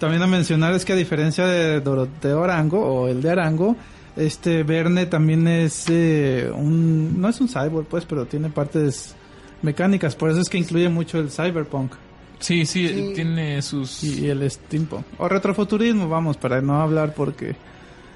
también 0.00 0.20
a 0.22 0.26
mencionar 0.26 0.74
es 0.74 0.84
que 0.84 0.94
a 0.94 0.96
diferencia 0.96 1.46
de 1.46 1.80
Doroteo 1.80 2.42
Arango 2.42 2.80
o 2.84 3.06
el 3.08 3.22
de 3.22 3.30
Arango, 3.30 3.76
este 4.16 4.64
Verne 4.64 5.06
también 5.06 5.46
es 5.46 5.84
eh, 5.88 6.50
un... 6.52 7.20
no 7.20 7.28
es 7.28 7.40
un 7.40 7.48
cyborg 7.48 7.86
pues, 7.86 8.04
pero 8.04 8.26
tiene 8.26 8.50
partes 8.50 9.14
mecánicas, 9.62 10.14
por 10.16 10.30
eso 10.30 10.40
es 10.40 10.48
que 10.48 10.58
incluye 10.58 10.88
mucho 10.88 11.18
el 11.18 11.30
cyberpunk. 11.30 11.92
Sí, 12.38 12.66
sí, 12.66 12.88
Sí. 12.88 13.12
tiene 13.14 13.62
sus... 13.62 14.02
y, 14.02 14.26
y 14.26 14.28
el 14.30 14.50
steampunk. 14.50 15.04
O 15.18 15.28
retrofuturismo, 15.28 16.08
vamos, 16.08 16.36
para 16.36 16.60
no 16.60 16.80
hablar 16.82 17.14
porque... 17.14 17.54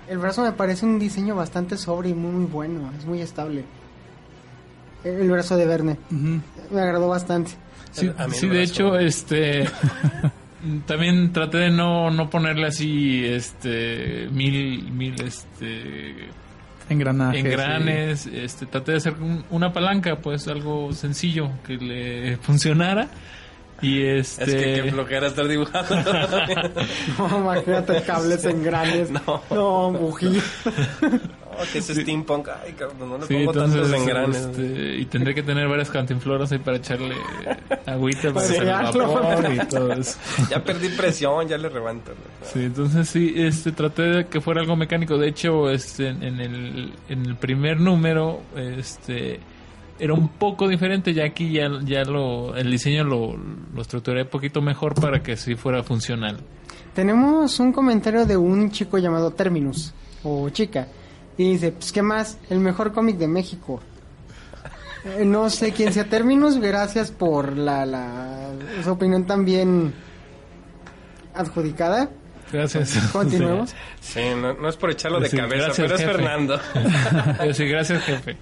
El 0.09 0.19
brazo 0.19 0.43
me 0.43 0.53
parece 0.53 0.85
un 0.87 0.99
diseño 0.99 1.35
bastante 1.37 1.77
sobre 1.77 2.09
y 2.11 2.15
muy, 2.15 2.33
muy 2.33 2.45
bueno. 2.47 2.91
Es 2.99 3.05
muy 3.07 3.21
estable. 3.21 3.65
El 5.05 5.31
brazo 5.31 5.57
de 5.57 5.67
Verne. 5.67 5.97
Me 6.11 6.81
agradó 6.81 7.09
bastante. 7.09 7.53
Sí, 7.93 8.11
sí, 8.33 8.49
de 8.49 8.63
hecho, 8.63 8.99
este... 8.99 9.65
También 10.87 11.33
traté 11.33 11.59
de 11.59 11.71
no, 11.71 12.11
no 12.11 12.29
ponerle 12.29 12.67
así, 12.67 13.25
este, 13.25 14.29
mil, 14.33 14.91
mil, 14.91 15.15
este, 15.23 16.15
engranajes. 16.89 17.45
engranes, 17.45 18.26
este, 18.26 18.66
traté 18.66 18.93
de 18.93 18.99
hacer 18.99 19.14
un- 19.14 19.45
una 19.51 19.72
palanca, 19.72 20.16
pues 20.16 20.47
algo 20.49 20.93
sencillo 20.93 21.51
que 21.66 21.76
le 21.76 22.37
funcionara 22.43 23.09
y 23.82 24.03
este, 24.05 24.45
Es 24.45 24.55
que 24.55 24.82
qué 24.84 24.91
flojera 24.91 25.26
estar 25.26 25.47
dibujando. 25.47 25.95
No, 27.18 27.39
imagínate 27.41 28.03
cables 28.03 28.45
engranes. 28.47 29.11
No. 29.11 29.43
No, 29.51 29.93
bujía. 29.93 30.41
Oh, 31.59 31.65
que 31.73 31.79
es 31.79 31.87
steampunk. 31.87 32.49
Ay, 32.49 32.73
cabrón, 32.73 33.09
no 33.09 33.19
le 33.19 33.27
sí, 33.27 33.35
pongo 33.35 33.53
entonces, 33.53 33.83
tantos 33.83 34.01
engranes. 34.01 34.37
este, 34.37 34.97
y 34.97 35.05
tendré 35.07 35.35
que 35.35 35.43
tener 35.43 35.69
varias 35.69 35.91
cantinfloras 35.91 36.53
ahí 36.53 36.59
para 36.59 36.77
echarle 36.77 37.15
agüita 37.87 38.33
para 38.33 38.47
hacer 38.47 38.65
vapor 38.67 39.53
y 39.55 39.59
todo 39.67 39.93
eso. 39.93 40.19
Ya 40.51 40.63
perdí 40.63 40.89
presión, 40.91 41.49
ya 41.49 41.57
le 41.59 41.71
levanto. 41.71 42.13
Sí, 42.43 42.65
entonces 42.65 43.09
sí, 43.09 43.33
este, 43.37 43.73
traté 43.73 44.03
de 44.03 44.27
que 44.27 44.41
fuera 44.41 44.61
algo 44.61 44.77
mecánico. 44.77 45.17
De 45.19 45.29
hecho, 45.29 45.71
este, 45.71 46.09
en, 46.09 46.23
en 46.23 46.41
el, 46.41 46.93
en 47.09 47.27
el 47.27 47.37
primer 47.37 47.81
número, 47.81 48.43
este, 48.57 49.41
era 49.99 50.13
un 50.15 50.29
poco 50.29 50.69
diferente. 50.69 51.15
Ya 51.15 51.25
aquí 51.25 51.53
ya, 51.53 51.69
ya 51.85 52.03
lo, 52.05 52.55
el 52.57 52.71
diseño 52.71 53.05
lo, 53.05 53.37
lo 53.75 53.83
estructuré 53.83 54.23
un 54.23 54.29
poquito 54.29 54.61
mejor 54.61 54.95
para 54.95 55.23
que 55.23 55.37
sí 55.37 55.55
fuera 55.55 55.83
funcional. 55.83 56.39
Tenemos 56.95 57.61
un 57.61 57.73
comentario 57.73 58.25
de 58.25 58.37
un 58.37 58.71
chico 58.71 58.99
llamado 58.99 59.31
Terminus, 59.31 59.93
o 60.23 60.49
chica. 60.51 60.89
Y 61.39 61.53
dice, 61.53 61.72
pues 61.72 61.93
qué 61.93 62.03
más, 62.03 62.39
el 62.51 62.61
mejor 62.61 62.93
cómic 62.93 63.16
de 63.18 63.28
México. 63.28 63.80
Eh, 65.05 65.24
no 65.24 65.51
sé 65.51 65.72
quién 65.72 65.93
sea 65.93 66.05
Terminus, 66.09 66.59
gracias 66.59 67.11
por 67.11 67.57
la, 67.57 67.87
la 67.87 68.49
su 68.82 68.91
opinión 68.91 69.24
también 69.26 69.93
adjudicada. 71.34 72.09
Gracias. 72.53 72.97
Continuemos. 73.12 73.74
Sí, 74.01 74.20
no, 74.41 74.55
no 74.55 74.68
es 74.68 74.76
por 74.76 74.91
echarlo 74.91 75.18
de 75.18 75.28
Sí, 75.28 75.37
cabeza, 75.37 75.66
gracias, 75.66 75.76
pero 75.87 75.95
es 75.97 76.01
jefe. 76.01 76.12
Fernando. 76.12 76.61
Sí, 77.55 77.66
gracias, 77.66 78.05
jefe. 78.05 78.37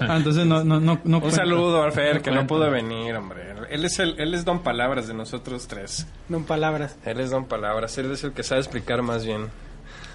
Ah, 0.00 0.16
entonces 0.16 0.46
no, 0.46 0.64
no, 0.64 0.80
no, 0.80 0.98
no 1.04 1.18
Un 1.18 1.32
saludo 1.32 1.82
a 1.84 1.90
Fer, 1.90 2.22
que 2.22 2.30
no 2.30 2.46
pudo 2.46 2.70
venir, 2.70 3.14
hombre. 3.14 3.42
Él 3.70 3.84
es, 3.84 3.98
el, 3.98 4.18
él 4.18 4.32
es 4.32 4.44
don 4.46 4.62
palabras 4.62 5.08
de 5.08 5.14
nosotros 5.14 5.68
tres. 5.68 6.06
No 6.30 6.38
en 6.38 6.44
palabras. 6.44 6.96
Él 7.04 7.20
es 7.20 7.30
don 7.30 7.44
palabras, 7.44 7.98
él 7.98 8.10
es 8.12 8.24
el 8.24 8.32
que 8.32 8.42
sabe 8.42 8.62
explicar 8.62 9.02
más 9.02 9.26
bien. 9.26 9.48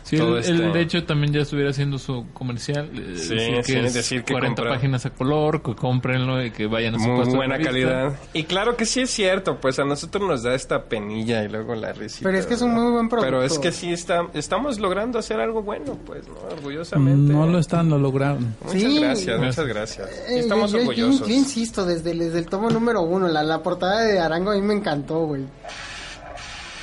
Sí, 0.04 0.18
Todo 0.18 0.34
él, 0.38 0.40
este- 0.42 0.52
él, 0.52 0.74
de 0.74 0.82
hecho 0.82 1.04
también 1.06 1.32
ya 1.32 1.42
estuviera 1.42 1.70
haciendo 1.70 1.98
su 1.98 2.26
comercial. 2.34 2.90
eh, 2.94 3.14
Sí, 3.18 3.36
decir 3.36 3.64
sí, 3.64 3.74
que 3.74 3.86
es 3.86 3.94
decir 3.94 4.24
que 4.26 4.34
40 4.34 4.62
compra- 4.62 4.74
páginas 4.76 5.06
a 5.06 5.10
color, 5.12 5.62
que 5.64 5.76
cómprenlo 5.76 6.44
y 6.44 6.52
que 6.52 6.68
vayan 6.68 6.96
a 6.96 7.00
su 7.00 7.08
Muy 7.08 7.26
buena 7.34 7.58
calidad. 7.58 8.14
Y 8.34 8.44
claro 8.44 8.76
que 8.76 8.86
sí 8.86 9.00
es 9.02 9.10
cierto, 9.12 9.60
pues 9.62 9.80
a 9.80 9.86
nosotros 9.86 10.28
nos 10.28 10.44
da 10.44 10.56
esta 10.56 10.84
penilla 10.86 11.44
y 11.44 11.48
luego 11.48 11.74
la 11.76 11.94
risita. 11.94 12.24
Pero 12.26 12.38
es 12.38 12.46
que 12.46 12.56
es 12.56 12.62
un 12.62 12.74
muy 12.74 12.92
buen 12.92 13.08
producto. 13.08 13.26
Pero 13.32 13.44
es 13.44 13.58
que 13.60 13.72
sí 13.72 13.94
está, 13.94 14.28
estamos 14.34 14.78
logrando 14.80 15.20
hacer 15.20 15.40
algo 15.40 15.62
bueno, 15.64 15.98
pues, 16.06 16.28
¿no? 16.28 16.36
Orgullosamente. 16.54 17.32
No 17.34 17.48
lo 17.48 17.60
están, 17.60 17.90
lo 17.90 17.98
lograron. 17.98 18.56
Muchas 18.66 18.82
Sí. 18.82 19.00
gracias, 19.00 19.40
muchas 19.40 19.66
gracias. 19.68 20.10
Eh, 20.30 20.40
estamos 20.40 20.72
yo, 20.72 20.80
yo- 20.80 20.84
orgullosos. 20.90 21.28
yo 21.28 21.34
insisto, 21.34 21.86
desde, 21.86 22.14
desde 22.14 22.40
el 22.40 22.48
tomo 22.48 22.70
número 22.70 23.02
uno, 23.04 23.30
la, 23.30 23.42
la 23.42 23.64
portada 23.64 24.02
de 24.04 24.20
Arango 24.20 24.52
a 24.52 24.56
mí 24.56 24.62
me 24.62 24.74
encantó, 24.74 25.20
güey. 25.28 25.44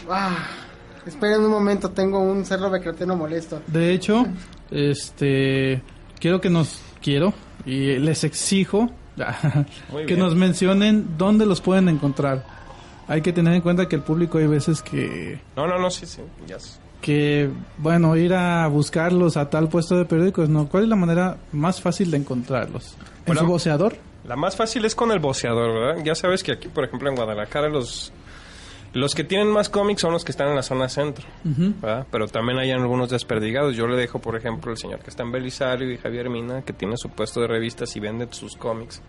Ah, 0.08 0.46
esperen 1.06 1.40
un 1.42 1.50
momento, 1.50 1.90
tengo 1.90 2.18
un 2.20 2.44
cerro 2.44 2.70
becreteno 2.70 3.16
molesto. 3.16 3.60
De 3.66 3.92
hecho, 3.92 4.26
este 4.70 5.82
quiero 6.18 6.40
que 6.40 6.50
nos 6.50 6.80
quiero 7.02 7.32
y 7.66 7.96
les 7.98 8.24
exijo 8.24 8.90
que 9.90 10.04
bien. 10.04 10.18
nos 10.18 10.34
mencionen 10.34 11.16
dónde 11.18 11.46
los 11.46 11.60
pueden 11.60 11.88
encontrar. 11.88 12.44
Hay 13.08 13.22
que 13.22 13.32
tener 13.32 13.54
en 13.54 13.60
cuenta 13.60 13.88
que 13.88 13.96
el 13.96 14.02
público 14.02 14.38
hay 14.38 14.46
veces 14.46 14.82
que 14.82 15.40
No, 15.56 15.66
no, 15.66 15.78
no, 15.78 15.90
sí, 15.90 16.06
sí, 16.06 16.20
ya. 16.46 16.58
sé. 16.60 16.78
que 17.00 17.50
bueno, 17.78 18.16
ir 18.16 18.32
a 18.34 18.66
buscarlos 18.68 19.36
a 19.36 19.50
tal 19.50 19.68
puesto 19.68 19.96
de 19.96 20.04
periódicos, 20.04 20.48
no, 20.48 20.68
¿cuál 20.68 20.84
es 20.84 20.88
la 20.88 20.96
manera 20.96 21.36
más 21.52 21.80
fácil 21.80 22.10
de 22.10 22.18
encontrarlos? 22.18 22.94
¿En 23.00 23.24
Bueno. 23.26 23.40
su 23.42 23.46
voceador? 23.48 23.96
La 24.24 24.36
más 24.36 24.54
fácil 24.54 24.84
es 24.84 24.94
con 24.94 25.10
el 25.10 25.18
boceador, 25.18 25.72
¿verdad? 25.72 26.04
Ya 26.04 26.14
sabes 26.14 26.42
que 26.44 26.52
aquí, 26.52 26.68
por 26.68 26.84
ejemplo, 26.84 27.08
en 27.08 27.16
Guadalajara, 27.16 27.68
los, 27.68 28.12
los 28.92 29.14
que 29.14 29.22
tienen 29.24 29.48
más 29.48 29.68
cómics 29.68 30.00
son 30.00 30.12
los 30.12 30.24
que 30.24 30.32
están 30.32 30.48
en 30.48 30.56
la 30.56 30.62
zona 30.62 30.88
centro. 30.88 31.24
Pero 32.10 32.26
también 32.28 32.58
hay 32.58 32.70
algunos 32.72 33.08
desperdigados. 33.10 33.76
Yo 33.76 33.86
le 33.86 33.96
dejo, 33.96 34.18
por 34.20 34.36
ejemplo, 34.36 34.72
el 34.72 34.78
señor 34.78 35.00
que 35.00 35.10
está 35.10 35.22
en 35.22 35.30
Belisario 35.32 35.90
y 35.92 35.96
Javier 35.96 36.28
Mina, 36.28 36.62
que 36.62 36.72
tiene 36.72 36.96
su 36.96 37.08
puesto 37.10 37.40
de 37.40 37.46
revistas 37.46 37.94
y 37.96 38.00
vende 38.00 38.26
sus 38.30 38.56
cómics. 38.56 39.00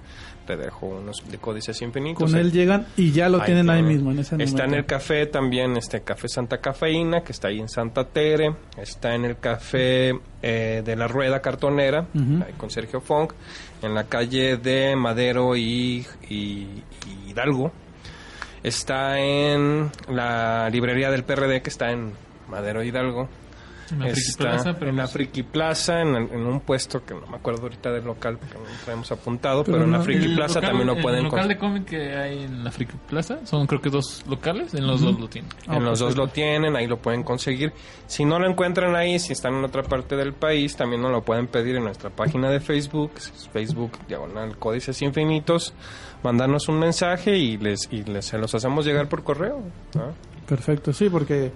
Le 0.48 0.58
dejo 0.58 0.88
unos 0.88 1.24
de 1.32 1.38
Códices 1.38 1.82
Infinitos. 1.82 2.30
Con 2.32 2.40
él 2.40 2.52
llegan 2.52 2.86
y 2.98 3.12
ya 3.12 3.30
lo 3.30 3.40
tienen 3.42 3.70
ahí 3.70 3.82
mismo 3.84 4.12
en 4.12 4.20
ese 4.20 4.36
Está 4.44 4.66
en 4.66 4.74
el 4.74 4.86
café 4.86 5.26
también, 5.28 5.78
este 5.78 6.02
Café 6.02 6.28
Santa 6.28 6.58
Cafeína, 6.60 7.22
que 7.22 7.32
está 7.32 7.48
ahí 7.48 7.60
en 7.60 7.70
Santa 7.70 8.04
Tere. 8.06 8.54
Está 8.78 9.16
en 9.16 9.26
el 9.26 9.38
café 9.38 10.14
eh, 10.42 10.82
de 10.84 10.96
la 10.96 11.08
Rueda 11.08 11.42
Cartonera, 11.42 12.08
ahí 12.46 12.54
con 12.58 12.70
Sergio 12.70 13.00
Funk. 13.02 13.34
En 13.82 13.94
la 13.96 14.04
calle 14.06 14.58
de 14.58 14.96
Madero 14.96 15.56
y, 15.56 16.06
y- 16.30 16.84
y 17.08 17.30
Hidalgo. 17.30 17.72
Está 18.64 19.20
en 19.20 19.92
la 20.08 20.70
librería 20.70 21.10
del 21.10 21.24
PRD, 21.24 21.62
que 21.62 21.70
está 21.70 21.92
en 21.92 22.14
Madero 22.48 22.84
Hidalgo. 22.84 23.28
En 23.92 24.00
la 24.00 24.06
Friki 24.14 24.32
Plaza, 24.38 24.74
pero 24.78 24.90
en 24.92 24.98
la 24.98 25.04
no- 25.04 25.10
Friki 25.10 25.44
Plaza, 25.44 26.02
en, 26.02 26.16
en 26.16 26.46
un 26.46 26.60
puesto 26.62 27.04
que 27.06 27.14
no 27.14 27.26
me 27.28 27.38
acuerdo 27.38 27.64
ahorita 27.64 27.92
del 27.92 28.06
local, 28.06 28.38
porque 28.38 28.54
no 28.56 28.64
lo 28.64 28.84
traemos 28.86 29.12
apuntado, 29.12 29.64
pero, 29.64 29.78
Pero 29.78 29.86
en 29.86 29.92
la 29.92 30.02
Friki 30.02 30.36
Plaza 30.36 30.56
local- 30.56 30.70
también 30.70 30.88
lo 30.88 31.02
pueden 31.02 31.20
El 31.20 31.26
local 31.26 31.48
de 31.48 31.58
cómic 31.58 31.86
que 31.86 32.16
hay 32.16 32.44
en 32.44 32.64
la 32.64 32.72
Friki 32.72 32.94
Plaza 33.08 33.40
son 33.46 33.68
creo 33.68 33.82
que 33.82 33.90
dos 33.90 34.24
locales, 34.30 34.74
en 34.74 34.88
los 34.88 35.02
dos 35.02 35.20
lo 35.20 35.28
tienen. 35.28 35.50
En 35.70 35.84
los 35.84 36.00
dos 36.00 36.16
lo 36.16 36.28
tienen, 36.28 36.76
ahí 36.76 36.88
lo 36.88 36.98
pueden 36.98 37.24
conseguir. 37.24 37.74
Si 38.08 38.24
no 38.26 38.40
lo 38.40 38.48
encuentran 38.50 38.96
ahí, 38.96 39.20
si 39.20 39.34
están 39.34 39.56
en 39.56 39.64
otra 39.66 39.84
parte 39.84 40.16
del 40.16 40.34
país, 40.34 40.76
también 40.76 41.02
nos 41.02 41.12
lo 41.12 41.22
pueden 41.24 41.48
pedir 41.48 41.76
en 41.76 41.84
nuestra 41.84 42.10
página 42.10 42.50
de 42.50 42.60
Facebook, 42.60 43.12
Facebook 43.54 43.92
diagonal 44.08 44.58
Códices 44.58 45.02
Infinitos, 45.02 45.74
mandarnos 46.24 46.68
un 46.70 46.80
mensaje 46.80 47.38
y 47.38 47.58
les 47.58 47.88
y 47.92 48.04
les 48.04 48.26
se 48.26 48.38
los 48.38 48.54
hacemos 48.54 48.86
llegar 48.86 49.08
por 49.10 49.24
correo. 49.24 49.62
¿no? 49.96 50.14
Perfecto, 50.48 50.92
sí, 50.92 51.10
porque 51.10 51.52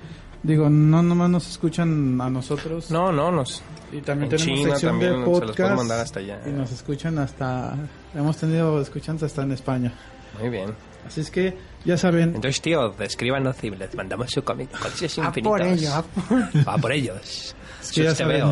digo, 0.45 0.69
no 0.69 1.01
nomás 1.03 1.29
nos 1.29 1.49
escuchan 1.49 2.19
a 2.21 2.29
nosotros. 2.29 2.89
No, 2.91 3.11
no, 3.11 3.31
nos 3.31 3.61
Y 3.91 4.01
también 4.01 4.31
En 4.31 4.37
tenemos 4.37 4.59
China 4.59 4.69
sección 4.71 4.91
también 4.93 5.11
de 5.11 5.17
se 5.17 5.21
los 5.25 5.29
pueden 5.39 5.47
podcast. 5.55 5.75
mandar 5.77 5.99
hasta 5.99 6.19
allá. 6.19 6.41
Y 6.45 6.49
nos 6.49 6.71
escuchan 6.71 7.17
hasta... 7.19 7.75
Hemos 8.13 8.37
tenido 8.37 8.81
escuchantes 8.81 9.23
hasta 9.23 9.43
en 9.43 9.51
España. 9.51 9.93
muy 10.39 10.49
bien. 10.49 10.71
Así 11.07 11.21
es 11.21 11.29
que, 11.29 11.55
ya 11.85 11.97
saben, 11.99 12.29
Entonces, 12.35 12.59
tío, 12.61 12.91
escríbanos 12.99 13.55
y 13.63 13.69
les 13.69 13.93
mandamos 13.93 14.31
su 14.31 14.43
cómic 14.43 14.69
A 15.21 15.31
por 15.31 15.61
ello, 15.61 15.93
a 15.93 16.01
por- 16.01 16.67
Va 16.67 16.77
por 16.79 16.91
ellos. 16.91 17.55
que 17.93 18.03
ya 18.05 18.15
saben, 18.15 18.43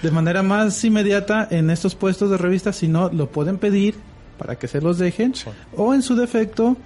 de 0.00 0.10
manera 0.10 0.42
más 0.42 0.82
inmediata 0.84 1.46
en 1.50 1.68
estos 1.68 1.94
puestos 1.94 2.30
de 2.30 2.38
revistas, 2.38 2.76
si 2.76 2.88
no, 2.88 3.10
lo 3.10 3.28
pueden 3.30 3.58
pedir 3.58 3.94
para 4.38 4.56
que 4.56 4.68
se 4.68 4.80
los 4.80 4.96
dejen. 4.96 5.34
Sí. 5.34 5.50
O 5.76 5.92
en 5.92 6.00
su 6.00 6.16
defecto, 6.16 6.78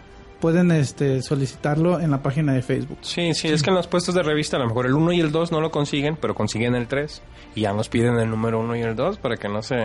pueden 0.42 0.72
este 0.72 1.22
solicitarlo 1.22 2.00
en 2.00 2.10
la 2.10 2.20
página 2.20 2.52
de 2.52 2.62
Facebook. 2.62 2.98
Sí, 3.02 3.32
sí, 3.32 3.46
es 3.46 3.62
que 3.62 3.70
en 3.70 3.76
los 3.76 3.86
puestos 3.86 4.12
de 4.16 4.24
revista 4.24 4.56
a 4.56 4.60
lo 4.60 4.66
mejor 4.66 4.86
el 4.86 4.94
1 4.94 5.12
y 5.12 5.20
el 5.20 5.30
2 5.30 5.52
no 5.52 5.60
lo 5.60 5.70
consiguen, 5.70 6.16
pero 6.20 6.34
consiguen 6.34 6.74
el 6.74 6.88
3. 6.88 7.22
Y 7.54 7.60
ya 7.60 7.72
nos 7.72 7.88
piden 7.88 8.18
el 8.18 8.28
número 8.28 8.58
1 8.58 8.74
y 8.74 8.80
el 8.80 8.96
2 8.96 9.18
para 9.18 9.36
que 9.36 9.48
no 9.48 9.62
se... 9.62 9.76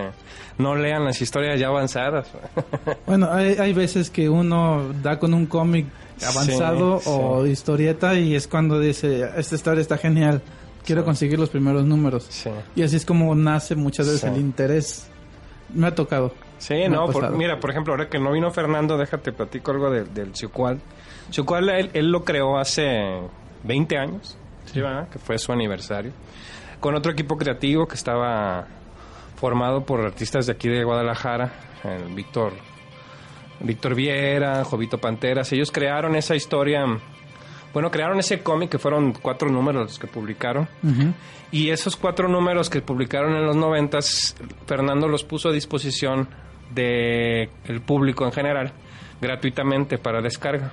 No 0.58 0.76
lean 0.76 1.05
las 1.05 1.22
historias 1.22 1.60
ya 1.60 1.68
avanzadas. 1.68 2.28
Bueno, 3.05 3.30
hay, 3.32 3.53
hay 3.60 3.72
veces 3.74 4.10
que 4.10 4.28
uno 4.30 4.91
da 5.03 5.20
con 5.20 5.34
un 5.36 5.45
cómic 5.45 5.86
avanzado 6.28 6.99
Sí, 6.99 7.10
o 7.12 7.45
historieta 7.45 8.16
y 8.16 8.34
es 8.36 8.47
cuando 8.47 8.80
dice, 8.80 9.30
esta 9.38 9.53
historia 9.55 9.82
está 9.82 9.97
genial, 9.99 10.41
quiero 10.84 11.01
Sí. 11.03 11.05
conseguir 11.05 11.38
los 11.39 11.49
primeros 11.49 11.86
números. 11.86 12.26
sí. 12.30 12.49
Y 12.76 12.82
así 12.82 12.95
es 12.95 13.05
como 13.05 13.36
nace 13.36 13.76
muchas 13.76 14.08
veces 14.08 14.22
Sí. 14.22 14.28
el 14.28 14.38
interés. 14.38 15.08
Me 15.74 15.86
ha 15.88 15.93
tocado. 15.93 16.34
Sí, 16.58 16.88
no, 16.89 17.05
por- 17.14 17.24
mira, 17.38 17.60
por 17.60 17.70
ejemplo, 17.70 17.93
ahora 17.93 18.10
que 18.10 18.20
no 18.20 18.32
vino 18.32 18.49
Fernando, 18.51 18.97
déjate 18.97 19.32
platico 19.32 19.72
algo 19.72 19.89
de- 19.91 20.05
del 20.05 20.34
Chucual. 20.34 20.80
Chucual, 21.30 21.70
él, 21.70 21.89
él 21.93 22.12
lo 22.12 22.24
creó 22.24 22.58
hace 22.58 23.20
20 23.64 23.97
años, 23.97 24.38
¿sí, 24.66 24.82
que 25.12 25.20
fue 25.20 25.38
su 25.38 25.51
aniversario, 25.51 26.12
con 26.80 26.95
otro 26.95 27.12
equipo 27.12 27.38
creativo 27.38 27.88
que 27.88 27.95
estaba 27.95 28.66
formado 29.36 29.84
por 29.86 30.01
artistas 30.01 30.45
de 30.47 30.53
aquí 30.53 30.68
de 30.70 30.84
Guadalajara, 30.84 31.51
el 31.84 32.14
Víctor, 32.16 32.53
Víctor 33.60 33.95
Viera, 33.95 34.64
Jovito 34.64 34.97
Panteras, 34.99 35.51
ellos 35.53 35.72
crearon 35.72 36.16
esa 36.16 36.36
historia, 36.36 36.86
bueno, 37.74 37.91
crearon 37.91 38.20
ese 38.20 38.39
cómic 38.41 38.70
que 38.72 38.80
fueron 38.80 39.14
cuatro 39.14 39.49
números 39.49 39.84
los 39.88 39.99
que 39.99 40.08
publicaron. 40.08 40.68
Y 41.51 41.70
esos 41.70 41.95
cuatro 41.95 42.28
números 42.28 42.70
que 42.70 42.82
publicaron 42.82 43.36
en 43.36 43.45
los 43.45 43.55
noventas, 43.55 44.36
Fernando 44.66 45.08
los 45.08 45.24
puso 45.24 45.49
a 45.49 45.51
disposición 45.51 46.28
de 46.74 47.49
el 47.65 47.82
público 47.82 48.26
en 48.26 48.32
general, 48.32 48.72
gratuitamente 49.22 49.97
para 49.97 50.22
descarga. 50.22 50.72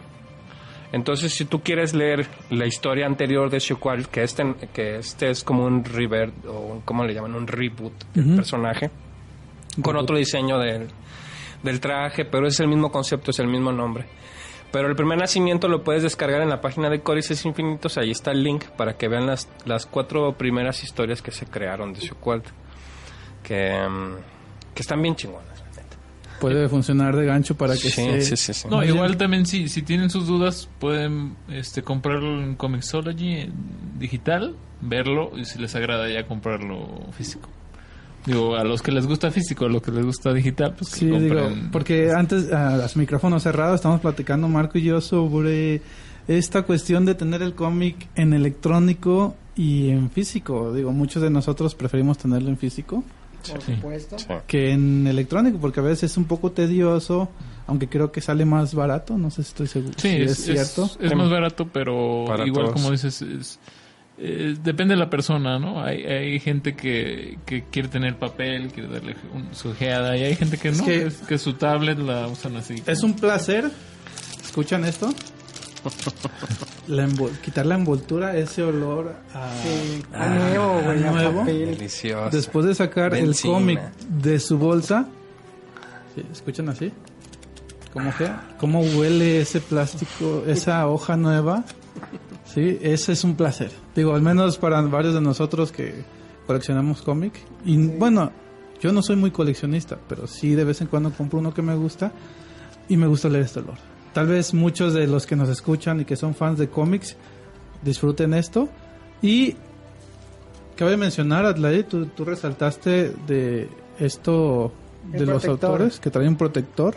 Entonces, 0.92 1.34
si 1.34 1.44
tú 1.46 1.60
quieres 1.60 1.92
leer 1.92 2.26
la 2.50 2.66
historia 2.66 3.06
anterior 3.06 3.50
de 3.50 3.58
Shukwal, 3.58 4.08
que 4.08 4.22
este, 4.22 4.54
que 4.72 4.96
este 4.96 5.30
es 5.30 5.42
como 5.42 5.64
un 5.64 5.84
revert, 5.84 6.32
o 6.46 6.60
un- 6.60 6.80
¿cómo 6.82 7.04
le 7.04 7.12
llaman? 7.14 7.34
Un 7.34 7.46
reboot 7.48 7.92
del 8.14 8.36
personaje, 8.36 8.90
con 9.82 9.96
otro 9.96 10.16
diseño 10.16 10.58
del, 10.58 10.86
del 11.64 11.80
traje, 11.80 12.24
pero 12.24 12.46
es 12.46 12.60
el 12.60 12.68
mismo 12.68 12.92
concepto, 12.92 13.32
es 13.32 13.40
el 13.40 13.48
mismo 13.48 13.72
nombre. 13.72 14.04
Pero 14.70 14.88
el 14.88 14.94
primer 14.94 15.18
nacimiento 15.18 15.66
lo 15.68 15.82
puedes 15.82 16.02
descargar 16.04 16.42
en 16.42 16.48
la 16.48 16.60
página 16.60 16.88
de 16.90 17.00
Códices 17.00 17.44
Infinitos, 17.44 17.96
ahí 17.98 18.10
está 18.12 18.30
el 18.30 18.42
link 18.44 18.64
para 18.76 18.96
que 18.96 19.08
vean 19.08 19.26
las, 19.26 19.48
las 19.64 19.86
cuatro 19.86 20.32
primeras 20.34 20.82
historias 20.84 21.22
que 21.22 21.30
se 21.32 21.46
crearon 21.46 21.92
de 21.92 22.00
Shukwalt, 22.00 22.44
que, 23.42 23.76
que 24.74 24.80
están 24.82 25.00
bien 25.02 25.16
chingonas. 25.16 25.53
Puede 26.40 26.68
funcionar 26.68 27.16
de 27.16 27.24
gancho 27.26 27.56
para 27.56 27.74
que 27.74 27.80
Sí, 27.90 27.90
se... 27.90 28.20
sí, 28.22 28.36
sí, 28.36 28.52
sí. 28.54 28.68
No, 28.68 28.78
Muy 28.78 28.86
igual 28.88 29.08
bien. 29.08 29.18
también 29.18 29.46
si, 29.46 29.68
si 29.68 29.82
tienen 29.82 30.10
sus 30.10 30.26
dudas 30.26 30.68
pueden 30.78 31.36
este 31.48 31.82
comprarlo 31.82 32.42
en 32.42 32.54
Comixology 32.56 33.32
en 33.34 33.52
digital, 33.98 34.54
verlo 34.80 35.32
y 35.36 35.44
si 35.44 35.58
les 35.58 35.74
agrada 35.74 36.08
ya 36.10 36.26
comprarlo 36.26 36.86
físico. 37.16 37.48
Digo, 38.26 38.56
a 38.56 38.64
los 38.64 38.80
que 38.82 38.90
les 38.90 39.06
gusta 39.06 39.30
físico, 39.30 39.66
a 39.66 39.68
los 39.68 39.82
que 39.82 39.90
les 39.90 40.04
gusta 40.04 40.32
digital, 40.32 40.74
pues 40.78 40.90
que 40.92 41.00
Sí, 41.00 41.06
digo, 41.06 41.48
porque 41.70 42.10
antes, 42.10 42.50
a 42.52 42.76
los 42.78 42.96
micrófonos 42.96 43.42
cerrados, 43.42 43.76
estamos 43.76 44.00
platicando 44.00 44.48
Marco 44.48 44.78
y 44.78 44.82
yo 44.82 45.00
sobre 45.02 45.82
esta 46.26 46.62
cuestión 46.62 47.04
de 47.04 47.14
tener 47.14 47.42
el 47.42 47.54
cómic 47.54 48.08
en 48.14 48.32
electrónico 48.32 49.34
y 49.56 49.90
en 49.90 50.10
físico. 50.10 50.72
Digo, 50.72 50.90
muchos 50.90 51.22
de 51.22 51.28
nosotros 51.28 51.74
preferimos 51.74 52.16
tenerlo 52.16 52.48
en 52.48 52.56
físico 52.56 53.04
por 53.50 53.62
Sí. 53.62 53.74
supuesto. 53.74 54.18
Sí. 54.18 54.26
que 54.46 54.70
en 54.72 55.06
electrónico, 55.06 55.58
porque 55.58 55.80
a 55.80 55.82
veces 55.82 56.10
es 56.12 56.16
un 56.16 56.24
poco 56.24 56.52
tedioso, 56.52 57.28
aunque 57.66 57.88
creo 57.88 58.10
que 58.12 58.20
sale 58.20 58.44
más 58.44 58.74
barato, 58.74 59.16
no 59.18 59.30
sé 59.30 59.42
si 59.42 59.48
estoy 59.48 59.66
seguro 59.66 59.94
Sí, 59.96 60.08
si 60.10 60.16
es, 60.22 60.30
es, 60.32 60.44
cierto. 60.44 60.84
es- 60.84 60.98
es 61.12 61.16
más 61.16 61.30
barato, 61.30 61.68
pero 61.72 62.24
Para 62.26 62.46
igual 62.46 62.66
todos. 62.66 62.74
como 62.80 62.90
dices, 62.90 63.22
es, 63.22 63.58
eh, 64.18 64.54
depende 64.62 64.94
de 64.94 65.00
la 65.00 65.10
persona, 65.10 65.58
¿no? 65.58 65.82
Hay, 65.82 66.04
hay 66.04 66.38
gente 66.40 66.74
que, 66.76 67.38
que 67.46 67.64
quiere 67.70 67.88
tener 67.88 68.16
papel, 68.18 68.70
quiere 68.72 68.88
darle 68.88 69.16
un- 69.34 69.54
su 69.54 69.70
ojeada, 69.70 70.16
y 70.16 70.22
hay 70.24 70.36
gente 70.36 70.56
que 70.58 70.70
no, 70.72 70.84
que- 70.84 71.08
que, 71.08 71.26
que 71.26 71.38
su 71.38 71.54
tablet 71.54 71.98
la 71.98 72.26
usan 72.28 72.56
así. 72.56 72.82
Es 72.86 73.02
un 73.02 73.14
placer. 73.14 73.70
¿Escuchan 74.42 74.84
esto? 74.84 75.08
La 76.88 77.08
quitar 77.42 77.64
la 77.66 77.76
envoltura, 77.76 78.36
ese 78.36 78.62
olor 78.62 79.14
a, 79.34 79.50
Sí, 79.62 80.02
a- 80.12 80.24
a 80.24 80.28
nuevo, 80.28 80.80
güey, 80.84 81.04
a 81.04 81.10
nuevo. 81.10 81.38
papel. 81.40 81.66
Delicioso. 81.76 82.30
Después 82.36 82.66
de 82.66 82.74
sacar 82.74 83.14
el 83.14 83.34
cómic 83.40 83.80
de 84.08 84.38
su 84.38 84.58
bolsa. 84.58 85.06
Sí, 86.14 86.22
¿Escuchan 86.30 86.68
así? 86.68 86.92
¿Cómo, 87.92 88.12
que? 88.16 88.28
¿Cómo 88.58 88.80
huele 88.80 89.40
ese 89.40 89.60
plástico, 89.60 90.42
esa 90.46 90.86
hoja 90.88 91.16
nueva? 91.16 91.64
Sí, 92.44 92.78
ese 92.82 93.12
es 93.12 93.24
un 93.24 93.36
placer. 93.36 93.70
Digo, 93.94 94.14
al 94.14 94.22
menos 94.22 94.58
para 94.58 94.80
varios 94.82 95.14
de 95.14 95.20
nosotros 95.20 95.72
que 95.72 96.04
coleccionamos 96.46 97.02
cómic. 97.02 97.32
Y 97.64 97.76
bueno, 97.76 98.30
yo 98.80 98.92
no 98.92 99.00
soy 99.02 99.16
muy 99.16 99.30
coleccionista, 99.30 99.96
pero 100.08 100.26
sí 100.26 100.54
de 100.54 100.64
vez 100.64 100.80
en 100.80 100.88
cuando 100.88 101.10
compro 101.12 101.38
uno 101.38 101.54
que 101.54 101.62
me 101.62 101.74
gusta 101.74 102.12
y 102.88 102.96
me 102.96 103.06
gusta 103.06 103.28
leer 103.28 103.44
este 103.44 103.60
olor. 103.60 103.78
Tal 104.14 104.28
vez 104.28 104.54
muchos 104.54 104.94
de 104.94 105.06
los 105.08 105.26
que 105.26 105.36
nos 105.36 105.48
escuchan 105.48 106.00
y 106.00 106.04
que 106.04 106.16
son 106.16 106.34
fans 106.34 106.58
de 106.58 106.68
cómics 106.68 107.16
disfruten 107.82 108.32
esto. 108.32 108.68
Y 109.20 109.56
cabe 110.76 110.96
mencionar, 110.96 111.44
Adlai, 111.44 111.82
tú, 111.82 112.06
tú 112.06 112.24
resaltaste 112.24 113.12
de 113.26 113.68
esto 113.98 114.72
de 115.10 115.18
El 115.18 115.26
los 115.26 115.42
protector. 115.42 115.70
autores 115.70 116.00
que 116.00 116.10
traen 116.10 116.28
un 116.28 116.36
protector. 116.36 116.94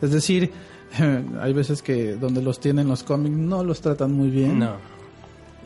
Es 0.00 0.10
decir, 0.10 0.50
hay 1.40 1.52
veces 1.52 1.82
que 1.82 2.16
donde 2.16 2.42
los 2.42 2.60
tienen 2.60 2.88
los 2.88 3.02
cómics 3.02 3.36
no 3.36 3.62
los 3.62 3.80
tratan 3.82 4.12
muy 4.12 4.30
bien. 4.30 4.58
No. 4.58 4.76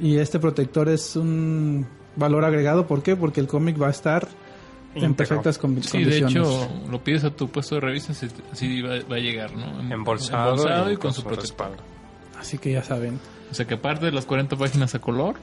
Y 0.00 0.16
este 0.16 0.40
protector 0.40 0.88
es 0.88 1.14
un 1.14 1.86
valor 2.16 2.44
agregado. 2.44 2.88
¿Por 2.88 3.02
qué? 3.02 3.14
Porque 3.14 3.40
el 3.40 3.46
cómic 3.46 3.80
va 3.80 3.86
a 3.86 3.90
estar 3.90 4.26
en 4.94 5.14
perfectas 5.14 5.58
con- 5.58 5.82
Sí, 5.82 6.04
de 6.04 6.18
hecho, 6.18 6.68
lo 6.90 7.02
pides 7.02 7.24
a 7.24 7.30
tu 7.30 7.48
puesto 7.48 7.76
de 7.76 7.80
revistas 7.80 8.22
y 8.22 8.28
así 8.52 8.82
va, 8.82 8.96
va 9.10 9.16
a 9.16 9.20
llegar, 9.20 9.54
¿no? 9.56 9.80
Em- 9.80 9.92
Embolsado, 9.92 10.50
embolsado 10.54 10.90
y, 10.90 10.94
y 10.94 10.96
con 10.96 11.12
su 11.12 11.22
respaldo. 11.28 11.82
Así 12.38 12.58
que 12.58 12.72
ya 12.72 12.82
saben. 12.82 13.18
O 13.50 13.54
sea 13.54 13.66
que 13.66 13.74
aparte 13.74 14.06
de 14.06 14.12
las 14.12 14.26
40 14.26 14.56
páginas 14.56 14.94
a 14.94 14.98
color, 14.98 15.36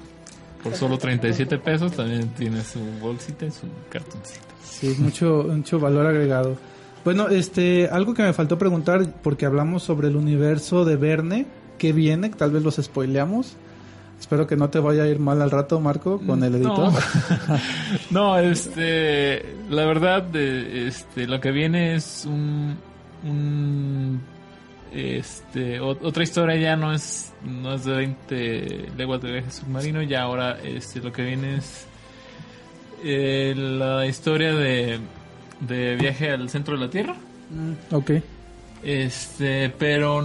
por 0.63 0.73
solo 0.75 0.97
37 0.97 1.57
pesos 1.59 1.93
también 1.93 2.29
tiene 2.29 2.61
su 2.63 2.79
bolsita 3.01 3.45
y 3.45 3.51
su 3.51 3.67
cartoncito. 3.89 4.41
Sí, 4.63 4.95
mucho, 4.99 5.45
mucho 5.49 5.79
valor 5.79 6.05
agregado. 6.07 6.57
Bueno, 7.05 7.29
este, 7.29 7.87
algo 7.89 8.13
que 8.13 8.23
me 8.23 8.33
faltó 8.33 8.57
preguntar, 8.57 9.13
porque 9.23 9.45
hablamos 9.45 9.83
sobre 9.83 10.09
el 10.09 10.15
universo 10.17 10.83
de 10.85 10.97
Verne, 10.97 11.45
que 11.77 11.93
viene, 11.93 12.29
tal 12.29 12.51
vez 12.51 12.61
los 12.63 12.75
spoileamos. 12.75 13.55
Espero 14.19 14.45
que 14.45 14.55
no 14.55 14.69
te 14.69 14.79
vaya 14.79 15.03
a 15.03 15.07
ir 15.07 15.17
mal 15.19 15.41
al 15.41 15.49
rato, 15.49 15.79
Marco, 15.79 16.19
con 16.19 16.43
el 16.43 16.55
editor. 16.55 16.91
No, 18.11 18.37
este, 18.39 19.55
la 19.69 19.85
verdad, 19.85 20.35
este, 20.35 21.25
lo 21.25 21.39
que 21.39 21.51
viene 21.51 21.95
es 21.95 22.25
un, 22.25 22.77
un, 23.23 24.21
este, 24.93 25.79
ot- 25.81 25.99
otra 26.03 26.21
historia 26.23 26.55
ya 26.57 26.75
no 26.75 26.93
es, 26.93 27.33
no 27.43 27.73
es 27.73 27.85
de 27.85 27.93
20 27.93 28.91
leguas 28.97 29.21
de 29.21 29.31
viaje 29.31 29.51
submarino, 29.51 30.01
ya 30.03 30.21
ahora, 30.23 30.57
este, 30.63 30.99
lo 30.99 31.11
que 31.11 31.23
viene 31.23 31.55
es 31.55 31.87
eh, 33.03 33.53
la 33.55 34.05
historia 34.05 34.53
de, 34.53 34.99
de 35.61 35.95
viaje 35.95 36.29
al 36.31 36.49
centro 36.49 36.75
de 36.77 36.85
la 36.85 36.89
Tierra. 36.91 37.15
ok. 37.91 38.11
Este, 38.83 39.69
pero 39.77 40.21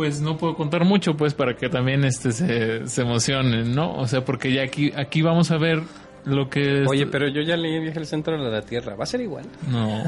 pues 0.00 0.22
no 0.22 0.38
puedo 0.38 0.54
contar 0.54 0.86
mucho 0.86 1.14
pues 1.14 1.34
para 1.34 1.54
que 1.56 1.68
también 1.68 2.04
este 2.04 2.32
se, 2.32 2.86
se 2.88 3.02
emocionen, 3.02 3.74
¿no? 3.74 3.92
O 3.98 4.06
sea, 4.06 4.24
porque 4.24 4.50
ya 4.50 4.62
aquí 4.62 4.90
aquí 4.96 5.20
vamos 5.20 5.50
a 5.50 5.58
ver 5.58 5.82
lo 6.24 6.48
que 6.48 6.82
es- 6.84 6.88
Oye, 6.88 7.06
pero 7.06 7.28
yo 7.28 7.42
ya 7.42 7.54
leí 7.58 7.78
Viaje 7.80 7.98
al 7.98 8.06
centro 8.06 8.42
de 8.42 8.50
la 8.50 8.62
Tierra. 8.62 8.94
¿Va 8.96 9.04
a 9.04 9.06
ser 9.06 9.20
igual? 9.20 9.44
no. 9.70 10.04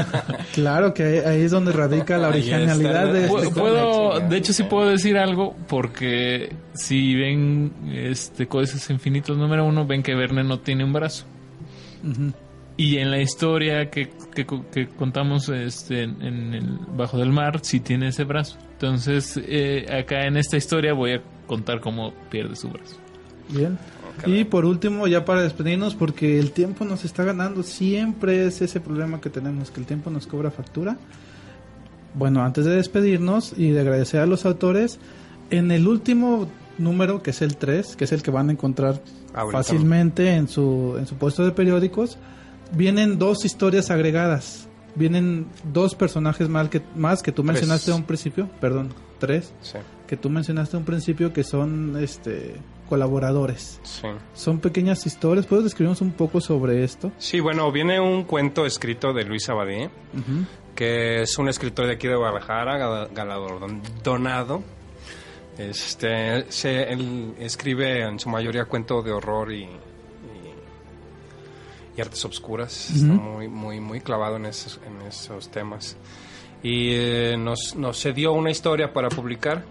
Claro 0.52 0.92
que 0.94 1.22
ahí, 1.24 1.42
es 1.42 1.52
donde 1.52 1.70
radica 1.70 2.18
la 2.18 2.28
originalidad 2.28 3.12
de 3.12 3.26
este 3.26 3.50
puedo, 3.50 4.18
de 4.18 4.36
hecho 4.36 4.52
sí 4.52 4.64
puedo 4.64 4.88
decir 4.90 5.16
algo 5.16 5.54
porque 5.68 6.52
si 6.74 7.14
ven 7.14 7.72
este 7.94 8.48
Códices 8.48 8.90
Infinitos 8.90 9.36
número 9.38 9.64
uno 9.64 9.86
ven 9.86 10.02
que 10.02 10.16
Verne 10.16 10.42
no 10.42 10.58
tiene 10.58 10.82
un 10.82 10.92
brazo. 10.92 11.24
Ujú. 12.02 12.32
Y 12.78 12.98
en 12.98 13.10
la 13.10 13.20
historia 13.20 13.90
que, 13.90 14.10
que, 14.34 14.44
co- 14.44 14.64
que 14.70 14.86
contamos 14.88 15.48
este, 15.48 16.02
en, 16.02 16.20
en 16.22 16.54
el 16.54 16.78
Bajo 16.96 17.16
del 17.18 17.30
Mar, 17.32 17.60
sí 17.62 17.80
tiene 17.80 18.08
ese 18.08 18.24
brazo. 18.24 18.58
Entonces, 18.72 19.40
eh, 19.42 19.86
acá 19.90 20.26
en 20.26 20.36
esta 20.36 20.56
historia 20.58 20.92
voy 20.92 21.12
a 21.12 21.22
contar 21.46 21.80
cómo 21.80 22.12
pierde 22.30 22.54
su 22.56 22.68
brazo. 22.68 22.96
Bien. 23.48 23.78
Y 24.26 24.44
por 24.44 24.64
último, 24.66 25.06
ya 25.06 25.24
para 25.24 25.42
despedirnos, 25.42 25.94
porque 25.94 26.38
el 26.38 26.50
tiempo 26.52 26.84
nos 26.84 27.04
está 27.04 27.22
ganando, 27.24 27.62
siempre 27.62 28.46
es 28.46 28.60
ese 28.62 28.80
problema 28.80 29.20
que 29.20 29.30
tenemos, 29.30 29.70
que 29.70 29.80
el 29.80 29.86
tiempo 29.86 30.10
nos 30.10 30.26
cobra 30.26 30.50
factura. 30.50 30.96
Bueno, 32.14 32.42
antes 32.42 32.64
de 32.64 32.76
despedirnos 32.76 33.52
y 33.56 33.70
de 33.70 33.80
agradecer 33.80 34.20
a 34.20 34.26
los 34.26 34.46
autores, 34.46 34.98
en 35.50 35.70
el 35.70 35.86
último 35.86 36.48
número, 36.78 37.22
que 37.22 37.30
es 37.30 37.42
el 37.42 37.56
3, 37.56 37.94
que 37.96 38.04
es 38.04 38.12
el 38.12 38.22
que 38.22 38.30
van 38.30 38.48
a 38.48 38.52
encontrar 38.52 39.00
Ahorita. 39.34 39.58
fácilmente 39.58 40.34
en 40.34 40.48
su, 40.48 40.96
en 40.98 41.06
su 41.06 41.16
puesto 41.16 41.44
de 41.44 41.52
periódicos, 41.52 42.16
vienen 42.72 43.18
dos 43.18 43.44
historias 43.44 43.90
agregadas. 43.90 44.68
Vienen 44.94 45.46
dos 45.64 45.94
personajes 45.94 46.48
más 46.48 46.68
que, 46.70 46.80
más 46.94 47.22
que 47.22 47.30
tú 47.30 47.42
Tres. 47.42 47.52
mencionaste 47.52 47.90
a 47.90 47.94
un 47.96 48.04
principio, 48.04 48.48
perdón, 48.60 48.94
tres, 49.18 49.52
Sí, 49.60 49.76
que 50.06 50.16
tú 50.16 50.30
mencionaste 50.30 50.74
a 50.76 50.78
un 50.78 50.86
principio 50.86 51.34
que 51.34 51.44
son 51.44 51.96
este 52.02 52.56
colaboradores. 52.88 53.78
sí. 53.82 54.06
Son 54.32 54.58
pequeñas 54.58 55.04
historias. 55.06 55.44
¿Puedes 55.44 55.64
describirnos 55.64 56.00
un 56.00 56.12
poco 56.12 56.40
sobre 56.40 56.82
esto? 56.82 57.12
Sí, 57.18 57.40
bueno, 57.40 57.70
viene 57.72 58.00
un 58.00 58.24
cuento 58.24 58.64
escrito 58.64 59.12
de 59.12 59.24
Luis 59.24 59.46
Abadie, 59.50 59.90
que 60.74 61.20
es 61.22 61.36
un 61.36 61.48
escritor 61.50 61.86
de 61.88 61.92
aquí 61.94 62.06
de 62.08 62.16
Guadalajara, 62.16 62.78
gala- 62.78 63.08
galardonado. 63.12 64.62
Este, 65.58 66.50
se, 66.50 66.84
él 66.92 67.34
escribe 67.38 68.02
en 68.02 68.18
su 68.18 68.28
mayoría 68.28 68.66
cuento 68.66 69.02
de 69.02 69.10
horror 69.12 69.52
y, 69.52 69.68
y, 71.96 72.00
artes 72.00 72.24
obscuras. 72.24 72.90
Está 72.90 73.06
muy, 73.12 73.48
muy, 73.48 73.80
muy 73.80 74.00
clavado 74.00 74.36
en 74.36 74.46
esos, 74.46 74.80
en 74.86 75.06
esos 75.06 75.48
temas. 75.50 75.96
Y 76.62 76.90
eh, 76.92 77.36
nos, 77.38 77.74
nos 77.76 78.00
cedió 78.00 78.32
una 78.32 78.50
historia 78.50 78.92
para 78.92 79.08
publicar. 79.08 79.64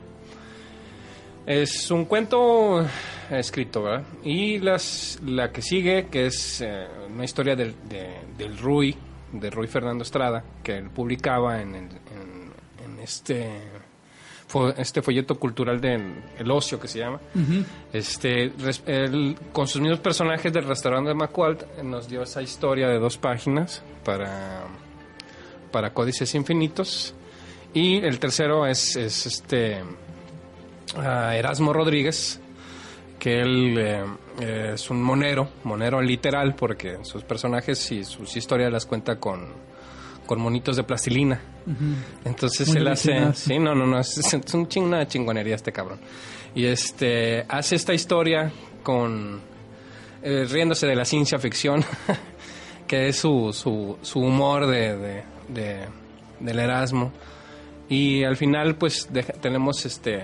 Es 1.46 1.92
un 1.92 2.06
cuento 2.06 2.86
escrito, 3.30 3.84
¿verdad? 3.84 4.04
Y 4.24 4.58
las, 4.60 5.20
la 5.24 5.52
que 5.52 5.62
sigue, 5.62 6.08
que 6.08 6.26
es 6.28 6.62
eh, 6.62 6.88
una 7.14 7.24
historia 7.24 7.56
del, 7.56 7.76
de- 7.88 8.16
del 8.38 8.58
Rui, 8.58 8.96
de 9.32 9.50
Rui 9.52 9.68
Fernando 9.68 10.04
Estrada, 10.04 10.44
que 10.64 10.78
él 10.78 10.90
publicaba 10.90 11.62
en, 11.62 11.76
el- 11.76 11.84
en, 11.84 12.52
en 12.94 13.00
este, 13.00 13.62
este 14.78 15.02
folleto 15.02 15.36
cultural 15.36 15.82
del 15.82 16.24
el 16.38 16.52
ocio 16.52 16.80
que 16.80 16.88
se 16.88 17.00
llama. 17.00 17.20
este, 17.92 18.52
él, 18.86 19.38
con 19.52 19.68
sus 19.68 19.82
mismos 19.82 20.00
personajes 20.00 20.52
del 20.52 20.66
restaurante 20.66 21.10
de 21.10 21.16
McQualt, 21.16 21.64
eh, 21.64 21.84
nos 21.84 22.08
dio 22.08 22.24
esa 22.24 22.42
historia 22.42 22.88
de 22.88 23.00
dos 23.00 23.18
páginas 23.18 23.84
para, 24.04 24.64
para 25.72 25.94
Códices 25.94 26.34
Infinitos. 26.36 27.14
Y 27.74 27.98
el 27.98 28.20
tercero 28.20 28.66
es, 28.66 28.96
es 28.96 29.26
este 29.26 29.84
a 30.98 31.36
Erasmo 31.36 31.74
Rodríguez, 31.74 32.40
que 33.20 33.42
él 33.42 33.76
eh, 33.78 34.72
es 34.74 34.90
un 34.90 35.02
monero, 35.02 35.50
monero 35.64 36.02
literal, 36.02 36.56
porque 36.56 37.00
sus 37.04 37.24
personajes 37.24 37.92
y 37.92 38.04
sus 38.04 38.36
historias 38.38 38.72
las 38.72 38.86
cuenta 38.86 39.20
con, 39.20 39.50
con 40.26 40.40
monitos 40.42 40.76
de 40.76 40.84
plastilina. 40.84 41.40
Entonces 42.24 42.68
Muy 42.70 42.78
él 42.78 42.88
hace... 42.88 43.34
Sí, 43.34 43.60
no, 43.60 43.74
no, 43.76 43.86
no, 43.88 44.00
es, 44.00 44.18
es 44.18 44.34
un 44.54 44.68
ching- 44.68 44.84
una 44.84 45.08
chingonería 45.08 45.56
este 45.56 45.72
cabrón. 45.72 46.00
Y 46.54 46.66
este 46.66 47.46
hace 47.50 47.76
esta 47.76 47.94
historia 47.94 48.52
con... 48.84 49.40
eh, 50.24 50.46
riéndose 50.50 50.88
de 50.88 50.96
la 50.96 51.06
ciencia 51.06 51.38
ficción, 51.40 51.84
que 52.88 53.08
es 53.10 53.16
su, 53.18 53.52
su, 53.54 53.98
su 54.02 54.20
humor 54.20 54.68
de, 54.68 54.98
de, 54.98 55.24
de- 55.50 55.86
del 56.40 56.60
Erasmo. 56.60 57.12
Y 57.90 58.24
al 58.24 58.36
final, 58.36 58.76
pues, 58.76 59.08
deja- 59.12 59.34
tenemos 59.34 59.86
este... 59.86 60.16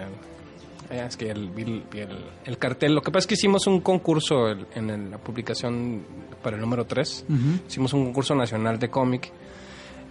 eh, 0.89 1.05
Es 1.07 1.15
que 1.17 1.29
el, 1.31 1.51
el, 1.57 1.83
el- 1.93 2.25
el 2.45 2.57
cartel... 2.57 2.93
Lo 2.95 3.01
que 3.01 3.11
pasa 3.11 3.19
es 3.23 3.27
que 3.27 3.33
hicimos 3.35 3.67
un 3.67 3.81
concurso 3.81 4.49
en 4.49 4.89
el- 4.89 5.11
la 5.11 5.17
publicación 5.17 6.03
para 6.41 6.55
el 6.55 6.61
número 6.61 6.85
3. 6.85 7.25
Hicimos 7.67 7.93
un 7.93 8.05
concurso 8.05 8.33
nacional 8.35 8.79
de 8.79 8.89
cómic. 8.89 9.31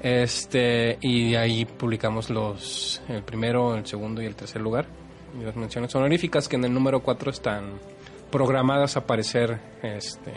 Este, 0.00 0.98
y 1.02 1.34
ahí 1.34 1.64
publicamos 1.66 2.30
los 2.30 3.02
el 3.08 3.22
primero, 3.22 3.74
el 3.76 3.86
segundo 3.86 4.22
y 4.22 4.26
el 4.26 4.34
tercer 4.34 4.62
lugar. 4.62 4.86
Y 5.40 5.44
las 5.44 5.54
menciones 5.56 5.94
honoríficas 5.94 6.48
que 6.48 6.56
en 6.56 6.64
el 6.64 6.72
número 6.74 7.00
4 7.00 7.30
están 7.30 7.64
programadas 8.30 8.96
a 8.96 9.00
aparecer 9.00 9.60
este, 9.82 10.32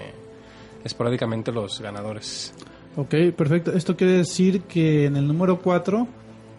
esporádicamente 0.83 1.51
los 1.51 1.79
ganadores. 1.79 2.53
Ok, 2.95 3.15
perfecto. 3.35 3.71
Esto 3.73 3.95
quiere 3.95 4.13
decir 4.13 4.61
que 4.63 5.05
en 5.05 5.15
el 5.15 5.27
número 5.27 5.59
4 5.61 6.07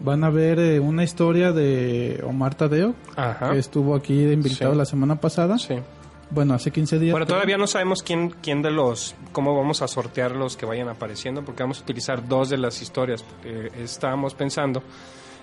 van 0.01 0.23
a 0.25 0.29
ver 0.29 0.59
eh, 0.59 0.79
una 0.79 1.03
historia 1.03 1.51
de 1.53 2.21
Omar 2.25 2.55
Tadeo, 2.55 2.93
Ajá. 3.15 3.51
que 3.51 3.59
estuvo 3.59 3.95
aquí 3.95 4.15
de 4.23 4.33
invitado 4.33 4.73
Sí. 4.73 4.77
la 4.77 4.85
semana 4.85 5.15
pasada. 5.21 5.57
Sí. 5.57 5.75
Bueno, 6.29 6.53
hace 6.55 6.71
15 6.71 6.99
días. 6.99 7.11
Bueno, 7.11 7.25
todavía 7.25 7.57
no 7.57 7.67
sabemos 7.67 8.01
quién, 8.01 8.29
quién 8.41 8.61
de 8.61 8.71
los, 8.71 9.15
cómo 9.31 9.55
vamos 9.55 9.81
a 9.81 9.87
sortear 9.87 10.31
los 10.31 10.57
que 10.57 10.65
vayan 10.65 10.89
apareciendo, 10.89 11.43
porque 11.43 11.63
vamos 11.63 11.79
a 11.79 11.83
utilizar 11.83 12.27
dos 12.27 12.49
de 12.49 12.57
las 12.57 12.81
historias. 12.81 13.23
porque 13.23 13.71
estábamos 13.81 14.33
pensando 14.33 14.81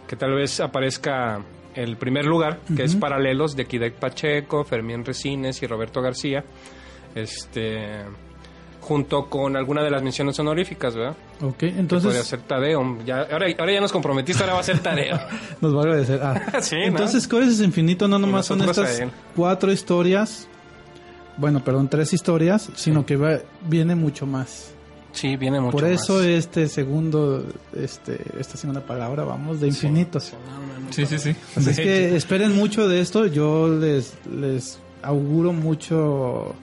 que 0.07 0.17
tal 0.17 0.35
vez 0.35 0.61
aparezca 0.61 1.41
el 1.75 1.97
primer 1.97 2.27
lugar, 2.27 2.59
que 2.77 2.85
es 2.85 2.97
Paralelos 2.97 3.57
de 3.57 3.65
Kidek 3.65 3.95
Pacheco, 3.95 4.65
Fermín 4.65 5.05
Resines 5.05 5.63
y 5.63 5.67
Roberto 5.67 6.03
García, 6.03 6.45
este, 7.15 8.03
junto 8.81 9.27
con 9.31 9.57
alguna 9.57 9.83
de 9.83 9.91
las 9.91 10.03
menciones 10.03 10.39
honoríficas, 10.39 10.95
¿verdad? 10.95 11.17
Ok, 11.41 11.55
Podría 11.59 11.79
entonces 11.79 12.27
ser 12.27 12.41
Tadeo. 12.43 12.99
Ya, 13.07 13.21
ahora, 13.23 13.47
ahora 13.59 13.73
ya 13.73 13.81
nos 13.81 13.93
comprometiste, 13.93 14.43
ahora 14.43 14.55
va 14.55 14.61
a 14.61 14.65
ser 14.65 14.81
Tadeo. 14.81 15.19
nos 15.61 15.75
va 15.75 15.79
a 15.79 15.83
agradecer. 15.83 16.21
Ah, 16.23 16.43
Sí, 16.61 16.77
¿no? 16.77 16.85
entonces, 16.87 17.27
Códices 17.27 17.61
Infinito 17.61 18.09
no 18.09 18.19
nomás 18.19 18.47
son 18.47 18.61
estas 18.61 19.03
cuatro 19.35 19.73
historias. 19.73 20.49
Bueno, 21.43 21.63
perdón, 21.63 21.89
tres 21.89 22.13
historias, 22.15 22.71
sino 22.77 23.05
que 23.05 23.17
va, 23.17 23.39
viene 23.69 23.95
mucho 23.95 24.25
más. 24.27 24.71
sí, 25.13 25.37
viene 25.37 25.61
mucho 25.61 25.73
Por 25.73 25.85
eso 25.85 26.15
más. 26.15 26.25
este 26.25 26.69
segundo, 26.69 27.45
este, 27.77 28.19
esta 28.41 28.57
segunda 28.57 28.81
palabra, 28.81 29.25
vamos, 29.25 29.61
de 29.61 29.67
infinitos. 29.69 30.33
Sí, 30.91 31.05
sí, 31.05 31.19
sí. 31.19 31.35
Así 31.57 31.71
es 31.71 31.77
que 31.77 32.17
esperen 32.17 32.57
mucho 32.57 32.89
de 32.89 33.01
esto. 33.03 33.27
Yo 33.27 33.69
les, 33.69 34.15
les 34.35 34.79
auguro 35.03 35.53
mucho 35.53 36.55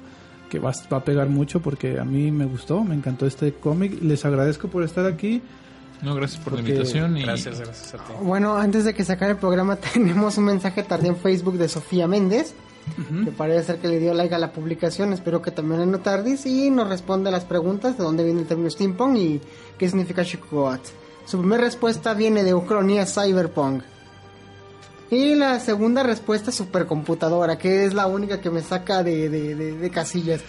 que 0.49 0.57
va, 0.59 0.71
va 0.91 0.97
a 0.97 1.03
pegar 1.03 1.27
mucho 1.29 1.59
porque 1.61 1.99
a 1.99 2.05
mí 2.05 2.31
me 2.31 2.45
gustó, 2.45 2.83
me 2.83 2.95
encantó 2.95 3.27
este 3.27 3.53
cómic. 3.53 4.01
Les 4.01 4.25
agradezco 4.25 4.67
por 4.67 4.83
estar 4.83 5.05
aquí. 5.05 5.41
No, 6.01 6.15
gracias 6.15 6.41
por 6.41 6.53
la 6.53 6.59
Porque- 6.59 6.71
invitación. 6.71 7.17
Y 7.17 7.23
Gracias, 7.23 7.59
gracias 7.59 7.93
a 7.93 7.97
ti. 7.97 8.13
Bueno, 8.21 8.55
antes 8.55 8.85
de 8.85 8.93
que 8.93 9.03
se 9.03 9.11
acabe 9.13 9.33
el 9.33 9.37
programa, 9.37 9.75
tenemos 9.93 10.37
un 10.37 10.45
mensaje 10.45 10.81
tardío 10.83 11.09
en 11.11 11.17
Facebook 11.17 11.57
de 11.57 11.67
Sofía 11.67 12.07
Méndez, 12.07 12.53
que 13.25 13.31
parece 13.31 13.63
ser 13.63 13.77
que 13.79 13.87
le 13.87 13.99
dio 13.99 14.13
like 14.13 14.33
a 14.33 14.39
la 14.39 14.51
publicación. 14.51 15.13
Espero 15.13 15.41
que 15.41 15.51
también 15.51 15.81
en 15.81 15.97
tardis 16.01 16.45
y 16.45 16.69
nos 16.69 16.89
responde 16.89 17.29
a 17.29 17.31
las 17.31 17.45
preguntas 17.45 17.97
de 17.97 18.03
dónde 18.03 18.23
viene 18.23 18.41
el 18.41 18.47
término 18.47 18.69
steampunk 18.69 19.15
y 19.17 19.41
qué 19.77 19.87
significa 19.87 20.23
Shikuat. 20.23 20.81
Su 21.25 21.37
primera 21.39 21.63
respuesta 21.63 22.13
viene 22.13 22.43
de 22.43 22.53
Ucronia 22.53 23.05
Cyberpunk. 23.05 23.83
Y 25.11 25.35
la 25.35 25.59
segunda 25.59 26.03
respuesta 26.03 26.49
es 26.51 26.55
supercomputadora, 26.57 27.57
que 27.57 27.85
es 27.85 27.93
la 27.93 28.05
única 28.07 28.39
que 28.41 28.49
me 28.51 28.61
saca 28.61 29.01
de, 29.03 29.27
de- 29.29 29.55
de- 29.55 29.77
de 29.77 29.89
casillas, 29.89 30.41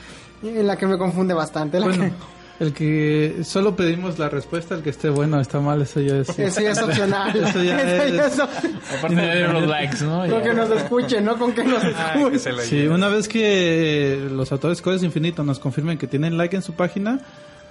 en 0.43 0.67
la 0.67 0.77
que 0.77 0.87
me 0.87 0.99
confunde 0.99 1.33
bastante. 1.35 1.81
la 1.81 1.87
Bueno, 1.87 2.05
que- 2.05 2.40
el 2.61 2.73
que 2.73 3.39
solo 3.43 3.75
pedimos 3.75 4.19
la 4.19 4.29
respuesta, 4.29 4.75
el 4.75 4.83
que 4.83 4.91
esté 4.91 5.09
bueno, 5.09 5.41
está 5.41 5.59
mal, 5.61 5.81
eso 5.83 5.99
ya 6.01 6.19
es. 6.19 6.29
Eso 6.39 6.61
ya 6.61 6.71
es 6.71 6.83
opcional. 6.83 7.35
Eso 7.37 7.63
ya 7.63 7.81
Eso 7.81 8.15
ya 8.15 8.27
es- 8.27 8.39
aparte 8.39 9.17
de 9.21 9.49
los 9.49 9.67
likes, 9.67 10.05
¿no? 10.05 10.27
Con 10.29 10.43
que 10.43 10.55
nos 10.55 10.71
escuchen, 10.71 11.25
no 11.25 11.39
con 11.39 11.53
que 11.53 11.65
nos 11.65 11.83
Ah, 11.97 12.15
escuchen. 12.17 12.55
Sí, 12.63 12.87
una 12.87 13.09
vez 13.09 13.27
que 13.29 14.29
los 14.31 14.53
autores 14.53 14.81
Codes 14.83 15.03
Infinito 15.03 15.43
nos 15.43 15.59
confirmen 15.59 15.99
que 15.99 16.07
tienen 16.07 16.37
like 16.37 16.55
en 16.55 16.63
su 16.63 16.75
página, 16.75 17.21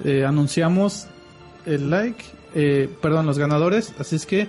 eh, 0.04 0.26
anunciamos 0.26 1.06
el 1.66 1.90
like, 1.90 2.24
eh, 2.56 2.90
perdón, 3.02 3.26
los 3.28 3.38
ganadores. 3.38 3.94
Así 4.00 4.16
es 4.16 4.26
que 4.26 4.48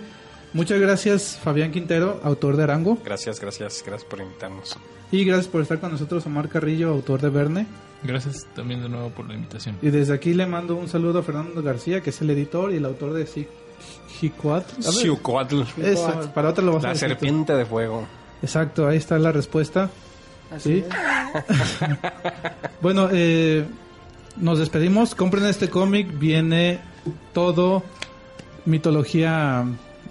muchas 0.55 0.81
gracias 0.81 1.39
Fabián 1.45 1.71
Quintero, 1.71 2.19
autor 2.25 2.57
de 2.57 2.63
Arango. 2.63 2.97
Gracias, 3.05 3.39
gracias, 3.41 3.83
gracias 3.87 4.09
por 4.09 4.21
invitarnos. 4.21 4.77
Y 5.13 5.25
gracias 5.25 5.49
por 5.49 5.61
estar 5.61 5.81
con 5.81 5.91
nosotros 5.93 6.25
Omar 6.25 6.49
Carrillo, 6.49 6.89
autor 6.89 7.21
de 7.21 7.29
Verne. 7.31 7.67
Gracias 8.03 8.47
también 8.55 8.83
de 8.83 8.89
nuevo 8.89 9.11
por 9.11 9.29
la 9.29 9.35
invitación. 9.35 9.77
Y 9.83 9.91
desde 9.91 10.15
aquí 10.15 10.33
le 10.35 10.47
mando 10.47 10.77
un 10.77 10.89
saludo 10.89 11.19
a 11.19 11.23
Fernando 11.23 11.63
García, 11.63 12.01
que 12.01 12.11
es 12.11 12.21
el 12.23 12.31
editor 12.31 12.73
y 12.73 12.77
el 12.77 12.85
autor 12.85 13.13
de 13.13 13.27
Jicuat. 14.19 14.65
Xiucoatl, 14.81 15.63
Eso, 15.83 16.31
para 16.35 16.49
otro 16.51 16.65
lo 16.65 16.73
vas 16.75 16.85
a 16.85 16.89
la 16.89 16.95
serpiente 16.95 17.55
de 17.55 17.67
fuego. 17.67 18.07
Exacto, 18.43 18.89
ahí 18.89 18.97
está 18.97 19.19
la 19.19 19.33
respuesta. 19.33 19.91
Así 20.51 20.83
Sí. 20.83 20.85
bueno, 22.81 23.09
eh, 23.13 23.65
nos 24.37 24.59
despedimos. 24.59 25.15
Compren 25.15 25.45
este 25.47 25.69
cómic. 25.69 26.19
Viene 26.19 26.81
todo 27.33 27.83
mitología 28.65 29.65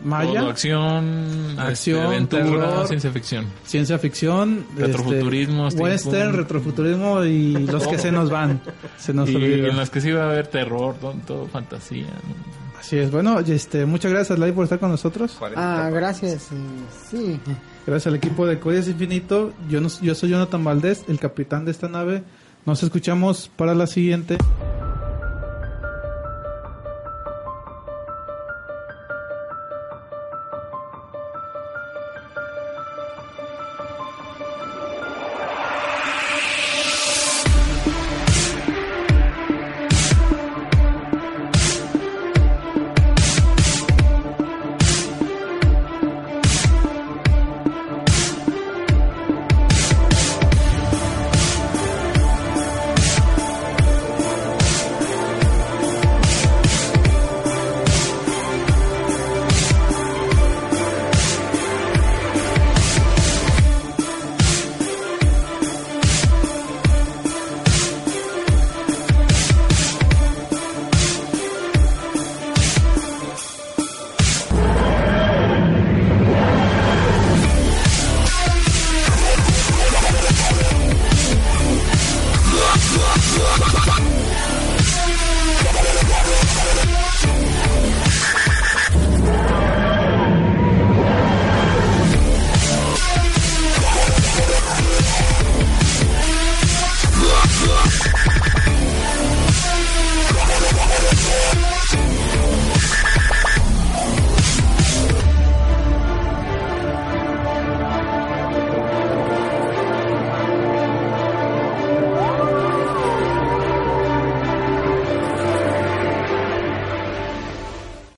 maya, 0.03 0.39
Todo 0.41 0.49
acción, 0.49 1.55
Acción, 1.59 1.99
este, 1.99 2.37
aventura, 2.37 2.43
terror. 2.69 2.87
ciencia 2.87 3.11
ficción. 3.11 3.45
ciencia 3.65 3.99
ficción, 3.99 4.65
Retrofuturismo, 4.77 5.67
este, 5.67 5.81
western, 5.81 6.33
retrofuturismo 6.35 7.23
y 7.23 7.53
los 7.67 7.87
que 7.87 7.97
se 7.97 8.11
nos 8.11 8.29
van. 8.29 8.61
Se 8.97 9.13
nos 9.13 9.29
Y 9.29 9.35
olvidan. 9.35 9.71
en 9.71 9.77
las 9.77 9.89
que 9.89 10.01
sí 10.01 10.11
va 10.11 10.23
a 10.23 10.29
haber 10.31 10.47
terror, 10.47 10.95
todo, 10.99 11.13
todo 11.25 11.47
fantasía. 11.47 12.05
¿no? 12.05 12.79
Así 12.79 12.97
es. 12.97 13.11
Bueno, 13.11 13.39
este, 13.39 13.85
muchas 13.85 14.11
gracias, 14.11 14.39
Lai, 14.39 14.51
por 14.53 14.63
estar 14.63 14.79
con 14.79 14.89
nosotros. 14.89 15.33
40 15.37 15.87
Ah, 15.87 15.89
gracias. 15.89 16.51
eh, 16.51 16.55
Sí. 17.09 17.39
Gracias 17.85 18.07
al 18.07 18.15
equipo 18.15 18.45
de 18.45 18.59
Códices 18.59 18.87
Infinito. 18.89 19.51
Yo, 19.69 19.81
no- 19.81 19.89
yo 20.01 20.15
soy 20.15 20.29
Jonathan 20.29 20.63
Valdés, 20.63 21.03
el 21.07 21.19
capitán 21.19 21.65
de 21.65 21.71
esta 21.71 21.89
nave. 21.89 22.23
Nos 22.65 22.81
escuchamos 22.83 23.49
para 23.55 23.73
la 23.75 23.87
siguiente. 23.87 24.37